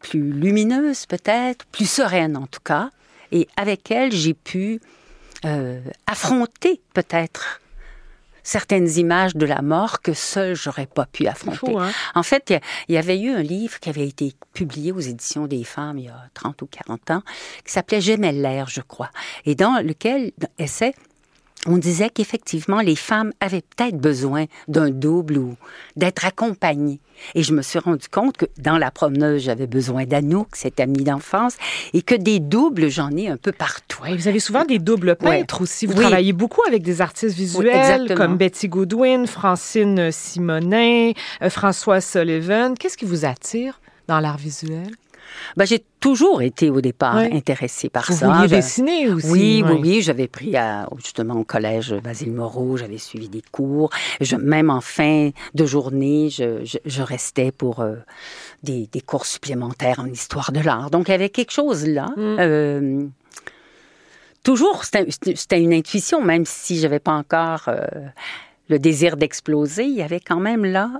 plus 0.00 0.30
lumineuse 0.32 1.06
peut-être, 1.06 1.64
plus 1.66 1.88
sereine 1.88 2.36
en 2.36 2.46
tout 2.46 2.60
cas. 2.62 2.90
Et 3.32 3.48
avec 3.56 3.90
elle, 3.90 4.12
j'ai 4.12 4.34
pu 4.34 4.80
euh, 5.44 5.80
affronter 6.06 6.80
peut-être 6.92 7.60
certaines 8.44 8.88
images 8.98 9.34
de 9.34 9.46
la 9.46 9.62
mort 9.62 10.00
que 10.00 10.12
seul 10.12 10.54
j'aurais 10.54 10.86
pas 10.86 11.06
pu 11.06 11.26
affronter. 11.26 11.74
Hein? 11.76 11.90
En 12.14 12.22
fait, 12.22 12.54
il 12.88 12.94
y, 12.94 12.98
avait 12.98 13.18
eu 13.18 13.30
un 13.30 13.42
livre 13.42 13.80
qui 13.80 13.88
avait 13.88 14.06
été 14.06 14.34
publié 14.52 14.92
aux 14.92 15.00
éditions 15.00 15.46
des 15.48 15.64
femmes 15.64 15.98
il 15.98 16.04
y 16.04 16.08
a 16.08 16.28
30 16.34 16.62
ou 16.62 16.66
40 16.66 17.10
ans, 17.10 17.22
qui 17.64 17.72
s'appelait 17.72 18.00
J'aimais 18.00 18.32
l'air, 18.32 18.68
je 18.68 18.82
crois, 18.82 19.10
et 19.46 19.54
dans 19.54 19.82
lequel 19.82 20.32
essaie 20.58 20.94
on 21.66 21.78
disait 21.78 22.10
qu'effectivement, 22.10 22.80
les 22.80 22.96
femmes 22.96 23.32
avaient 23.40 23.62
peut-être 23.62 23.96
besoin 23.96 24.46
d'un 24.68 24.90
double 24.90 25.38
ou 25.38 25.56
d'être 25.96 26.24
accompagnées. 26.24 27.00
Et 27.34 27.42
je 27.42 27.52
me 27.52 27.62
suis 27.62 27.78
rendu 27.78 28.08
compte 28.08 28.36
que 28.36 28.46
dans 28.58 28.76
la 28.78 28.90
promeneuse, 28.90 29.42
j'avais 29.42 29.66
besoin 29.66 30.04
d'Anouk, 30.04 30.48
cette 30.54 30.80
amie 30.80 31.04
d'enfance, 31.04 31.56
et 31.92 32.02
que 32.02 32.14
des 32.14 32.40
doubles, 32.40 32.88
j'en 32.88 33.10
ai 33.16 33.28
un 33.28 33.36
peu 33.36 33.52
partout. 33.52 34.00
Oui, 34.02 34.16
vous 34.16 34.28
avez 34.28 34.40
souvent 34.40 34.64
des 34.64 34.78
doubles 34.78 35.16
peintres 35.16 35.62
aussi. 35.62 35.86
Vous 35.86 35.94
travaillez 35.94 36.32
beaucoup 36.32 36.62
avec 36.66 36.82
des 36.82 37.00
artistes 37.00 37.36
visuels 37.36 38.14
comme 38.16 38.36
Betty 38.36 38.68
Goodwin, 38.68 39.26
Francine 39.26 40.10
Simonin, 40.10 41.12
euh, 41.42 41.50
François 41.50 42.00
Sullivan. 42.00 42.74
Qu'est-ce 42.74 42.96
qui 42.96 43.04
vous 43.04 43.24
attire 43.24 43.80
dans 44.08 44.20
l'art 44.20 44.38
visuel? 44.38 44.90
Ben, 45.56 45.64
j'ai 45.64 45.84
toujours 46.00 46.42
été 46.42 46.70
au 46.70 46.80
départ 46.80 47.16
intéressée 47.16 47.88
par 47.88 48.04
Vous 48.08 48.16
ça. 48.16 48.26
Vous 48.26 48.34
vouliez 48.34 48.48
dessiner 48.48 49.08
aussi. 49.08 49.30
Oui, 49.30 49.64
oui, 49.66 49.78
oui. 49.80 50.02
J'avais 50.02 50.28
pris 50.28 50.56
à, 50.56 50.88
justement 50.96 51.34
au 51.34 51.44
collège 51.44 51.94
Basile 52.02 52.32
Moreau, 52.32 52.76
j'avais 52.76 52.98
suivi 52.98 53.28
des 53.28 53.42
cours. 53.52 53.90
Je, 54.20 54.36
même 54.36 54.70
en 54.70 54.80
fin 54.80 55.30
de 55.54 55.66
journée, 55.66 56.30
je, 56.30 56.64
je, 56.64 56.78
je 56.84 57.02
restais 57.02 57.52
pour 57.52 57.80
euh, 57.80 57.94
des, 58.62 58.88
des, 58.90 59.00
cours 59.00 59.26
supplémentaires 59.26 60.00
en 60.00 60.06
histoire 60.06 60.52
de 60.52 60.60
l'art. 60.60 60.90
Donc, 60.90 61.08
il 61.08 61.12
y 61.12 61.14
avait 61.14 61.30
quelque 61.30 61.52
chose 61.52 61.86
là. 61.86 62.08
Mm. 62.16 62.36
Euh, 62.40 63.06
toujours, 64.42 64.84
c'était 64.84 65.60
une 65.60 65.72
intuition, 65.72 66.22
même 66.22 66.44
si 66.44 66.78
j'avais 66.78 67.00
pas 67.00 67.12
encore 67.12 67.64
euh, 67.68 67.86
le 68.68 68.78
désir 68.78 69.16
d'exploser. 69.16 69.84
Il 69.84 69.94
y 69.94 70.02
avait 70.02 70.20
quand 70.20 70.40
même 70.40 70.64
là 70.64 70.90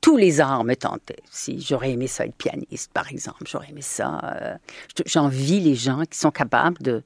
tous 0.00 0.16
les 0.16 0.40
arts 0.40 0.64
me 0.64 0.74
tentaient. 0.74 1.22
Si 1.30 1.60
j'aurais 1.60 1.92
aimé 1.92 2.06
ça 2.06 2.24
être 2.24 2.34
pianiste, 2.34 2.90
par 2.92 3.10
exemple, 3.10 3.44
j'aurais 3.46 3.70
aimé 3.70 3.82
ça. 3.82 4.20
Euh, 4.24 4.54
J'envie 5.06 5.60
les 5.60 5.74
gens 5.74 6.02
qui 6.10 6.18
sont 6.18 6.30
capables 6.30 6.78
de, 6.80 7.02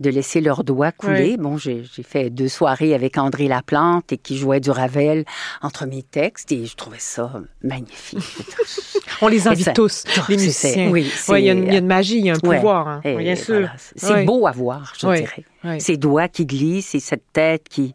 de 0.00 0.10
laisser 0.10 0.40
leurs 0.40 0.64
doigts 0.64 0.92
couler. 0.92 1.30
Oui. 1.32 1.36
Bon, 1.36 1.56
j'ai 1.56 1.84
fait 2.02 2.30
deux 2.30 2.48
soirées 2.48 2.94
avec 2.94 3.18
André 3.18 3.48
Laplante 3.48 4.12
et 4.12 4.18
qui 4.18 4.36
jouait 4.36 4.60
du 4.60 4.70
Ravel 4.70 5.24
entre 5.62 5.86
mes 5.86 6.02
textes 6.02 6.50
et 6.52 6.66
je 6.66 6.74
trouvais 6.74 6.98
ça 6.98 7.32
magnifique. 7.62 8.18
On 9.20 9.28
les 9.28 9.46
invite 9.46 9.66
ça, 9.66 9.72
tous, 9.72 10.04
les 10.28 10.36
musiciens. 10.36 10.90
Oui, 10.90 11.10
il 11.28 11.38
y, 11.38 11.44
y, 11.44 11.50
a 11.50 11.52
une 11.52 11.86
magie, 11.86 12.18
il 12.18 12.26
y 12.26 12.30
a 12.30 12.34
un 12.34 12.38
pouvoir, 12.38 12.88
hein, 12.88 13.00
bien 13.04 13.36
sûr. 13.36 13.54
Voilà. 13.54 13.72
C'est 13.78 14.24
beau 14.24 14.46
à 14.46 14.50
voir, 14.50 14.92
je 14.98 15.06
dirais. 15.06 15.78
Ces 15.78 15.96
doigts 15.96 16.28
qui 16.28 16.44
glissent 16.44 16.94
et 16.94 17.00
cette 17.00 17.32
tête 17.32 17.68
qui, 17.68 17.94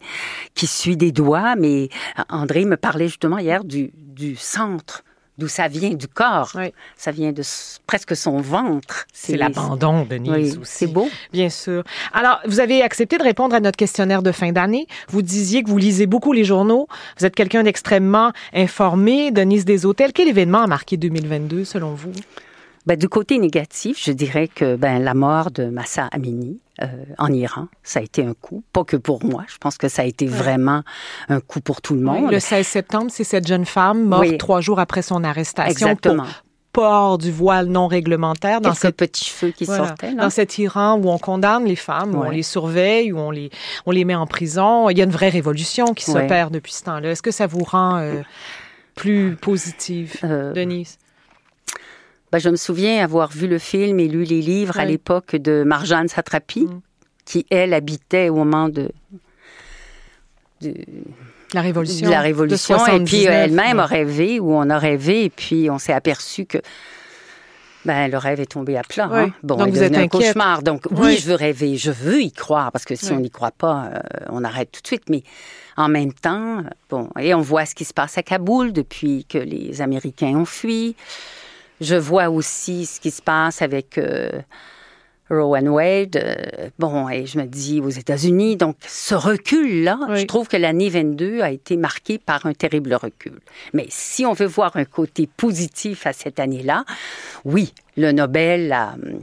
qui 0.56 0.66
suit 0.66 0.98
des 0.98 1.12
doigts. 1.12 1.56
Mais 1.56 1.90
André 2.30 2.66
me 2.66 2.78
parlait 2.78 3.08
justement 3.08 3.38
hier 3.38 3.64
du, 3.64 3.92
du 4.20 4.36
centre 4.36 5.04
d'où 5.38 5.48
ça 5.48 5.70
vient 5.70 5.92
du 5.92 6.08
corps. 6.08 6.52
Oui. 6.56 6.74
Ça 6.98 7.12
vient 7.12 7.32
de 7.32 7.42
presque 7.88 8.16
son 8.16 8.42
ventre. 8.42 9.08
C'est 9.14 9.38
l'abandon, 9.38 10.06
Denise, 10.06 10.56
oui, 10.56 10.62
aussi. 10.62 10.72
C'est 10.80 10.88
beau. 10.88 11.10
Bien 11.32 11.50
sûr. 11.50 11.84
Alors, 12.14 12.42
vous 12.46 12.60
avez 12.60 12.82
accepté 12.82 13.18
de 13.18 13.24
répondre 13.24 13.56
à 13.56 13.62
notre 13.62 13.78
questionnaire 13.78 14.22
de 14.22 14.34
fin 14.34 14.52
d'année. 14.52 14.86
Vous 15.08 15.22
disiez 15.22 15.64
que 15.64 15.70
vous 15.70 15.78
lisez 15.78 16.08
beaucoup 16.08 16.34
les 16.34 16.44
journaux. 16.44 16.88
Vous 17.18 17.26
êtes 17.26 17.36
quelqu'un 17.36 17.64
d'extrêmement 17.64 18.34
informé. 18.54 19.32
Denise 19.32 19.86
Hôtels. 19.86 20.12
quel 20.12 20.28
événement 20.28 20.64
a 20.64 20.68
marqué 20.68 20.98
2022 20.98 21.64
selon 21.64 21.94
vous? 21.94 22.12
Ben, 22.86 22.98
du 22.98 23.10
côté 23.10 23.38
négatif, 23.38 24.02
je 24.04 24.12
dirais 24.12 24.48
que 24.48 24.76
ben, 24.76 25.04
la 25.04 25.14
mort 25.14 25.52
de 25.52 25.66
Massa 25.66 26.08
Amini 26.12 26.60
euh, 26.82 26.88
en 27.18 27.32
Iran, 27.32 27.68
ça 27.84 28.00
a 28.00 28.04
été 28.04 28.24
un 28.26 28.34
coup. 28.34 28.64
Pas 28.74 28.84
que 28.84 28.96
pour 28.98 29.24
moi, 29.24 29.44
je 29.48 29.58
pense 29.58 29.78
que 29.78 29.90
ça 29.90 30.02
a 30.04 30.06
été 30.06 30.26
ouais. 30.26 30.32
vraiment 30.32 30.84
un 31.28 31.40
coup 31.42 31.60
pour 31.62 31.82
tout 31.82 31.94
le 31.94 32.02
monde. 32.02 32.26
Oui, 32.26 32.32
le 32.32 32.40
16 32.40 32.66
septembre, 32.66 33.08
c'est 33.10 33.24
cette 33.26 33.46
jeune 33.48 33.66
femme 33.66 34.04
morte 34.06 34.22
oui. 34.28 34.38
trois 34.38 34.62
jours 34.62 34.80
après 34.80 35.02
son 35.02 35.24
arrestation. 35.24 35.70
Exactement. 35.72 36.24
Pour 36.24 36.84
port 36.84 37.18
du 37.18 37.32
voile 37.32 37.66
non 37.66 37.88
réglementaire 37.88 38.62
dans 38.62 38.76
ce 38.76 38.88
petit 38.90 39.28
feu 39.30 39.50
qui 39.50 39.66
voilà, 39.66 39.88
sortait 39.88 40.14
dans 40.14 40.30
cet 40.30 40.60
Iran 40.60 41.00
où 41.04 41.10
on 41.10 41.18
condamne 41.18 41.66
les 41.66 41.76
femmes 41.76 42.14
où 42.14 42.20
Ouais. 42.22 42.28
on 42.28 42.30
les 42.30 42.44
surveille 42.44 43.12
où 43.12 43.18
on 43.18 43.32
les 43.32 43.50
on 43.88 43.92
les 43.92 44.06
met 44.06 44.14
en 44.14 44.28
prison 44.28 44.88
il 44.90 44.98
y 44.98 45.02
a 45.02 45.04
une 45.04 45.10
vraie 45.10 45.30
révolution 45.30 45.96
qui 45.96 46.10
Ouais. 46.12 46.22
s'opère 46.22 46.52
depuis 46.52 46.72
ce 46.74 46.84
temps-là 46.84 47.10
est-ce 47.10 47.24
que 47.24 47.32
ça 47.32 47.48
vous 47.48 47.64
rend 47.64 47.98
euh, 47.98 48.22
plus 48.94 49.36
positive 49.36 50.16
Euh, 50.24 50.54
Denise? 50.54 51.00
Ben, 52.32 52.38
je 52.40 52.50
me 52.50 52.56
souviens 52.56 53.04
avoir 53.04 53.30
vu 53.32 53.48
le 53.48 53.58
film 53.60 54.00
et 54.00 54.08
lu 54.08 54.24
les 54.24 54.42
livres 54.42 54.78
à 54.80 54.86
l'époque 54.86 55.36
de 55.36 55.64
Marjane 55.66 56.08
Satrapi, 56.08 56.62
Mm. 56.66 56.82
qui, 57.26 57.46
elle, 57.50 57.74
habitait 57.74 58.30
au 58.30 58.36
moment 58.36 58.70
de, 58.70 58.90
de, 60.62 60.74
la 61.54 61.62
révolution 61.62 62.06
de 62.08 62.12
la 62.12 62.22
Révolution. 62.22 62.76
de 62.78 62.82
et 62.82 63.04
puis, 63.04 63.22
79, 63.24 63.34
elle-même 63.34 63.78
ouais. 63.78 63.84
a 63.84 63.86
rêvé, 63.86 64.40
ou 64.40 64.54
on 64.54 64.70
a 64.70 64.78
rêvé, 64.78 65.26
et 65.26 65.30
puis 65.30 65.70
on 65.72 65.80
s'est 65.80 65.94
aperçu 65.94 66.46
que 66.46 66.60
ben, 67.86 68.12
le 68.12 68.18
rêve 68.18 68.40
est 68.42 68.52
tombé 68.52 68.78
à 68.78 68.84
plat. 68.84 69.10
Oui. 69.12 69.20
hein. 69.22 69.34
Bon, 69.42 69.56
Donc, 69.56 69.70
il 69.70 69.74
vous 69.74 69.84
êtes 69.84 69.96
un 69.96 70.02
inquiète. 70.04 70.12
cauchemar. 70.12 70.62
Donc, 70.62 70.84
oui, 70.92 70.98
Oui. 71.02 71.18
je 71.18 71.28
veux 71.28 71.36
rêver, 71.36 71.78
je 71.78 71.90
veux 71.92 72.22
y 72.22 72.32
croire, 72.32 72.72
parce 72.72 72.86
que 72.86 72.94
si 72.94 73.06
Oui. 73.06 73.14
on 73.14 73.20
n'y 73.22 73.32
croit 73.32 73.52
pas, 73.52 73.90
euh, 73.94 74.00
on 74.30 74.44
arrête 74.44 74.72
tout 74.72 74.82
de 74.82 74.88
suite. 74.88 75.10
Mais 75.10 75.24
en 75.78 75.88
même 75.88 76.14
temps, 76.14 76.62
bon, 76.90 77.10
et 77.20 77.34
on 77.34 77.42
voit 77.42 77.66
ce 77.66 77.74
qui 77.74 77.86
se 77.86 77.94
passe 77.94 78.18
à 78.18 78.22
Kaboul 78.24 78.74
depuis 78.74 79.26
que 79.26 79.38
les 79.38 79.82
Américains 79.82 80.36
ont 80.38 80.46
fui. 80.46 80.96
Je 81.82 81.96
vois 81.96 82.30
aussi 82.30 82.86
ce 82.86 83.00
qui 83.00 83.12
se 83.12 83.22
passe 83.22 83.62
avec 83.62 83.98
euh, 83.98 84.30
Rowan 85.30 85.68
Wade. 85.70 86.16
euh, 86.18 86.70
bon, 86.80 87.08
et 87.10 87.26
je 87.26 87.38
me 87.38 87.46
dis 87.46 87.80
aux 87.82 87.90
États-Unis. 87.90 88.58
Donc, 88.58 88.76
ce 88.88 89.16
recul-là, 89.16 90.00
Oui. 90.10 90.20
je 90.22 90.26
trouve 90.26 90.48
que 90.48 90.58
l'année 90.58 90.90
22 90.90 91.42
a 91.42 91.52
été 91.52 91.78
marquée 91.78 92.18
par 92.18 92.46
un 92.46 92.54
terrible 92.54 92.94
recul. 92.96 93.40
Mais 93.74 93.86
si 93.90 94.26
on 94.26 94.34
veut 94.34 94.48
voir 94.48 94.76
un 94.76 94.86
côté 94.86 95.30
positif 95.38 96.06
à 96.08 96.14
cette 96.14 96.40
année-là, 96.40 96.84
oui, 97.46 97.74
le 97.96 98.12
Nobel 98.12 98.72
a, 98.74 98.94
hum, 98.94 99.22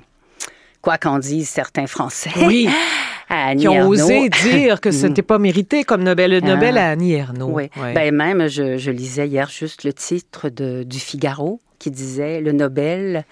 quoi 0.81 0.97
qu'en 0.99 1.19
disent 1.19 1.49
certains 1.49 1.87
Français, 1.89 2.31
Oui. 2.47 2.69
à 3.29 3.49
Annie 3.49 3.63
qui 3.63 3.69
ont 3.69 3.89
osé 3.89 4.29
dire 4.29 4.81
que 4.81 4.89
Mm. 4.91 4.93
c'était 4.93 5.23
pas 5.23 5.39
mérité 5.41 5.83
comme 5.83 6.05
Nobel 6.05 6.31
le 6.31 6.41
Nobel 6.41 6.79
Ah. 6.79 6.87
à 6.87 6.91
Annie 6.93 7.15
Ernaux 7.15 7.51
Oui. 7.53 7.69
Ouais. 7.77 7.93
Ben 7.93 8.15
même, 8.15 8.47
je, 8.47 8.79
je 8.79 8.91
lisais 8.93 9.27
hier 9.27 9.49
juste 9.51 9.83
le 9.83 9.93
titre 9.93 10.49
de, 10.49 10.85
du 10.85 11.01
Figaro 11.01 11.61
qui 11.79 11.91
disait 11.91 12.41
le 12.41 12.53
Nobel 12.53 13.25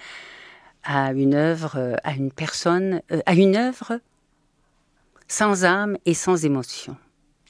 à 0.85 1.13
une 1.13 1.35
œuvre, 1.35 1.75
euh, 1.77 1.97
à 2.05 2.13
une 2.13 2.31
personne, 2.31 3.01
euh, 3.13 3.21
à 3.27 3.35
une 3.35 3.57
œuvre 3.57 4.01
sans 5.29 5.65
âme 5.65 5.97
et 6.05 6.13
sans 6.15 6.45
émotion. 6.45 6.97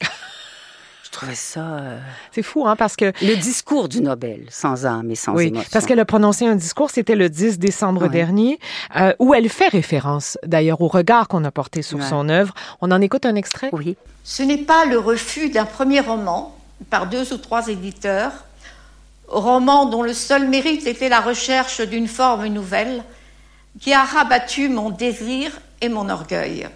je 0.01 1.11
trouvais 1.11 1.35
ça 1.35 1.79
euh, 1.79 2.01
c'est 2.33 2.43
fou 2.43 2.67
hein 2.67 2.77
parce 2.77 2.97
que 2.97 3.13
le 3.23 3.37
discours 3.37 3.89
du 3.89 4.01
Nobel 4.01 4.47
sans 4.51 4.85
âme 4.87 5.11
et 5.11 5.15
sans 5.15 5.35
Oui, 5.35 5.47
émotion. 5.47 5.69
parce 5.73 5.87
qu'elle 5.87 6.01
a 6.01 6.05
prononcé 6.05 6.47
un 6.47 6.57
discours, 6.57 6.91
c'était 6.91 7.15
le 7.17 7.29
10 7.29 7.59
décembre 7.59 8.03
Ouais. 8.03 8.09
dernier, 8.09 8.59
euh, 8.97 9.13
où 9.19 9.35
elle 9.35 9.49
fait 9.49 9.69
référence 9.69 10.39
d'ailleurs 10.45 10.81
au 10.81 10.89
regard 10.89 11.29
qu'on 11.29 11.45
a 11.45 11.51
porté 11.51 11.83
sur 11.83 11.99
Ouais. 11.99 12.05
son 12.09 12.29
œuvre. 12.29 12.55
On 12.81 12.91
en 12.91 13.01
écoute 13.01 13.27
un 13.27 13.35
extrait. 13.37 13.71
oui, 13.73 13.97
Ce 14.25 14.43
n'est 14.43 14.59
pas 14.59 14.87
le 14.87 14.99
refus 14.99 15.51
d'un 15.51 15.67
premier 15.67 16.01
roman 16.01 16.57
par 16.91 17.07
deux 17.09 17.33
ou 17.33 17.37
trois 17.39 17.69
éditeurs, 17.69 18.33
roman 19.39 19.87
dont 19.87 20.03
le 20.03 20.15
seul 20.15 20.49
mérite 20.49 20.87
était 20.87 21.09
la 21.09 21.21
recherche 21.21 21.81
d'une 21.81 22.09
forme 22.09 22.47
nouvelle, 22.47 23.05
qui 23.81 23.93
a 23.93 24.05
rabattu 24.05 24.69
mon 24.69 24.91
désir 24.91 25.51
et 25.81 25.89
mon 25.89 26.09
orgueil. 26.09 26.69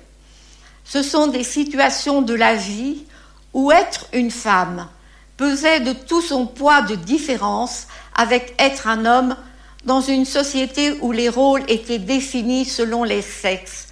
Ce 0.85 1.03
sont 1.03 1.29
des 1.29 1.45
situations 1.45 2.23
de 2.23 2.35
la 2.35 2.55
vie 2.55 3.05
où 3.53 3.71
être 3.71 4.07
une 4.13 4.31
femme 4.31 4.89
pesait 5.37 5.81
de 5.81 5.93
tout 5.93 6.21
son 6.21 6.47
poids 6.47 6.83
de 6.83 6.97
différence 6.97 7.87
avec 8.15 8.55
être 8.59 8.89
un 8.89 9.07
homme 9.07 9.37
dans 9.85 10.01
une 10.01 10.25
société 10.25 10.99
où 11.01 11.13
les 11.13 11.29
rôles 11.29 11.63
étaient 11.69 12.01
définis 12.01 12.65
selon 12.65 13.05
les 13.05 13.23
sexes, 13.23 13.89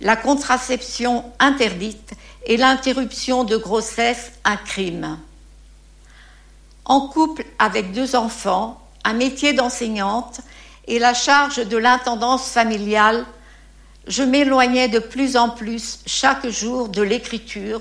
la 0.00 0.16
contraception 0.16 1.24
interdite 1.38 2.14
et 2.46 2.56
l'interruption 2.56 3.44
de 3.44 3.56
grossesse 3.56 4.32
un 4.44 4.56
crime. 4.56 5.18
En 6.88 7.08
couple 7.08 7.44
avec 7.58 7.90
deux 7.90 8.14
enfants, 8.14 8.80
un 9.02 9.12
métier 9.12 9.52
d'enseignante 9.52 10.40
et 10.86 11.00
la 11.00 11.14
charge 11.14 11.66
de 11.66 11.76
l'intendance 11.76 12.48
familiale, 12.48 13.26
je 14.06 14.22
m'éloignais 14.22 14.86
de 14.86 15.00
plus 15.00 15.36
en 15.36 15.50
plus 15.50 15.98
chaque 16.06 16.48
jour 16.48 16.88
de 16.88 17.02
l'écriture 17.02 17.80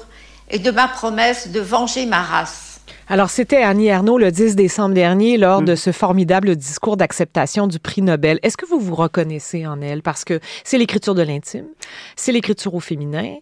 et 0.49 0.57
de 0.57 0.71
ma 0.71 0.87
promesse 0.87 1.49
de 1.49 1.59
venger 1.59 2.07
ma 2.07 2.23
race. 2.23 2.74
Alors, 3.07 3.29
c'était 3.29 3.57
Annie 3.61 3.87
Ernaux 3.87 4.17
le 4.17 4.31
10 4.31 4.55
décembre 4.55 4.95
dernier 4.95 5.37
lors 5.37 5.61
Mm. 5.61 5.65
de 5.65 5.75
ce 5.75 5.91
formidable 5.91 6.55
discours 6.55 6.97
d'acceptation 6.97 7.67
du 7.67 7.77
prix 7.79 8.01
Nobel. 8.01 8.39
Est-ce 8.41 8.57
que 8.57 8.65
vous 8.65 8.79
vous 8.79 8.95
reconnaissez 8.95 9.65
en 9.67 9.79
elle? 9.81 10.01
Parce 10.01 10.23
que 10.25 10.39
c'est 10.63 10.77
l'écriture 10.77 11.13
de 11.15 11.21
l'intime, 11.21 11.65
c'est 12.15 12.31
l'écriture 12.31 12.73
au 12.73 12.79
féminin. 12.79 13.35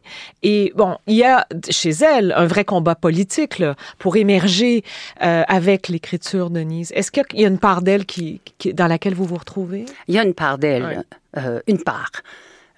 Et 0.44 0.74
bon, 0.76 0.98
il 1.08 1.16
y 1.16 1.24
a 1.24 1.48
chez 1.70 1.92
elle 1.92 2.34
un 2.36 2.46
vrai 2.46 2.66
combat 2.66 2.96
politique 2.96 3.60
là, 3.60 3.76
pour 4.00 4.18
émerger 4.18 4.84
euh, 5.24 5.44
avec 5.48 5.88
l'écriture 5.88 6.50
de 6.50 6.60
Denise. 6.60 6.92
Est-ce 6.96 7.12
qu'il 7.12 7.24
y 7.42 7.46
a 7.46 7.48
une 7.48 7.58
part 7.60 7.82
d'elle 7.82 8.06
qui, 8.06 8.42
qui- 8.58 8.74
dans 8.74 8.88
laquelle 8.88 9.14
vous 9.16 9.26
vous 9.26 9.38
retrouvez? 9.38 9.86
il 10.08 10.16
y 10.16 10.20
a 10.20 10.24
une 10.24 10.34
part 10.34 10.58
d'elle, 10.58 11.04
euh, 11.38 11.60
une 11.68 11.82
part. 11.82 12.12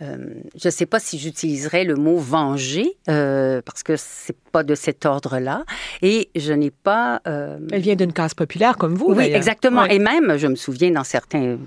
Euh, 0.01 0.17
je 0.61 0.67
ne 0.67 0.71
sais 0.71 0.85
pas 0.85 0.99
si 0.99 1.17
j'utiliserais 1.17 1.85
le 1.85 1.95
mot 1.95 2.17
venger 2.17 2.97
euh, 3.07 3.61
parce 3.61 3.81
que 3.81 3.95
c'est 3.95 4.35
pas 4.51 4.63
de 4.63 4.75
cet 4.75 5.05
ordre-là. 5.05 5.63
Et 6.01 6.29
je 6.35 6.51
n'ai 6.51 6.71
pas. 6.71 7.21
Euh, 7.27 7.57
Elle 7.71 7.81
vient 7.81 7.95
d'une 7.95 8.11
case 8.11 8.33
populaire 8.33 8.77
comme 8.77 8.95
vous. 8.95 9.13
Oui, 9.13 9.23
exactement. 9.23 9.85
Et 9.85 9.99
même, 9.99 10.37
je 10.37 10.47
me 10.47 10.55
souviens 10.55 10.91
dans 10.91 11.05
certains, 11.05 11.57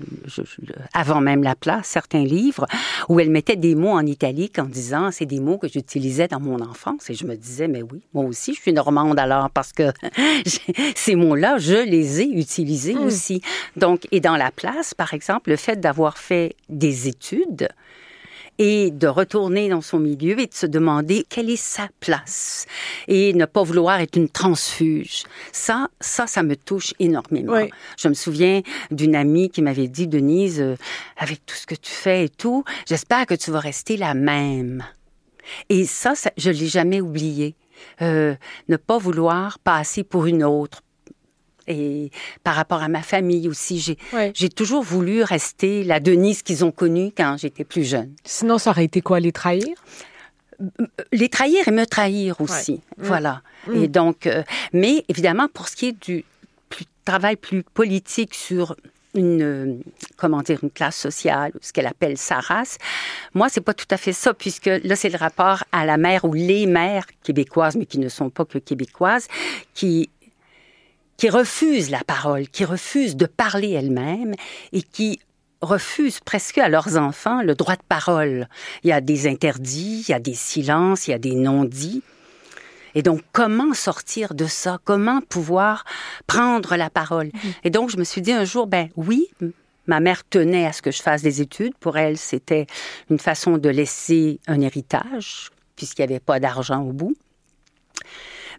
avant 0.93 1.21
même 1.21 1.41
la 1.41 1.55
place, 1.55 1.87
certains 1.87 2.23
livres 2.23 2.67
où 3.07 3.19
elle 3.19 3.31
mettait 3.31 3.55
des 3.55 3.73
mots 3.73 3.93
en 3.93 4.05
italique 4.05 4.59
en 4.59 4.65
disant 4.65 5.09
c'est 5.11 5.25
des 5.25 5.39
mots 5.39 5.57
que 5.57 5.67
j'utilisais 5.67 6.27
dans 6.27 6.39
mon 6.39 6.61
enfance. 6.61 7.09
Et 7.09 7.15
je 7.15 7.25
me 7.25 7.35
disais 7.35 7.67
mais 7.67 7.81
oui, 7.81 8.01
moi 8.13 8.25
aussi 8.25 8.53
je 8.53 8.61
suis 8.61 8.73
normande 8.73 9.17
alors 9.19 9.49
parce 9.49 9.73
que 9.73 9.91
ces 10.95 11.15
mots-là, 11.15 11.57
je 11.57 11.83
les 11.83 12.21
ai 12.21 12.25
utilisés 12.25 12.93
hmm. 12.93 13.05
aussi. 13.05 13.41
Donc, 13.75 14.07
et 14.11 14.19
dans 14.19 14.37
la 14.37 14.51
place, 14.51 14.93
par 14.93 15.15
exemple, 15.15 15.49
le 15.49 15.55
fait 15.55 15.79
d'avoir 15.79 16.19
fait 16.19 16.55
des 16.69 17.07
études 17.07 17.69
et 18.59 18.91
de 18.91 19.07
retourner 19.07 19.69
dans 19.69 19.81
son 19.81 19.99
milieu 19.99 20.39
et 20.39 20.45
de 20.45 20.53
se 20.53 20.65
demander 20.65 21.25
quelle 21.27 21.49
est 21.49 21.55
sa 21.55 21.87
place 22.01 22.67
et 23.07 23.33
ne 23.33 23.45
pas 23.45 23.63
vouloir 23.63 23.99
être 24.01 24.17
une 24.17 24.29
transfuge. 24.29 25.23
Ça, 25.53 25.87
ça, 26.01 26.27
ça 26.27 26.43
me 26.43 26.55
touche 26.55 26.93
énormément. 26.99 27.57
Je 27.97 28.09
me 28.09 28.13
souviens 28.13 28.61
d'une 28.91 29.15
amie 29.15 29.49
qui 29.49 29.61
m'avait 29.61 29.87
dit, 29.87 30.07
Denise, 30.07 30.59
euh, 30.59 30.75
avec 31.17 31.45
tout 31.45 31.55
ce 31.55 31.65
que 31.65 31.75
tu 31.75 31.91
fais 31.91 32.25
et 32.25 32.29
tout, 32.29 32.65
j'espère 32.85 33.25
que 33.25 33.33
tu 33.33 33.49
vas 33.49 33.61
rester 33.61 33.95
la 33.95 34.13
même. 34.13 34.83
Et 35.69 35.85
ça, 35.85 36.13
ça 36.15 36.31
je 36.37 36.51
l'ai 36.51 36.67
jamais 36.67 37.01
oublié. 37.01 37.55
Euh, 38.01 38.35
ne 38.67 38.75
pas 38.75 38.97
vouloir 38.97 39.57
passer 39.59 40.03
pour 40.03 40.25
une 40.25 40.43
autre, 40.43 40.83
et 41.69 42.11
par 42.43 42.55
rapport 42.55 42.81
à 42.81 42.87
ma 42.89 43.01
famille 43.01 43.47
aussi. 43.47 43.79
J'ai 43.79 43.97
j'ai 44.33 44.49
toujours 44.49 44.83
voulu 44.83 45.23
rester 45.23 45.83
la 45.83 45.99
Denise 45.99 46.41
qu'ils 46.41 46.65
ont 46.65 46.71
connue 46.71 47.11
quand 47.15 47.37
j'étais 47.37 47.63
plus 47.63 47.83
jeune. 47.83 48.11
Sinon, 48.23 48.57
ça 48.57 48.71
aurait 48.71 48.85
été 48.85 49.01
quoi, 49.01 49.19
les 49.19 49.31
trahir? 49.31 49.67
Les 51.13 51.29
trahir 51.29 51.67
et 51.67 51.71
me 51.71 51.85
trahir 51.85 52.41
aussi. 52.41 52.73
Mm. 52.73 53.03
Voilà. 53.03 53.41
Mm. 53.67 53.83
Et 53.83 53.87
donc, 53.87 54.27
euh, 54.27 54.43
mais 54.73 55.05
évidemment, 55.07 55.47
pour 55.47 55.69
ce 55.69 55.75
qui 55.75 55.87
est 55.87 56.03
du 56.03 56.25
travail 57.05 57.37
plus 57.37 57.63
politique 57.63 58.33
sur 58.33 58.75
une 59.15 59.41
euh, 59.41 59.77
comment 60.17 60.41
dire 60.41 60.59
une 60.61 60.69
classe 60.69 60.95
sociale 60.95 61.51
ce 61.61 61.73
qu'elle 61.73 61.87
appelle 61.87 62.17
sa 62.17 62.39
race 62.39 62.77
moi 63.33 63.49
c'est 63.49 63.61
pas 63.61 63.73
tout 63.73 63.87
à 63.89 63.97
fait 63.97 64.13
ça 64.13 64.33
puisque 64.33 64.67
là 64.67 64.95
c'est 64.95 65.09
le 65.09 65.17
rapport 65.17 65.63
à 65.71 65.85
la 65.85 65.97
mère 65.97 66.25
ou 66.25 66.33
les 66.33 66.67
mères 66.67 67.07
québécoises 67.23 67.75
mais 67.75 67.87
qui 67.87 67.97
ne 67.97 68.09
sont 68.09 68.29
pas 68.29 68.45
que 68.45 68.59
québécoises 68.59 69.27
qui 69.73 70.11
qui 71.19 71.29
refusent 71.29 71.91
la 71.91 72.03
parole, 72.05 72.47
qui 72.47 72.63
refusent 72.63 73.17
de 73.17 73.25
parler 73.25 73.71
elles-mêmes 73.71 74.33
et 74.71 74.81
qui 74.81 75.19
refusent 75.61 76.21
presque 76.21 76.57
à 76.57 76.69
leurs 76.69 76.95
enfants 76.95 77.41
le 77.41 77.55
droit 77.55 77.75
de 77.75 77.83
parole. 77.87 78.47
Il 78.83 78.89
y 78.89 78.93
a 78.93 79.01
des 79.01 79.27
interdits, 79.27 80.05
il 80.07 80.11
y 80.11 80.13
a 80.13 80.19
des 80.19 80.33
silences, 80.33 81.07
il 81.07 81.11
y 81.11 81.13
a 81.13 81.19
des 81.19 81.35
non-dits. 81.35 82.01
Et 82.95 83.03
donc, 83.03 83.21
comment 83.33 83.73
sortir 83.73 84.33
de 84.33 84.45
ça? 84.45 84.79
Comment 84.85 85.19
pouvoir 85.19 85.83
prendre 86.25 86.77
la 86.77 86.89
parole? 86.89 87.27
Mm-hmm. 87.27 87.53
Et 87.65 87.69
donc, 87.69 87.89
je 87.89 87.97
me 87.97 88.05
suis 88.05 88.21
dit 88.21 88.31
un 88.31 88.45
jour, 88.45 88.65
ben 88.65 88.87
oui, 88.95 89.27
ma 89.87 89.99
mère 89.99 90.23
tenait 90.27 90.65
à 90.65 90.71
ce 90.71 90.81
que 90.81 90.89
je 90.89 91.01
fasse 91.01 91.21
des 91.21 91.41
études. 91.41 91.75
Pour 91.81 91.97
elle, 91.97 92.17
c'était 92.17 92.65
une 93.09 93.19
façon 93.19 93.57
de 93.57 93.67
laisser 93.67 94.39
un 94.47 94.61
héritage, 94.61 95.49
puisqu'il 95.75 96.03
n'y 96.03 96.13
avait 96.13 96.21
pas 96.21 96.39
d'argent 96.39 96.81
au 96.81 96.93
bout. 96.93 97.15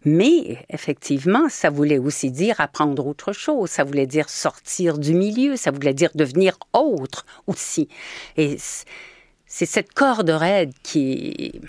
Mais 0.05 0.65
effectivement, 0.71 1.49
ça 1.51 1.69
voulait 1.69 1.99
aussi 1.99 2.31
dire 2.31 2.61
apprendre 2.61 3.07
autre 3.07 3.33
chose, 3.33 3.69
ça 3.69 3.85
voulait 3.85 4.07
dire 4.07 4.31
sortir 4.31 4.99
du 4.99 5.15
milieu, 5.15 5.57
ça 5.57 5.71
voulait 5.71 5.95
dire 5.95 6.11
devenir 6.15 6.57
autre 6.73 7.27
aussi. 7.47 7.89
Et 8.37 8.57
c'est 9.47 9.67
cette 9.67 9.93
corde 9.93 10.31
raide 10.31 10.73
qui 10.83 11.61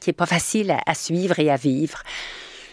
qui 0.00 0.10
est 0.10 0.14
pas 0.14 0.26
facile 0.26 0.74
à, 0.86 0.94
suivre 0.94 1.38
et 1.38 1.50
à 1.50 1.56
vivre. 1.56 2.02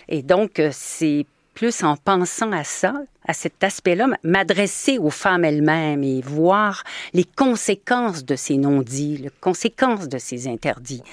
Et 0.08 0.24
donc 0.24 0.62
c'est 0.72 1.26
plus 1.54 1.84
en 1.84 1.98
pensant 1.98 2.52
à 2.52 2.64
ça, 2.64 2.94
à 3.28 3.34
cet 3.34 3.64
aspect-là, 3.64 4.08
m'adresser 4.24 4.98
aux 4.98 5.10
femmes 5.10 5.44
elles-mêmes 5.44 6.04
et 6.04 6.22
voir 6.22 6.84
les 7.14 7.26
conséquences 7.26 8.24
de 8.24 8.36
ces 8.36 8.58
non-dits, 8.58 9.18
les 9.18 9.32
conséquences 9.42 10.08
de 10.08 10.18
ces 10.18 10.48
interdits. 10.48 11.04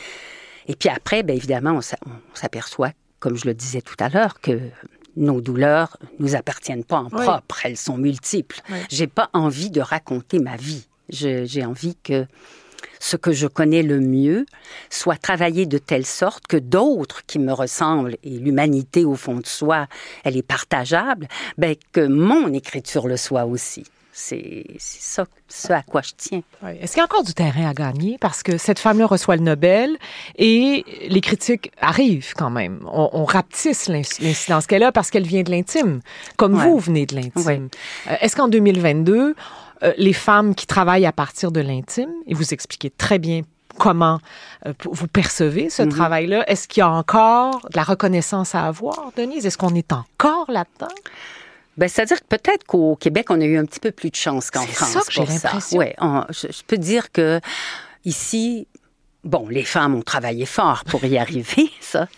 Et 0.68 0.76
puis 0.76 0.88
après, 0.88 1.22
bien 1.22 1.34
évidemment, 1.34 1.80
on 1.80 2.34
s'aperçoit 2.34 2.92
comme 3.24 3.38
je 3.38 3.46
le 3.46 3.54
disais 3.54 3.80
tout 3.80 3.96
à 4.00 4.10
l'heure, 4.10 4.38
que 4.38 4.60
nos 5.16 5.40
douleurs 5.40 5.96
nous 6.18 6.34
appartiennent 6.34 6.84
pas 6.84 6.98
en 6.98 7.08
propre, 7.08 7.64
elles 7.64 7.78
sont 7.78 7.96
multiples. 7.96 8.60
J'ai 8.90 9.06
pas 9.06 9.30
envie 9.32 9.70
de 9.70 9.80
raconter 9.80 10.38
ma 10.40 10.56
vie. 10.56 10.86
J'ai 11.08 11.64
envie 11.64 11.96
que 12.02 12.26
ce 13.00 13.16
que 13.16 13.32
je 13.32 13.46
connais 13.46 13.82
le 13.82 13.98
mieux 13.98 14.44
soit 14.90 15.16
travaillé 15.16 15.64
de 15.64 15.78
telle 15.78 16.04
sorte 16.04 16.46
que 16.46 16.58
d'autres 16.58 17.24
qui 17.24 17.38
me 17.38 17.54
ressemblent, 17.54 18.18
et 18.24 18.38
l'humanité 18.38 19.06
au 19.06 19.14
fond 19.14 19.38
de 19.38 19.46
soi, 19.46 19.86
elle 20.24 20.36
est 20.36 20.42
partageable, 20.42 21.26
ben, 21.56 21.76
que 21.92 22.06
mon 22.06 22.52
écriture 22.52 23.08
le 23.08 23.16
soit 23.16 23.46
aussi. 23.46 23.84
C'est 24.16 24.64
ça, 24.78 25.26
ce 25.48 25.72
à 25.72 25.82
quoi 25.82 26.00
je 26.00 26.12
tiens. 26.16 26.42
Est-ce 26.80 26.92
qu'il 26.92 26.98
y 26.98 27.00
a 27.00 27.04
encore 27.04 27.24
du 27.24 27.34
terrain 27.34 27.68
à 27.68 27.74
gagner? 27.74 28.16
Parce 28.20 28.44
que 28.44 28.58
cette 28.58 28.78
femme-là 28.78 29.06
reçoit 29.06 29.34
le 29.34 29.42
Nobel 29.42 29.96
et 30.36 30.84
les 31.08 31.20
critiques 31.20 31.72
arrivent 31.80 32.32
quand 32.36 32.48
même. 32.48 32.78
On, 32.86 33.24
rapetisse 33.24 33.88
l'incidence 33.88 34.68
qu'elle 34.68 34.84
a 34.84 34.92
parce 34.92 35.10
qu'elle 35.10 35.26
vient 35.26 35.42
de 35.42 35.50
l'intime, 35.50 35.98
comme 36.36 36.54
vous 36.54 36.78
venez 36.78 37.06
de 37.06 37.16
l'intime. 37.16 37.68
Euh, 38.06 38.14
est-ce 38.20 38.36
qu'en 38.36 38.46
2022, 38.46 39.34
euh, 39.82 39.92
les 39.96 40.12
femmes 40.12 40.54
qui 40.54 40.68
travaillent 40.68 41.06
à 41.06 41.12
partir 41.12 41.50
de 41.50 41.60
l'intime, 41.60 42.10
et 42.28 42.34
vous 42.34 42.54
expliquez 42.54 42.90
très 42.90 43.18
bien 43.18 43.42
comment 43.78 44.20
euh, 44.66 44.72
vous 44.84 45.08
percevez 45.08 45.70
ce 45.70 45.82
mm-hmm. 45.82 45.88
travail-là, 45.88 46.48
est-ce 46.48 46.68
qu'il 46.68 46.82
y 46.82 46.84
a 46.84 46.90
encore 46.90 47.62
de 47.62 47.76
la 47.76 47.82
reconnaissance 47.82 48.54
à 48.54 48.64
avoir, 48.64 49.10
Denise? 49.16 49.44
Est-ce 49.44 49.58
qu'on 49.58 49.74
est 49.74 49.92
encore 49.92 50.48
là-dedans? 50.48 50.94
Ben, 51.76 51.88
c'est-à-dire 51.88 52.20
que 52.20 52.26
peut-être 52.26 52.64
qu'au 52.64 52.96
Québec, 52.96 53.26
on 53.30 53.40
a 53.40 53.44
eu 53.44 53.58
un 53.58 53.64
petit 53.64 53.80
peu 53.80 53.90
plus 53.90 54.10
de 54.10 54.16
chance 54.16 54.50
qu'en 54.50 54.66
France. 54.66 54.90
C'est 54.90 54.98
ça 54.98 55.04
que 55.04 55.12
j'ai 55.12 55.24
l'impression. 55.24 55.78
Ouais, 55.78 55.94
je, 56.30 56.62
peux 56.66 56.78
dire 56.78 57.10
que 57.10 57.40
ici, 58.04 58.68
bon, 59.24 59.48
les 59.48 59.64
femmes 59.64 59.94
ont 59.94 60.02
travaillé 60.02 60.46
fort 60.46 60.84
pour 60.84 61.04
y 61.04 61.18
arriver, 61.24 61.70
ça, 61.80 62.08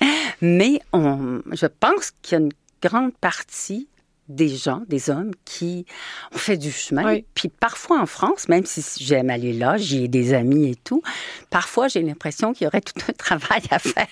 mais 0.40 0.80
on, 0.92 1.40
je 1.52 1.66
pense 1.66 2.12
qu'il 2.22 2.38
y 2.38 2.40
a 2.40 2.44
une 2.44 2.52
grande 2.82 3.14
partie 3.16 3.88
des 4.28 4.48
gens, 4.48 4.82
des 4.88 5.10
hommes 5.10 5.32
qui 5.44 5.86
ont 6.34 6.38
fait 6.38 6.56
du 6.56 6.72
chemin. 6.72 7.20
Puis 7.34 7.48
parfois 7.48 8.00
en 8.00 8.06
France, 8.06 8.48
même 8.48 8.66
si 8.66 8.82
j'aime 8.98 9.30
aller 9.30 9.52
là, 9.52 9.76
j'y 9.76 10.04
ai 10.04 10.08
des 10.08 10.34
amis 10.34 10.70
et 10.70 10.74
tout, 10.74 11.02
parfois 11.50 11.88
j'ai 11.88 12.02
l'impression 12.02 12.52
qu'il 12.52 12.64
y 12.64 12.68
aurait 12.68 12.80
tout 12.80 13.00
un 13.08 13.12
travail 13.18 13.62
à 13.70 13.78
faire 13.78 14.08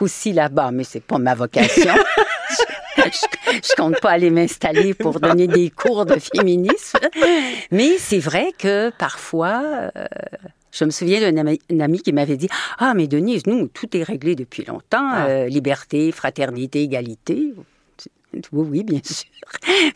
aussi 0.00 0.32
là-bas, 0.32 0.70
mais 0.70 0.84
c'est 0.84 1.00
pas 1.00 1.18
ma 1.18 1.34
vocation. 1.34 1.94
je, 2.96 3.02
je, 3.52 3.74
compte 3.76 4.00
pas 4.00 4.10
aller 4.10 4.30
m'installer 4.30 4.94
pour 4.94 5.20
donner 5.20 5.46
des 5.46 5.70
cours 5.70 6.06
de 6.06 6.16
féminisme. 6.18 6.98
Mais 7.70 7.98
c'est 7.98 8.18
vrai 8.18 8.52
que 8.56 8.90
parfois, 8.90 9.90
euh, 9.96 10.06
je 10.72 10.84
me 10.84 10.90
souviens 10.90 11.32
d'un 11.32 11.80
ami, 11.80 11.98
qui 12.00 12.12
m'avait 12.12 12.36
dit 12.36 12.48
Ah, 12.78 12.94
mais 12.94 13.06
Denise, 13.06 13.46
nous, 13.46 13.68
tout 13.68 13.96
est 13.96 14.02
réglé 14.02 14.34
depuis 14.34 14.64
longtemps. 14.64 15.10
Ah. 15.12 15.26
Euh, 15.26 15.46
liberté, 15.48 16.12
fraternité, 16.12 16.82
égalité. 16.82 17.54
Oui, 18.34 18.42
oui, 18.52 18.84
bien 18.84 19.00
sûr. 19.04 19.30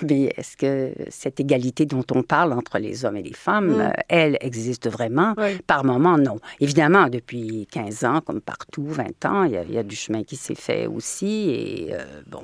Mais 0.03 0.33
est-ce 0.37 0.57
que 0.57 0.93
cette 1.09 1.41
égalité 1.41 1.87
dont 1.87 2.05
on 2.15 2.23
parle 2.23 2.53
entre 2.53 2.79
les 2.79 3.05
hommes 3.05 3.17
et 3.17 3.23
les 3.23 3.35
femmes, 3.35 3.77
mm. 3.77 3.81
euh, 3.81 3.91
elle 4.09 4.39
existe 4.41 4.89
vraiment? 4.89 5.35
Par 5.67 5.85
moment, 5.85 6.19
non. 6.19 6.39
Évidemment, 6.61 7.09
depuis 7.09 7.67
15 7.71 8.05
ans, 8.05 8.21
comme 8.21 8.41
partout, 8.41 8.87
20 8.87 9.25
ans, 9.27 9.45
il 9.45 9.73
y 9.73 9.79
a, 9.79 9.83
du 9.83 9.97
chemin 9.97 10.23
qui 10.23 10.37
s'est 10.37 10.55
fait 10.55 10.87
aussi. 10.87 11.51
Et 11.51 11.95
bon, 12.27 12.43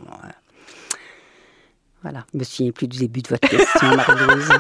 voilà, 2.03 2.25
je 2.33 2.39
me 2.39 2.45
souviens 2.45 2.73
plus 2.73 2.87
du 2.87 2.99
début 2.99 3.23
de 3.23 3.29
votre 3.29 3.49
question, 3.49 3.97
Marie-Louise. 3.97 4.51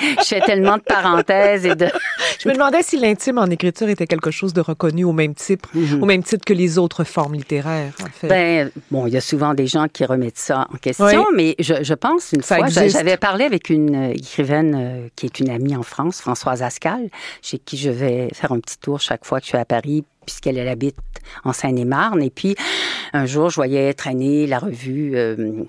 je 0.18 0.24
fais 0.24 0.40
tellement 0.40 0.76
de 0.78 0.82
parenthèses 0.82 1.64
et 1.66 1.74
de... 1.74 1.86
Je 2.40 2.48
me 2.48 2.54
demandais 2.54 2.82
si 2.82 2.96
l'intime 2.96 3.36
en 3.36 3.46
écriture 3.46 3.88
était 3.90 4.06
quelque 4.06 4.30
chose 4.30 4.54
de 4.54 4.62
reconnu 4.62 5.04
au 5.04 5.12
même 5.12 5.34
titre, 5.34 5.68
mhm. 5.74 6.02
au 6.02 6.06
même 6.06 6.22
titre 6.22 6.44
que 6.44 6.54
les 6.54 6.78
autres 6.78 7.04
formes 7.04 7.34
littéraires. 7.34 7.92
En 8.02 8.06
fait. 8.06 8.28
Ben, 8.28 8.70
bon, 8.90 9.06
il 9.06 9.12
y 9.12 9.16
a 9.18 9.20
souvent 9.20 9.52
des 9.52 9.66
gens 9.66 9.88
qui 9.88 10.06
remettent 10.06 10.38
ça 10.38 10.66
en 10.72 10.76
question, 10.78 11.26
mais 11.34 11.54
je, 11.58 11.82
je, 11.82 11.94
pense 11.94 12.32
une 12.32 12.42
fois, 12.42 12.66
j'avais 12.68 13.18
parlé 13.18 13.44
avec 13.44 13.68
une 13.68 13.94
euh, 13.94 14.14
écrivaine 14.14 14.74
euh, 14.74 15.08
qui 15.16 15.26
est 15.26 15.38
une 15.40 15.50
amie 15.50 15.76
en 15.76 15.82
France, 15.82 16.22
Françoise 16.22 16.62
Ascal, 16.62 17.10
chez 17.42 17.58
qui 17.58 17.76
je 17.76 17.90
vais 17.90 18.28
faire 18.32 18.52
un 18.52 18.60
petit 18.60 18.78
tour 18.78 19.00
chaque 19.00 19.26
fois 19.26 19.40
que 19.40 19.44
je 19.44 19.50
suis 19.50 19.58
à 19.58 19.66
Paris 19.66 20.04
puisqu'elle 20.24 20.66
habite 20.66 20.96
en 21.44 21.52
Seine-et-Marne. 21.52 22.22
Et 22.22 22.30
puis, 22.30 22.54
un 23.12 23.26
jour, 23.26 23.50
je 23.50 23.56
voyais 23.56 23.92
traîner 23.94 24.46
la 24.46 24.58
revue. 24.58 25.16
Euh, 25.16 25.36
euh, 25.38 25.64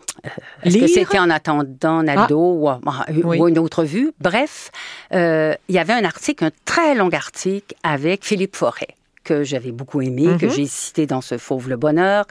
est-ce 0.63 0.77
que 0.77 0.87
c'était 0.87 1.19
en 1.19 1.29
attendant 1.29 2.03
Naldo 2.03 2.67
ah. 2.67 3.05
ou, 3.11 3.47
une 3.47 3.59
autre 3.59 3.79
revue? 3.79 4.11
Bref, 4.19 4.71
euh, 5.13 5.53
il 5.69 5.75
y 5.75 5.79
avait 5.79 5.93
un 5.93 6.05
article, 6.05 6.45
un 6.45 6.51
très 6.65 6.95
long 6.95 7.09
article 7.09 7.75
avec 7.83 8.25
Philippe 8.25 8.55
Forêt, 8.55 8.95
que 9.23 9.43
j'avais 9.43 9.71
beaucoup 9.71 10.01
aimé, 10.01 10.37
que 10.39 10.45
mhm. 10.45 10.51
j'ai 10.51 10.65
cité 10.65 11.05
dans 11.05 11.21
ce 11.21 11.37
Fauve 11.37 11.69
le 11.69 11.77
Bonheur. 11.77 12.25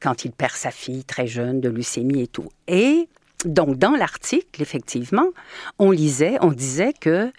quand 0.00 0.24
il 0.24 0.32
perd 0.32 0.52
sa 0.52 0.70
fille 0.70 1.04
très 1.04 1.26
jeune 1.26 1.60
de 1.60 1.68
leucémie 1.68 2.22
et 2.22 2.28
tout. 2.28 2.48
Et 2.68 3.08
donc, 3.44 3.78
dans 3.78 3.92
l'article, 3.92 4.62
effectivement, 4.62 5.28
on 5.78 5.90
lisait, 5.90 6.38
on 6.40 6.50
disait 6.50 6.92
que 6.92 7.32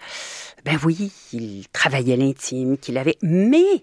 ben 0.64 0.78
oui, 0.84 1.10
il 1.32 1.66
travaillait 1.72 2.16
l'intime, 2.16 2.76
qu'il 2.76 2.98
avait. 2.98 3.16
Mais, 3.22 3.82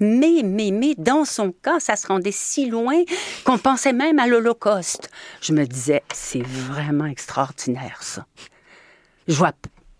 mais, 0.00 0.42
mais, 0.42 0.70
mais, 0.70 0.94
dans 0.96 1.24
son 1.24 1.52
cas, 1.52 1.78
ça 1.78 1.96
se 1.96 2.06
rendait 2.06 2.32
si 2.32 2.68
loin 2.68 3.02
qu'on 3.44 3.58
pensait 3.58 3.92
même 3.92 4.18
à 4.18 4.26
l'Holocauste. 4.26 5.10
Je 5.40 5.52
me 5.52 5.64
disais, 5.66 6.02
c'est 6.12 6.42
vraiment 6.42 7.06
extraordinaire, 7.06 8.02
ça. 8.02 8.26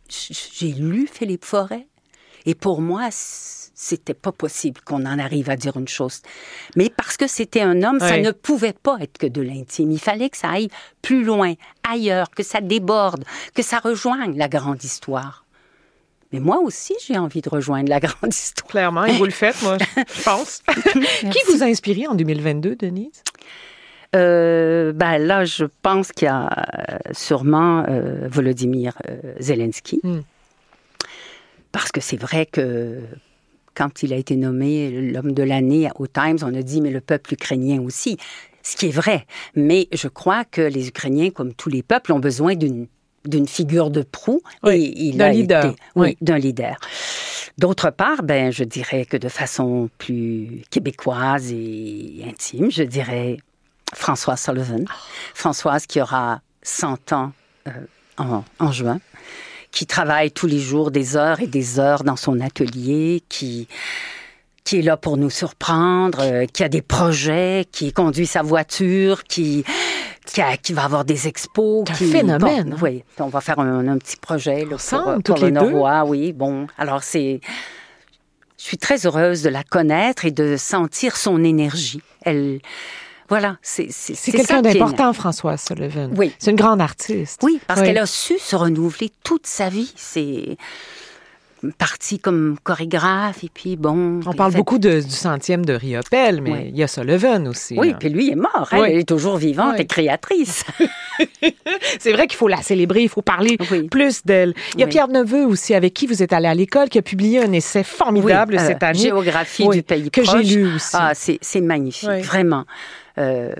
J'ai 0.08 0.72
lu 0.72 1.06
Philippe 1.06 1.44
Forêt, 1.44 1.86
et 2.46 2.54
pour 2.54 2.80
moi, 2.80 3.08
c'était 3.12 4.14
pas 4.14 4.32
possible 4.32 4.80
qu'on 4.82 5.06
en 5.06 5.18
arrive 5.18 5.50
à 5.50 5.56
dire 5.56 5.76
une 5.76 5.88
chose. 5.88 6.20
Mais 6.76 6.90
parce 6.90 7.16
que 7.16 7.26
c'était 7.26 7.60
un 7.60 7.82
homme, 7.82 8.00
ça 8.00 8.18
ne 8.18 8.30
pouvait 8.30 8.72
pas 8.72 8.96
être 9.00 9.18
que 9.18 9.26
de 9.26 9.42
l'intime. 9.42 9.90
Il 9.90 10.00
fallait 10.00 10.30
que 10.30 10.36
ça 10.36 10.50
aille 10.50 10.68
plus 11.02 11.24
loin, 11.24 11.54
ailleurs, 11.88 12.30
que 12.30 12.42
ça 12.42 12.60
déborde, 12.60 13.24
que 13.54 13.62
ça 13.62 13.78
rejoigne 13.78 14.36
la 14.36 14.48
grande 14.48 14.82
histoire. 14.82 15.44
Mais 16.32 16.40
moi 16.40 16.58
aussi, 16.60 16.94
j'ai 17.04 17.18
envie 17.18 17.40
de 17.40 17.48
rejoindre 17.48 17.88
la 17.88 18.00
grande 18.00 18.32
histoire. 18.32 18.68
Clairement, 18.68 19.04
et 19.04 19.12
vous 19.12 19.24
le 19.24 19.30
faites, 19.30 19.60
moi, 19.62 19.78
je 19.78 20.22
pense. 20.24 20.62
Qui 21.30 21.38
vous 21.52 21.62
a 21.62 21.66
inspiré 21.66 22.06
en 22.06 22.14
2022, 22.14 22.76
Denise? 22.76 23.22
Euh, 24.16 24.92
ben 24.92 25.18
là, 25.18 25.44
je 25.44 25.64
pense 25.82 26.10
qu'il 26.10 26.26
y 26.26 26.28
a 26.28 26.46
euh, 26.46 26.98
sûrement 27.12 27.84
euh, 27.88 28.28
Volodymyr 28.28 28.98
Zelensky. 29.38 30.00
Hmm. 30.02 30.20
Parce 31.72 31.92
que 31.92 32.00
c'est 32.00 32.16
vrai 32.16 32.46
que 32.46 32.98
quand 33.74 34.02
il 34.02 34.12
a 34.12 34.16
été 34.16 34.34
nommé 34.34 34.90
l'homme 34.90 35.32
de 35.32 35.44
l'année 35.44 35.88
au 35.98 36.08
Times, 36.08 36.38
on 36.42 36.54
a 36.54 36.62
dit, 36.62 36.80
mais 36.80 36.90
le 36.90 37.00
peuple 37.00 37.34
ukrainien 37.34 37.80
aussi. 37.80 38.18
Ce 38.62 38.76
qui 38.76 38.86
est 38.86 38.94
vrai. 38.94 39.26
Mais 39.54 39.88
je 39.92 40.08
crois 40.08 40.44
que 40.44 40.60
les 40.60 40.88
Ukrainiens, 40.88 41.30
comme 41.30 41.54
tous 41.54 41.70
les 41.70 41.82
peuples, 41.82 42.12
ont 42.12 42.18
besoin 42.18 42.56
d'une 42.56 42.88
d'une 43.24 43.48
figure 43.48 43.90
de 43.90 44.02
proue 44.02 44.42
et 44.66 45.12
d'un 45.12 45.30
leader. 45.30 45.74
oui, 45.94 46.16
d'un 46.20 46.38
leader. 46.38 46.76
D'autre 47.58 47.90
part, 47.90 48.22
ben, 48.22 48.50
je 48.50 48.64
dirais 48.64 49.04
que 49.04 49.16
de 49.16 49.28
façon 49.28 49.90
plus 49.98 50.62
québécoise 50.70 51.52
et 51.52 52.24
intime, 52.26 52.70
je 52.70 52.82
dirais 52.82 53.38
Françoise 53.92 54.40
Sullivan. 54.40 54.84
Françoise 55.34 55.86
qui 55.86 56.00
aura 56.00 56.40
100 56.62 57.12
ans 57.12 57.32
euh, 57.68 57.70
en, 58.16 58.44
en, 58.58 58.72
juin, 58.72 59.00
qui 59.72 59.86
travaille 59.86 60.30
tous 60.30 60.46
les 60.46 60.58
jours 60.58 60.90
des 60.90 61.16
heures 61.16 61.40
et 61.40 61.46
des 61.46 61.78
heures 61.78 62.04
dans 62.04 62.16
son 62.16 62.40
atelier, 62.40 63.22
qui 63.28 63.68
qui 64.64 64.78
est 64.78 64.82
là 64.82 64.96
pour 64.96 65.16
nous 65.16 65.30
surprendre, 65.30 66.20
euh, 66.20 66.46
qui 66.46 66.62
a 66.62 66.68
des 66.68 66.82
projets, 66.82 67.66
qui 67.72 67.92
conduit 67.92 68.26
sa 68.26 68.42
voiture, 68.42 69.24
qui 69.24 69.64
qui, 70.26 70.72
va 70.72 70.84
avoir 70.84 71.04
des 71.04 71.28
expos. 71.28 71.84
C'est 71.86 72.04
un 72.04 72.08
phénomène. 72.08 72.72
Hein. 72.74 72.82
Oui, 72.82 73.04
on 73.18 73.28
va 73.28 73.40
faire 73.40 73.58
un, 73.58 73.98
petit 73.98 74.16
projet 74.16 74.64
là, 74.64 74.76
pour, 74.76 75.22
pour 75.22 75.44
le 75.44 75.50
Norois, 75.50 76.04
oui. 76.04 76.32
Bon, 76.32 76.66
alors 76.78 77.02
c'est... 77.02 77.40
Je 78.58 78.64
suis 78.64 78.78
très 78.78 79.06
heureuse 79.06 79.42
de 79.42 79.48
la 79.48 79.62
connaître 79.62 80.26
et 80.26 80.30
de 80.30 80.56
sentir 80.56 81.16
son 81.16 81.42
énergie. 81.42 82.02
Elle... 82.22 82.60
Voilà, 83.28 83.58
c'est 83.62 83.86
C'est 83.92 84.32
quelqu'un 84.32 84.60
d'important, 84.60 85.12
François 85.12 85.56
Sullivan. 85.56 86.10
Oui. 86.16 86.34
C'est 86.40 86.50
une 86.50 86.56
grande 86.56 86.80
artiste. 86.80 87.40
Oui, 87.44 87.60
parce 87.68 87.80
qu'elle 87.80 87.98
a 87.98 88.06
su 88.06 88.38
se 88.38 88.56
renouveler 88.56 89.12
toute 89.22 89.46
sa 89.46 89.68
vie. 89.68 89.92
C'est 89.94 90.56
parti 91.78 92.18
comme 92.18 92.56
chorégraphe 92.62 93.44
et 93.44 93.50
puis 93.52 93.76
bon. 93.76 94.20
On 94.26 94.32
parle 94.32 94.52
beaucoup 94.52 94.78
du 94.78 95.02
centième 95.02 95.64
de 95.64 95.74
Riopelle, 95.74 96.40
mais 96.40 96.68
il 96.68 96.76
y 96.76 96.82
a 96.82 96.88
Sullivan 96.88 97.46
aussi. 97.48 97.76
Oui, 97.78 97.94
puis 97.98 98.08
lui 98.08 98.30
est 98.30 98.36
mort. 98.36 98.68
Elle, 98.72 98.98
est 98.98 99.08
toujours 99.08 99.36
vivante 99.36 99.78
et 99.78 99.86
créatrice. 99.86 100.64
c'est 101.98 102.12
vrai 102.12 102.26
qu'il 102.26 102.36
faut 102.36 102.48
la 102.48 102.62
célébrer, 102.62 103.02
il 103.02 103.08
faut 103.08 103.22
parler 103.22 103.58
plus 103.90 104.24
d'elle. 104.24 104.54
Il 104.74 104.80
y 104.80 104.84
a 104.84 104.86
Pierre 104.86 105.08
Neveu 105.08 105.44
aussi, 105.44 105.74
avec 105.74 105.94
qui 105.94 106.06
vous 106.06 106.22
êtes 106.22 106.32
allé 106.32 106.48
à 106.48 106.54
l'école, 106.54 106.88
qui 106.88 106.98
a 106.98 107.02
publié 107.02 107.42
un 107.42 107.52
essai 107.52 107.82
formidable 107.82 108.56
euh, 108.56 108.66
cette 108.66 108.82
année. 108.82 108.98
Géographie 108.98 109.68
du 109.68 109.82
pays 109.82 110.10
que 110.10 110.24
j'ai 110.24 110.42
lu 110.42 110.74
aussi. 110.74 110.96
Ah, 110.98 111.12
c'est 111.14 111.60
magnifique, 111.60 112.08
vraiment. 112.24 112.64
Euh, 113.20 113.52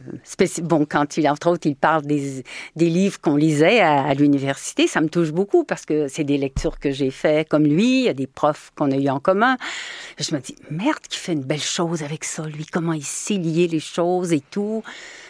bon, 0.63 0.87
quand 0.87 1.17
il, 1.17 1.29
entre 1.29 1.51
autres, 1.51 1.67
il 1.67 1.77
parle 1.77 2.03
des, 2.03 2.43
des 2.77 2.89
livres 2.89 3.21
qu'on 3.21 3.37
lisait 3.37 3.81
à, 3.81 4.13
l'université, 4.15 4.87
ça 4.87 5.01
me 5.01 5.09
touche 5.09 5.33
beaucoup 5.33 5.65
parce 5.65 5.85
que 5.85 6.09
c'est 6.09 6.25
des 6.25 6.39
lectures 6.39 6.79
que 6.79 6.91
j'ai 6.91 7.11
fait 7.11 7.49
comme 7.49 7.65
lui, 7.65 8.01
il 8.01 8.05
y 8.05 8.09
a 8.09 8.15
des 8.15 8.27
profs 8.27 8.73
qu'on 8.77 8.91
a 8.91 8.97
eu 8.97 9.09
en 9.09 9.21
commun. 9.21 9.57
Je 10.19 10.35
me 10.35 10.41
dis, 10.41 10.57
merde, 10.71 10.99
qui 11.09 11.19
fait 11.19 11.33
une 11.33 11.45
belle 11.45 11.61
chose 11.61 12.03
avec 12.03 12.25
ça, 12.25 12.45
lui, 12.45 12.67
comment 12.67 12.93
il 12.93 13.05
sait 13.05 13.35
lier 13.35 13.69
les 13.69 13.81
choses 13.81 14.33
et 14.33 14.41
tout. 14.51 14.83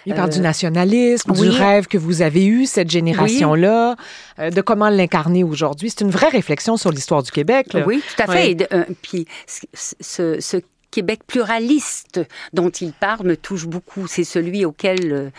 Il 0.06 0.14
parle 0.14 0.30
du 0.30 0.38
euh, 0.38 0.42
nationalisme, 0.42 1.32
du 1.32 1.48
rêve 1.48 1.86
que 1.86 1.98
vous 1.98 2.22
avez 2.22 2.46
eu, 2.46 2.66
cette 2.66 2.90
génération-là, 2.90 3.96
euh, 4.38 4.50
de 4.50 4.60
comment 4.60 4.88
l'incarner 4.88 5.44
aujourd'hui. 5.44 5.90
C'est 5.90 6.02
une 6.02 6.10
vraie 6.10 6.28
réflexion 6.28 6.76
sur 6.76 6.90
l'histoire 6.90 7.22
du 7.22 7.30
Québec. 7.30 7.76
Oui, 7.86 8.02
tout 8.16 8.22
à 8.22 8.32
fait. 8.32 8.56
puis 9.02 9.26
ce, 9.74 10.36
ce 10.40 10.60
Québec 10.90 11.20
pluraliste 11.26 12.20
dont 12.52 12.70
il 12.70 12.92
parle 12.92 13.26
me 13.26 13.36
touche 13.36 13.66
beaucoup. 13.66 14.06
C'est 14.06 14.24
celui 14.24 14.64
auquel 14.64 15.12
euh, 15.12 15.30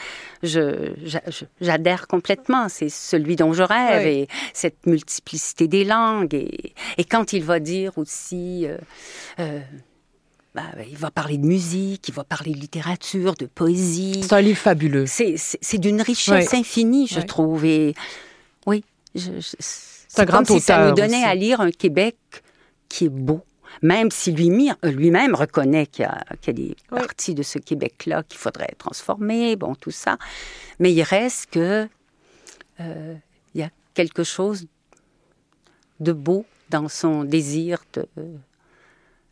je, 0.43 0.91
j'adhère 1.59 2.07
complètement. 2.07 2.69
C'est 2.69 2.89
celui 2.89 3.35
dont 3.35 3.53
je 3.53 3.63
rêve 3.63 4.07
et 4.07 4.27
cette 4.53 4.85
multiplicité 4.85 5.67
des 5.67 5.83
langues. 5.83 6.33
Et, 6.33 6.73
et 6.97 7.03
quand 7.03 7.33
il 7.33 7.43
va 7.43 7.59
dire 7.59 7.97
aussi... 7.97 8.65
Euh, 8.65 8.77
euh, 9.39 9.59
bah, 10.53 10.63
il 10.89 10.97
va 10.97 11.11
parler 11.11 11.37
de 11.37 11.45
musique, 11.45 12.09
il 12.09 12.13
va 12.13 12.25
parler 12.25 12.51
de 12.51 12.59
littérature, 12.59 13.35
de 13.35 13.45
poésie. 13.45 14.19
C'est 14.21 14.33
un 14.33 14.41
livre 14.41 14.59
fabuleux. 14.59 15.05
C'est, 15.05 15.35
c'est, 15.37 15.77
d'une 15.77 16.01
richesse 16.01 16.53
infinie, 16.53 17.07
je 17.07 17.21
trouve. 17.21 17.63
Et 17.63 17.95
oui, 18.65 18.83
c'est, 19.15 20.25
grand 20.25 20.39
comme 20.39 20.45
si 20.45 20.59
ça 20.59 20.89
nous 20.89 20.93
donnait 20.93 21.23
à 21.23 21.35
lire 21.35 21.61
un 21.61 21.71
Québec 21.71 22.17
qui 22.89 23.05
est 23.05 23.09
beau, 23.09 23.45
même 23.81 24.11
si 24.11 24.31
euh, 24.31 24.91
lui-même 24.91 25.35
reconnaît 25.35 25.87
qu'il 25.87 26.05
y, 26.05 26.49
a 26.49 26.53
des 26.53 26.75
parties 26.89 27.33
de 27.33 27.43
ce 27.43 27.59
Québec-là 27.59 28.23
qu'il 28.23 28.39
faudrait 28.39 28.73
transformer, 28.77 29.55
bon, 29.55 29.75
tout 29.75 29.91
ça. 29.91 30.17
Mais 30.79 30.91
il 30.91 31.01
reste 31.03 31.51
que 31.51 31.87
euh, 32.79 33.15
il 33.53 33.61
y 33.61 33.63
a 33.63 33.69
quelque 33.93 34.23
chose 34.23 34.67
de 35.99 36.11
beau 36.11 36.45
dans 36.69 36.87
son 36.87 37.23
désir 37.23 37.83
de, 37.93 38.07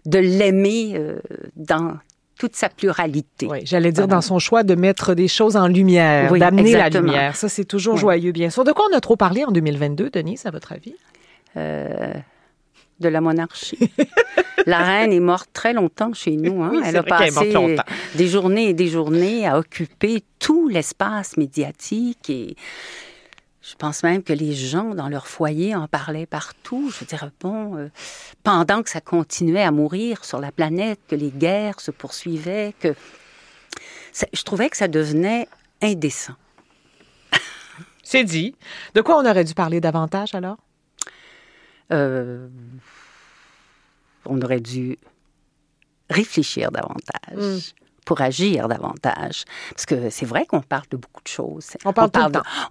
de 0.05 0.19
l'aimer 0.19 0.93
euh, 0.95 1.19
dans 1.55 1.97
toute 2.37 2.55
sa 2.55 2.69
pluralité. 2.69 3.47
Oui, 3.49 3.59
j'allais 3.65 3.91
dire 3.91 4.07
dans 4.07 4.21
son 4.21 4.39
choix 4.39 4.63
de 4.63 4.75
mettre 4.75 5.13
des 5.13 5.27
choses 5.27 5.57
en 5.57 5.67
lumière, 5.67 6.31
d'amener 6.31 6.73
la 6.73 6.89
lumière. 6.89 7.35
Ça, 7.35 7.49
c'est 7.49 7.65
toujours 7.65 7.97
joyeux, 7.97 8.31
bien 8.31 8.49
sûr. 8.49 8.63
De 8.63 8.71
quoi 8.71 8.85
on 8.91 8.95
a 8.95 9.01
trop 9.01 9.17
parlé 9.17 9.43
en 9.43 9.51
2022, 9.51 10.09
Denise, 10.09 10.45
à 10.45 10.51
votre 10.51 10.71
avis? 10.71 10.95
De 12.99 13.09
la 13.09 13.21
monarchie. 13.21 13.91
la 14.65 14.79
reine 14.83 15.11
est 15.11 15.19
morte 15.19 15.49
très 15.53 15.73
longtemps 15.73 16.13
chez 16.13 16.35
nous. 16.35 16.63
Hein. 16.63 16.81
Elle 16.83 16.97
a 16.97 17.03
passé 17.03 17.53
des 18.15 18.27
journées 18.27 18.69
et 18.69 18.73
des 18.73 18.87
journées 18.87 19.47
à 19.47 19.57
occuper 19.57 20.23
tout 20.39 20.67
l'espace 20.67 21.37
médiatique 21.37 22.29
et 22.29 22.55
je 23.61 23.75
pense 23.75 24.01
même 24.01 24.23
que 24.23 24.33
les 24.33 24.53
gens 24.53 24.95
dans 24.95 25.09
leur 25.09 25.27
foyer 25.27 25.75
en 25.75 25.87
parlaient 25.87 26.25
partout. 26.25 26.91
Je 26.97 27.05
dire, 27.05 27.29
bon, 27.39 27.77
euh, 27.77 27.89
pendant 28.43 28.81
que 28.81 28.89
ça 28.89 28.99
continuait 28.99 29.61
à 29.61 29.71
mourir 29.71 30.25
sur 30.25 30.39
la 30.39 30.51
planète, 30.51 30.99
que 31.07 31.15
les 31.15 31.29
guerres 31.29 31.79
se 31.79 31.91
poursuivaient, 31.91 32.73
que 32.79 32.95
je 34.33 34.43
trouvais 34.43 34.69
que 34.69 34.77
ça 34.77 34.87
devenait 34.87 35.47
indécent. 35.81 36.33
C'est 38.03 38.23
dit. 38.23 38.55
De 38.95 39.01
quoi 39.01 39.19
on 39.19 39.29
aurait 39.29 39.43
dû 39.43 39.53
parler 39.53 39.79
davantage 39.79 40.33
alors? 40.33 40.57
Euh, 41.91 42.47
on 44.25 44.41
aurait 44.41 44.59
dû 44.59 44.97
réfléchir 46.09 46.71
davantage. 46.71 47.35
Mm. 47.35 47.59
pour 48.05 48.21
agir 48.21 48.67
davantage. 48.67 49.45
Parce 49.69 49.85
que 49.85 50.09
c'est 50.09 50.25
vrai 50.25 50.47
qu'on 50.47 50.61
parle 50.61 50.87
de 50.89 50.97
beaucoup 50.97 51.21
de 51.21 51.27
choses. 51.27 51.77
On 51.85 51.93
parle, 51.93 52.09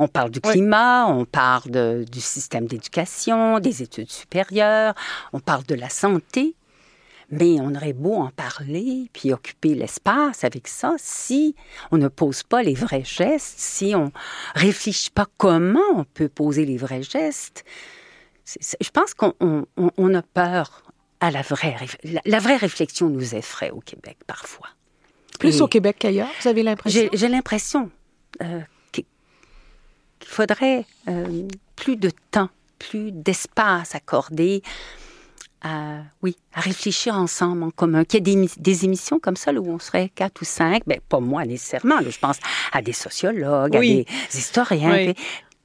on 0.00 0.08
parle, 0.08 0.30
du 0.32 0.40
climat, 0.40 1.06
on 1.06 1.24
parle 1.24 2.04
du 2.06 2.20
système 2.20 2.66
d'éducation, 2.66 3.60
des 3.60 3.80
études 3.84 4.10
supérieures, 4.10 4.94
on 5.32 5.38
parle 5.38 5.62
de 5.62 5.76
la 5.76 5.90
santé. 5.90 6.56
Mais 7.30 7.60
on 7.60 7.74
aurait 7.74 7.92
beau 7.92 8.14
en 8.14 8.30
parler, 8.30 9.10
puis 9.12 9.32
occuper 9.32 9.74
l'espace 9.74 10.44
avec 10.44 10.66
ça, 10.66 10.94
si 10.96 11.54
on 11.92 11.98
ne 11.98 12.08
pose 12.08 12.42
pas 12.42 12.62
les 12.62 12.74
vrais 12.74 13.04
gestes, 13.04 13.58
si 13.58 13.94
on 13.94 14.12
réfléchit 14.54 15.10
pas 15.10 15.26
comment 15.36 15.80
on 15.94 16.04
peut 16.04 16.30
poser 16.30 16.64
les 16.64 16.78
vrais 16.78 17.02
gestes, 17.02 17.64
je 18.80 18.90
pense 18.90 19.14
qu'on 19.14 20.14
a 20.14 20.22
peur 20.22 20.82
à 21.20 21.30
la 21.30 21.42
vraie 21.42 21.76
la, 22.24 22.38
vraie 22.38 22.56
réflexion 22.56 23.08
nous 23.08 23.34
effraie 23.34 23.70
au 23.70 23.80
Québec 23.80 24.18
parfois. 24.26 24.68
Plus 25.38 25.60
au 25.60 25.68
Québec 25.68 25.96
qu'ailleurs, 25.98 26.28
vous 26.40 26.48
avez 26.48 26.62
l'impression? 26.62 27.08
J'ai 27.12 27.28
l'impression 27.28 27.90
euh, 28.42 28.60
qu'il 28.92 29.04
faudrait 30.24 30.84
euh, 31.08 31.46
plus 31.76 31.96
de 31.96 32.10
temps, 32.30 32.50
plus 32.78 33.12
d'espace 33.12 33.94
accordé 33.94 34.62
à, 35.60 35.98
oui, 36.22 36.36
à 36.54 36.60
réfléchir 36.60 37.14
ensemble 37.14 37.62
en 37.64 37.70
commun. 37.70 38.04
Qu'il 38.04 38.26
y 38.26 38.32
ait 38.32 38.48
des, 38.58 38.84
émissions 38.84 39.18
comme 39.18 39.36
ça 39.36 39.52
où 39.52 39.68
on 39.68 39.78
serait 39.78 40.08
quatre 40.08 40.42
ou 40.42 40.44
cinq, 40.44 40.82
ben, 40.86 41.00
pas 41.08 41.20
moi 41.20 41.44
nécessairement, 41.44 42.00
je 42.00 42.18
pense 42.18 42.38
à 42.72 42.82
des 42.82 42.92
sociologues, 42.92 43.76
à 43.76 43.80
des 43.80 44.06
historiens, 44.32 45.12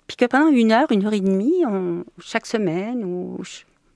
puis 0.07 0.17
que 0.17 0.25
pendant 0.25 0.49
une 0.49 0.71
heure, 0.71 0.91
une 0.91 1.05
heure 1.05 1.13
et 1.13 1.19
demie, 1.21 1.63
on, 1.67 2.03
chaque 2.21 2.45
semaine, 2.45 3.03
ou 3.03 3.39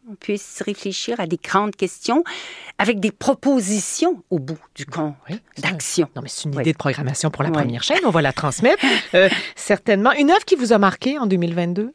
on 0.10 0.16
puisse 0.16 0.62
réfléchir 0.66 1.20
à 1.20 1.28
des 1.28 1.38
grandes 1.42 1.76
questions 1.76 2.24
avec 2.78 3.00
des 3.02 3.12
propositions 3.12 4.24
au 4.30 4.40
bout 4.40 4.58
du 4.76 4.86
compte 4.86 5.16
Oui, 5.30 5.40
d'action. 5.62 6.08
Non, 6.16 6.22
mais 6.22 6.30
c'est 6.30 6.46
une 6.46 6.56
Oui. 6.56 6.62
idée 6.62 6.72
de 6.74 6.78
programmation 6.78 7.30
pour 7.30 7.44
la 7.44 7.50
Oui. 7.50 7.56
première 7.56 7.84
chaîne. 7.84 8.00
On 8.06 8.10
va 8.12 8.22
la 8.22 8.32
transmettre. 8.34 8.84
Euh, 9.16 9.28
certainement. 9.56 10.12
Une 10.14 10.32
œuvre 10.32 10.46
qui 10.46 10.56
vous 10.56 10.72
a 10.74 10.78
marqué 10.78 11.18
en 11.20 11.26
2022? 11.26 11.94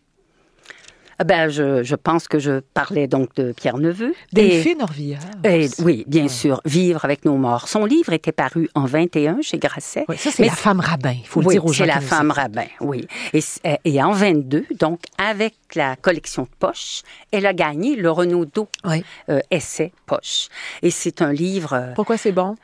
Ah 1.19 1.25
Ben, 1.25 1.49
je, 1.49 1.83
je 1.83 1.95
pense 1.95 2.27
que 2.29 2.39
je 2.39 2.61
parlais 2.75 3.07
donc 3.07 3.35
de 3.37 3.53
Pierre 3.53 3.79
Neveu. 3.79 4.15
Delphine 4.33 4.83
Orvillard. 4.83 5.21
et- 5.45 5.69
oui, 5.81 6.05
bien 6.07 6.29
sûr, 6.29 6.61
Vivre 6.65 7.05
avec 7.05 7.25
nos 7.25 7.37
morts. 7.37 7.69
Son 7.69 7.85
livre 7.85 8.13
était 8.13 8.33
paru 8.33 8.69
en 8.75 8.85
21 8.87 9.41
chez 9.43 9.59
Grasset. 9.59 10.05
Oui, 10.09 10.17
ça, 10.17 10.31
c'est 10.31 10.45
la 10.45 10.53
femme 10.53 10.81
rabbin. 10.81 11.15
Il 11.19 11.27
faut 11.27 11.41
le 11.41 11.47
dire 11.49 11.65
aux 11.65 11.73
gens. 11.73 11.85
c'est 11.85 11.91
la 11.91 12.01
femme 12.01 12.31
rabbin, 12.31 12.67
oui. 12.81 13.07
Et, 13.33 13.41
euh, 13.67 13.77
et 13.85 14.03
en 14.03 14.13
22, 14.13 14.65
donc 14.79 15.01
avec 15.19 15.55
la 15.75 15.97
collection 15.97 16.43
de 16.45 16.49
poche, 16.59 17.03
elle 17.31 17.47
a 17.47 17.53
gagné 17.53 17.97
le 17.97 18.11
Renaudot 18.11 18.69
Oui. 18.85 19.05
euh, 19.29 19.41
essai 19.51 19.93
poche. 20.07 20.49
Et 20.83 20.91
c'est 20.91 21.23
un 21.23 21.33
livre 21.33 21.73
euh, 21.75 21.93
Pourquoi 21.95 22.17
c'est 22.17 22.33
bon? 22.33 22.57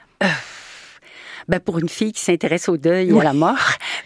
Ben, 1.49 1.61
pour 1.61 1.79
une 1.79 1.89
fille 1.89 2.13
qui 2.13 2.21
s'intéresse 2.21 2.69
au 2.69 2.77
deuil 2.77 3.11
et 3.11 3.21
à 3.21 3.25
la 3.25 3.33
mort, 3.33 3.57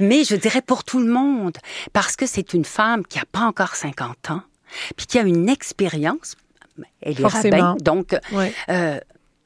mais 0.01 0.25
je 0.25 0.37
dirais 0.37 0.63
pour 0.63 0.85
tout 0.85 1.01
le 1.01 1.11
monde, 1.13 1.57
parce 1.93 2.17
que 2.17 2.27
c'est 2.27 2.55
une 2.55 2.65
femme 2.65 3.05
qui 3.07 3.19
a 3.19 3.25
pas 3.31 3.41
encore 3.41 3.75
50 3.77 4.31
ans, 4.31 4.43
puis 4.97 5.07
qui 5.07 5.19
a 5.19 5.23
une 5.23 5.49
expérience. 5.49 6.37
Elle 7.03 7.13
est 7.13 7.23
Forcément. 7.23 7.57
rabbin, 7.57 7.77
donc 7.83 8.17
Oui. 8.33 8.47
euh, 8.71 8.99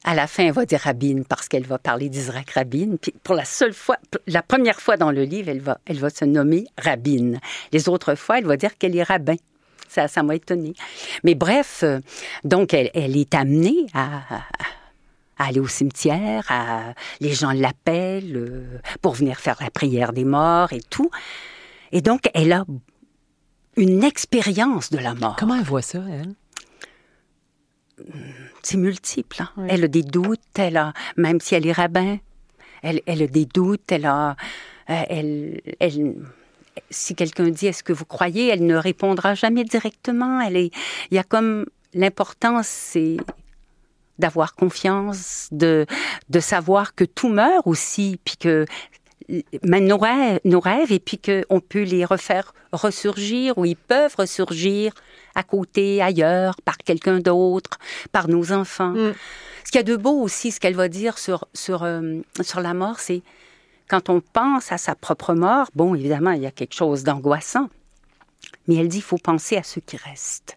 à 0.04 0.14
la 0.14 0.28
fin, 0.28 0.44
elle 0.44 0.52
va 0.52 0.64
dire 0.64 0.78
Rabine 0.80 1.24
parce 1.24 1.48
qu'elle 1.48 1.66
va 1.66 1.78
parler 1.78 2.08
d'Isaac 2.08 2.50
Rabine. 2.50 2.96
Puis 2.96 3.12
pour 3.24 3.34
la 3.34 3.44
seule 3.44 3.72
fois, 3.74 3.96
la 4.28 4.40
première 4.42 4.80
fois 4.80 4.96
dans 4.96 5.10
le 5.10 5.24
livre, 5.24 5.48
elle 5.48 5.60
va, 5.60 5.78
elle 5.86 5.98
va 5.98 6.10
se 6.10 6.24
nommer 6.24 6.64
Rabine. 6.78 7.40
Les 7.72 7.88
autres 7.88 8.14
fois, 8.14 8.38
elle 8.38 8.46
va 8.46 8.56
dire 8.56 8.78
qu'elle 8.78 8.94
est 8.96 9.02
rabbin. 9.02 9.34
Ça, 9.88 10.06
ça 10.06 10.22
m'a 10.22 10.36
étonnée. 10.36 10.74
Mais 11.24 11.34
bref, 11.34 11.80
euh, 11.82 11.98
donc 12.44 12.72
elle, 12.74 12.90
elle 12.94 13.16
est 13.16 13.34
amenée 13.34 13.86
à, 13.94 14.18
à- 14.36 14.42
à 15.38 15.46
aller 15.46 15.60
au 15.60 15.66
cimetière, 15.68 16.44
à, 16.48 16.94
les 17.20 17.32
gens 17.32 17.52
l'appellent 17.52 18.36
euh, 18.36 18.78
pour 19.02 19.14
venir 19.14 19.38
faire 19.38 19.56
la 19.60 19.70
prière 19.70 20.12
des 20.12 20.24
morts 20.24 20.72
et 20.72 20.80
tout. 20.80 21.10
Et 21.92 22.00
donc, 22.00 22.22
elle 22.34 22.52
a 22.52 22.64
une 23.76 24.02
expérience 24.04 24.90
de 24.90 24.98
la 24.98 25.14
mort. 25.14 25.36
Comment 25.38 25.56
elle 25.56 25.64
voit 25.64 25.82
ça, 25.82 26.02
elle? 26.10 26.34
c'est 28.62 28.76
multiple. 28.76 29.36
hein. 29.40 29.50
Oui. 29.56 29.66
Elle 29.70 29.84
a 29.84 29.88
des 29.88 30.02
doutes, 30.02 30.40
elle 30.58 30.76
a, 30.76 30.92
même 31.16 31.40
si 31.40 31.54
elle 31.54 31.66
est 31.66 31.72
rabbin, 31.72 32.18
elle, 32.82 33.00
elle 33.06 33.22
a 33.22 33.26
des 33.26 33.46
doutes, 33.46 33.90
elle 33.90 34.04
a, 34.06 34.36
euh, 34.90 35.02
elle, 35.08 35.60
elle, 35.80 36.14
si 36.90 37.14
quelqu'un 37.14 37.48
dit 37.48 37.68
est-ce 37.68 37.82
que 37.82 37.92
vous 37.92 38.04
croyez, 38.04 38.48
elle 38.48 38.66
ne 38.66 38.76
répondra 38.76 39.34
jamais 39.34 39.64
directement. 39.64 40.40
Elle 40.40 40.56
est, 40.56 40.70
il 41.10 41.14
y 41.14 41.18
a 41.18 41.22
comme 41.24 41.66
l'importance, 41.94 42.66
c'est 42.66 43.16
d'avoir 44.18 44.54
confiance, 44.54 45.48
de, 45.52 45.86
de 46.28 46.40
savoir 46.40 46.94
que 46.94 47.04
tout 47.04 47.28
meurt 47.28 47.66
aussi, 47.66 48.18
puis 48.24 48.36
que 48.36 48.64
mais 49.64 49.80
nos 49.80 49.98
rêves, 49.98 50.40
nos 50.44 50.60
rêves 50.60 50.92
et 50.92 51.00
puis 51.00 51.18
qu'on 51.18 51.60
peut 51.60 51.82
les 51.82 52.04
refaire 52.04 52.52
ressurgir 52.72 53.58
ou 53.58 53.64
ils 53.64 53.76
peuvent 53.76 54.14
ressurgir 54.16 54.92
à 55.34 55.42
côté, 55.42 56.00
ailleurs, 56.00 56.56
par 56.64 56.78
quelqu'un 56.78 57.18
d'autre, 57.18 57.78
par 58.12 58.28
nos 58.28 58.52
enfants. 58.52 58.92
Mm. 58.92 59.14
Ce 59.64 59.70
qu'il 59.70 59.78
y 59.78 59.80
a 59.80 59.82
de 59.82 59.96
beau 59.96 60.20
aussi, 60.22 60.52
ce 60.52 60.60
qu'elle 60.60 60.76
va 60.76 60.88
dire 60.88 61.18
sur, 61.18 61.46
sur, 61.52 61.82
euh, 61.82 62.20
sur 62.40 62.60
la 62.60 62.72
mort, 62.72 63.00
c'est 63.00 63.22
quand 63.88 64.08
on 64.08 64.20
pense 64.20 64.72
à 64.72 64.78
sa 64.78 64.94
propre 64.94 65.34
mort, 65.34 65.68
bon, 65.74 65.94
évidemment, 65.94 66.32
il 66.32 66.42
y 66.42 66.46
a 66.46 66.50
quelque 66.50 66.74
chose 66.74 67.04
d'angoissant, 67.04 67.68
mais 68.66 68.76
elle 68.76 68.88
dit 68.88 68.98
il 68.98 69.02
faut 69.02 69.18
penser 69.18 69.56
à 69.56 69.62
ceux 69.62 69.80
qui 69.80 69.96
restent, 69.96 70.56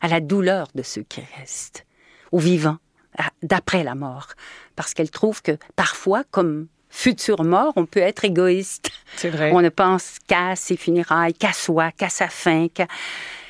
à 0.00 0.08
la 0.08 0.20
douleur 0.20 0.68
de 0.74 0.82
ceux 0.82 1.02
qui 1.02 1.22
restent, 1.38 1.86
aux 2.32 2.38
vivants, 2.38 2.78
à- 3.18 3.30
d'après 3.42 3.84
la 3.84 3.94
mort, 3.94 4.28
parce 4.76 4.94
qu'elle 4.94 5.10
trouve 5.10 5.42
que 5.42 5.52
parfois, 5.76 6.24
comme 6.30 6.66
futur 6.88 7.44
mort, 7.44 7.72
on 7.76 7.86
peut 7.86 8.00
être 8.00 8.24
égoïste. 8.24 8.90
C'est 9.16 9.30
vrai. 9.30 9.50
On 9.54 9.60
ne 9.62 9.68
pense 9.70 10.16
qu'à 10.26 10.56
ses 10.56 10.76
funérailles, 10.76 11.32
qu'à 11.34 11.52
soi, 11.52 11.90
qu'à 11.92 12.08
sa 12.08 12.28
fin. 12.28 12.68
qu'à- 12.68 12.88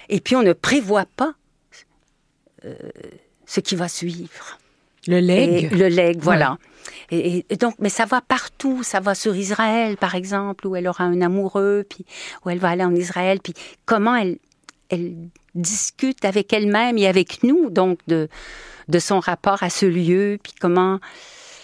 Et 0.08 0.20
puis 0.20 0.36
on 0.36 0.42
ne 0.42 0.52
prévoit 0.52 1.06
pas 1.16 1.32
euh, 2.64 2.74
ce 3.46 3.60
qui 3.60 3.74
va 3.76 3.88
suivre. 3.88 4.58
Le 5.08 5.16
Et 5.16 5.20
legs. 5.20 5.72
le 5.72 5.88
legs, 5.88 6.20
voilà. 6.20 6.58
Et, 7.10 7.38
et- 7.38 7.46
et 7.50 7.56
donc, 7.56 7.74
mais 7.80 7.88
ça 7.88 8.04
va 8.04 8.20
partout. 8.20 8.84
Ça 8.84 9.00
va 9.00 9.14
sur 9.16 9.34
Israël, 9.34 9.96
par 9.96 10.14
exemple, 10.14 10.66
où 10.68 10.76
elle 10.76 10.86
aura 10.86 11.04
un 11.04 11.20
amoureux, 11.20 11.84
puis 11.88 12.04
où 12.44 12.50
elle 12.50 12.58
va 12.60 12.68
aller 12.70 12.84
en 12.84 12.94
Israël, 12.94 13.40
puis 13.42 13.54
comment 13.84 14.14
elle, 14.14 14.38
elle 14.92 15.14
discute 15.54 16.24
avec 16.24 16.52
elle-même 16.52 16.98
et 16.98 17.06
avec 17.06 17.42
nous, 17.42 17.70
donc 17.70 17.98
de, 18.06 18.28
de 18.88 18.98
son 18.98 19.20
rapport 19.20 19.62
à 19.62 19.70
ce 19.70 19.86
lieu, 19.86 20.38
puis 20.42 20.52
comment 20.60 21.00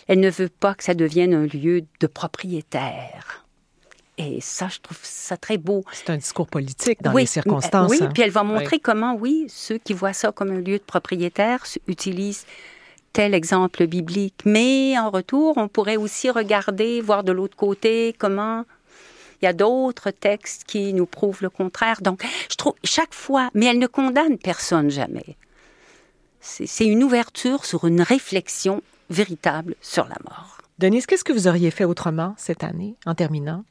elle 0.08 0.20
ne 0.20 0.30
veut 0.30 0.48
pas 0.48 0.74
que 0.74 0.82
ça 0.82 0.94
devienne 0.94 1.34
un 1.34 1.46
lieu 1.46 1.82
de 2.00 2.06
propriétaire. 2.06 3.44
Et 4.16 4.40
ça, 4.40 4.66
je 4.68 4.80
trouve 4.80 4.98
ça 5.02 5.36
très 5.36 5.58
beau. 5.58 5.84
C'est 5.92 6.10
un 6.10 6.16
discours 6.16 6.48
politique 6.48 7.02
dans 7.02 7.12
Oui, 7.12 7.22
les 7.22 7.26
circonstances. 7.26 7.90
Oui, 7.90 7.98
hein. 8.00 8.10
puis 8.12 8.22
elle 8.22 8.30
va 8.30 8.42
montrer 8.42 8.80
comment, 8.80 9.14
oui, 9.14 9.46
ceux 9.48 9.78
qui 9.78 9.92
voient 9.92 10.12
ça 10.12 10.32
comme 10.32 10.50
un 10.50 10.60
lieu 10.60 10.78
de 10.78 10.82
propriétaire 10.84 11.64
utilisent 11.86 12.46
tel 13.12 13.32
exemple 13.32 13.86
biblique. 13.86 14.40
Mais 14.44 14.98
en 14.98 15.10
retour, 15.10 15.56
on 15.56 15.68
pourrait 15.68 15.96
aussi 15.96 16.30
regarder, 16.30 17.00
voir 17.00 17.22
de 17.22 17.30
l'autre 17.30 17.56
côté 17.56 18.14
comment 18.18 18.64
il 19.40 19.44
y 19.44 19.48
a 19.48 19.52
d'autres 19.52 20.10
textes 20.10 20.64
qui 20.64 20.92
nous 20.92 21.06
prouvent 21.06 21.42
le 21.42 21.50
contraire. 21.50 22.00
Donc, 22.02 22.22
je 22.50 22.56
trouve 22.56 22.74
chaque 22.84 23.14
fois, 23.14 23.50
mais 23.54 23.66
elle 23.66 23.78
ne 23.78 23.86
condamne 23.86 24.38
personne 24.38 24.90
jamais. 24.90 25.36
C'est 26.40 26.86
une 26.86 27.02
ouverture 27.04 27.64
sur 27.64 27.86
une 27.86 28.00
réflexion 28.00 28.82
véritable 29.10 29.74
sur 29.80 30.04
la 30.04 30.16
mort. 30.24 30.58
Denise, 30.78 31.06
qu'est-ce 31.06 31.24
que 31.24 31.32
vous 31.32 31.48
auriez 31.48 31.70
fait 31.70 31.84
autrement 31.84 32.34
cette 32.38 32.62
année, 32.64 32.94
en 33.06 33.14
terminant? 33.14 33.64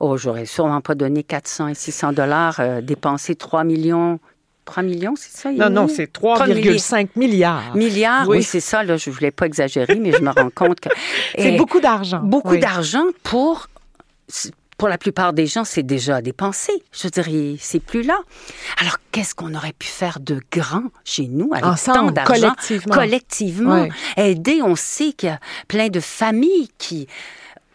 Oh, 0.00 0.16
j'aurais 0.16 0.46
sûrement 0.46 0.80
pas 0.80 0.94
donné 0.94 1.22
400 1.22 1.68
et 1.68 1.74
600 1.74 2.12
dollars, 2.12 2.60
euh, 2.60 2.80
dépensé 2.80 3.34
3 3.34 3.64
millions. 3.64 4.20
3 4.64 4.82
millions, 4.82 5.14
c'est 5.16 5.32
ça? 5.36 5.50
Non, 5.50 5.70
non, 5.70 5.88
c'est 5.88 6.12
3 6.12 6.46
3,5 6.46 7.08
milliards. 7.16 7.74
Milliards, 7.74 8.28
Oui. 8.28 8.38
oui, 8.38 8.42
c'est 8.42 8.60
ça. 8.60 8.84
Là, 8.84 8.96
je 8.96 9.10
voulais 9.10 9.30
pas 9.30 9.46
exagérer, 9.46 9.96
mais 9.96 10.12
je 10.12 10.20
me 10.20 10.30
rends 10.30 10.50
compte 10.54 10.78
que 10.80 10.88
C'est 11.38 11.56
beaucoup 11.56 11.80
d'argent. 11.80 12.20
beaucoup 12.22 12.50
Oui. 12.50 12.60
d'argent 12.60 13.04
pour 13.22 13.68
pour 14.76 14.88
la 14.88 14.96
plupart 14.98 15.32
des 15.32 15.46
gens, 15.46 15.64
c'est 15.64 15.82
déjà 15.82 16.22
dépensé. 16.22 16.70
Je 16.92 17.08
dirais, 17.08 17.56
c'est 17.58 17.80
plus 17.80 18.02
là. 18.04 18.16
Alors, 18.80 18.98
qu'est-ce 19.10 19.34
qu'on 19.34 19.54
aurait 19.54 19.72
pu 19.72 19.88
faire 19.88 20.20
de 20.20 20.40
grand 20.52 20.84
chez 21.04 21.26
nous 21.26 21.50
avec 21.52 21.64
Ensemble, 21.64 21.98
tant 21.98 22.10
d'argent? 22.12 22.54
collectivement. 22.90 23.88
aider 24.16 24.60
On 24.62 24.76
sait 24.76 25.12
qu'il 25.14 25.30
y 25.30 25.32
a 25.32 25.40
plein 25.66 25.88
de 25.88 25.98
familles 25.98 26.68
qui, 26.78 27.08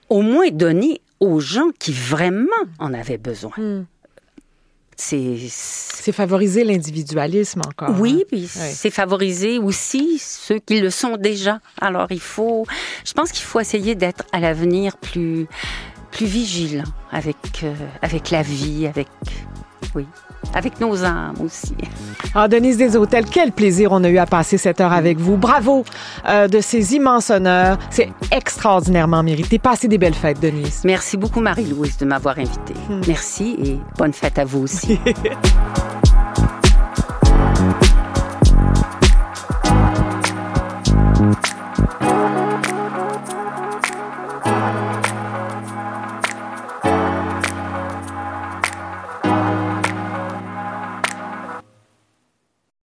au 0.10 0.22
moins, 0.22 0.50
donner 0.50 1.02
aux 1.20 1.42
gens 1.42 1.70
qui 1.78 1.92
vraiment 1.92 2.48
en 2.80 2.94
avaient 2.94 3.18
besoin. 3.18 3.52
Hmm. 3.58 3.86
C'est 4.96 5.38
C'est 5.50 6.12
favoriser 6.12 6.64
l'individualisme 6.64 7.62
encore. 7.66 8.00
oui, 8.00 8.20
hein. 8.22 8.26
puis 8.30 8.42
Oui. 8.44 8.48
c'est 8.74 8.92
favoriser 8.92 9.58
aussi 9.58 10.20
ceux 10.20 10.60
qui 10.60 10.80
le 10.80 10.92
sont 10.92 11.18
déjà. 11.18 11.60
Alors 11.82 12.08
il 12.12 12.20
faut, 12.20 12.66
je 13.04 13.12
pense 13.14 13.32
qu'il 13.32 13.44
faut 13.44 13.60
essayer 13.60 13.96
d'être 13.96 14.24
à 14.32 14.40
l'avenir 14.40 14.96
plus, 14.98 15.48
plus 16.14 16.26
vigilant 16.28 16.84
avec, 17.12 17.38
euh, 17.64 17.74
avec 18.02 18.30
la 18.30 18.44
vie, 18.44 18.86
avec, 18.88 19.08
oui, 19.96 20.06
avec 20.54 20.80
nos 20.80 21.04
âmes 21.04 21.36
aussi. 21.44 21.74
Ah, 22.36 22.48
Denise 22.48 22.78
Deshôtels, 22.78 23.26
quel 23.26 23.52
plaisir 23.52 23.92
on 23.92 24.04
a 24.04 24.10
eu 24.10 24.20
à 24.20 24.28
passer 24.28 24.60
cette 24.60 24.80
heure 24.80 24.94
avec 24.94 25.18
vous. 25.18 25.38
Bravo 25.38 25.84
euh, 26.30 26.48
de 26.48 26.60
ces 26.62 26.94
immenses 26.94 27.32
honneurs. 27.32 27.80
C'est 27.90 28.12
extraordinairement 28.32 29.24
mérité. 29.24 29.58
Passez 29.58 29.88
des 29.88 29.98
belles 29.98 30.14
fêtes, 30.14 30.40
Denise. 30.40 30.82
Merci 30.86 31.18
beaucoup 31.18 31.42
Marie-Louise 31.42 31.98
de 31.98 32.06
m'avoir 32.06 32.38
invitée. 32.38 32.76
Merci 33.08 33.56
et 33.64 33.80
bonne 33.98 34.14
fête 34.14 34.38
à 34.38 34.46
vous 34.46 34.62
aussi. 34.62 35.00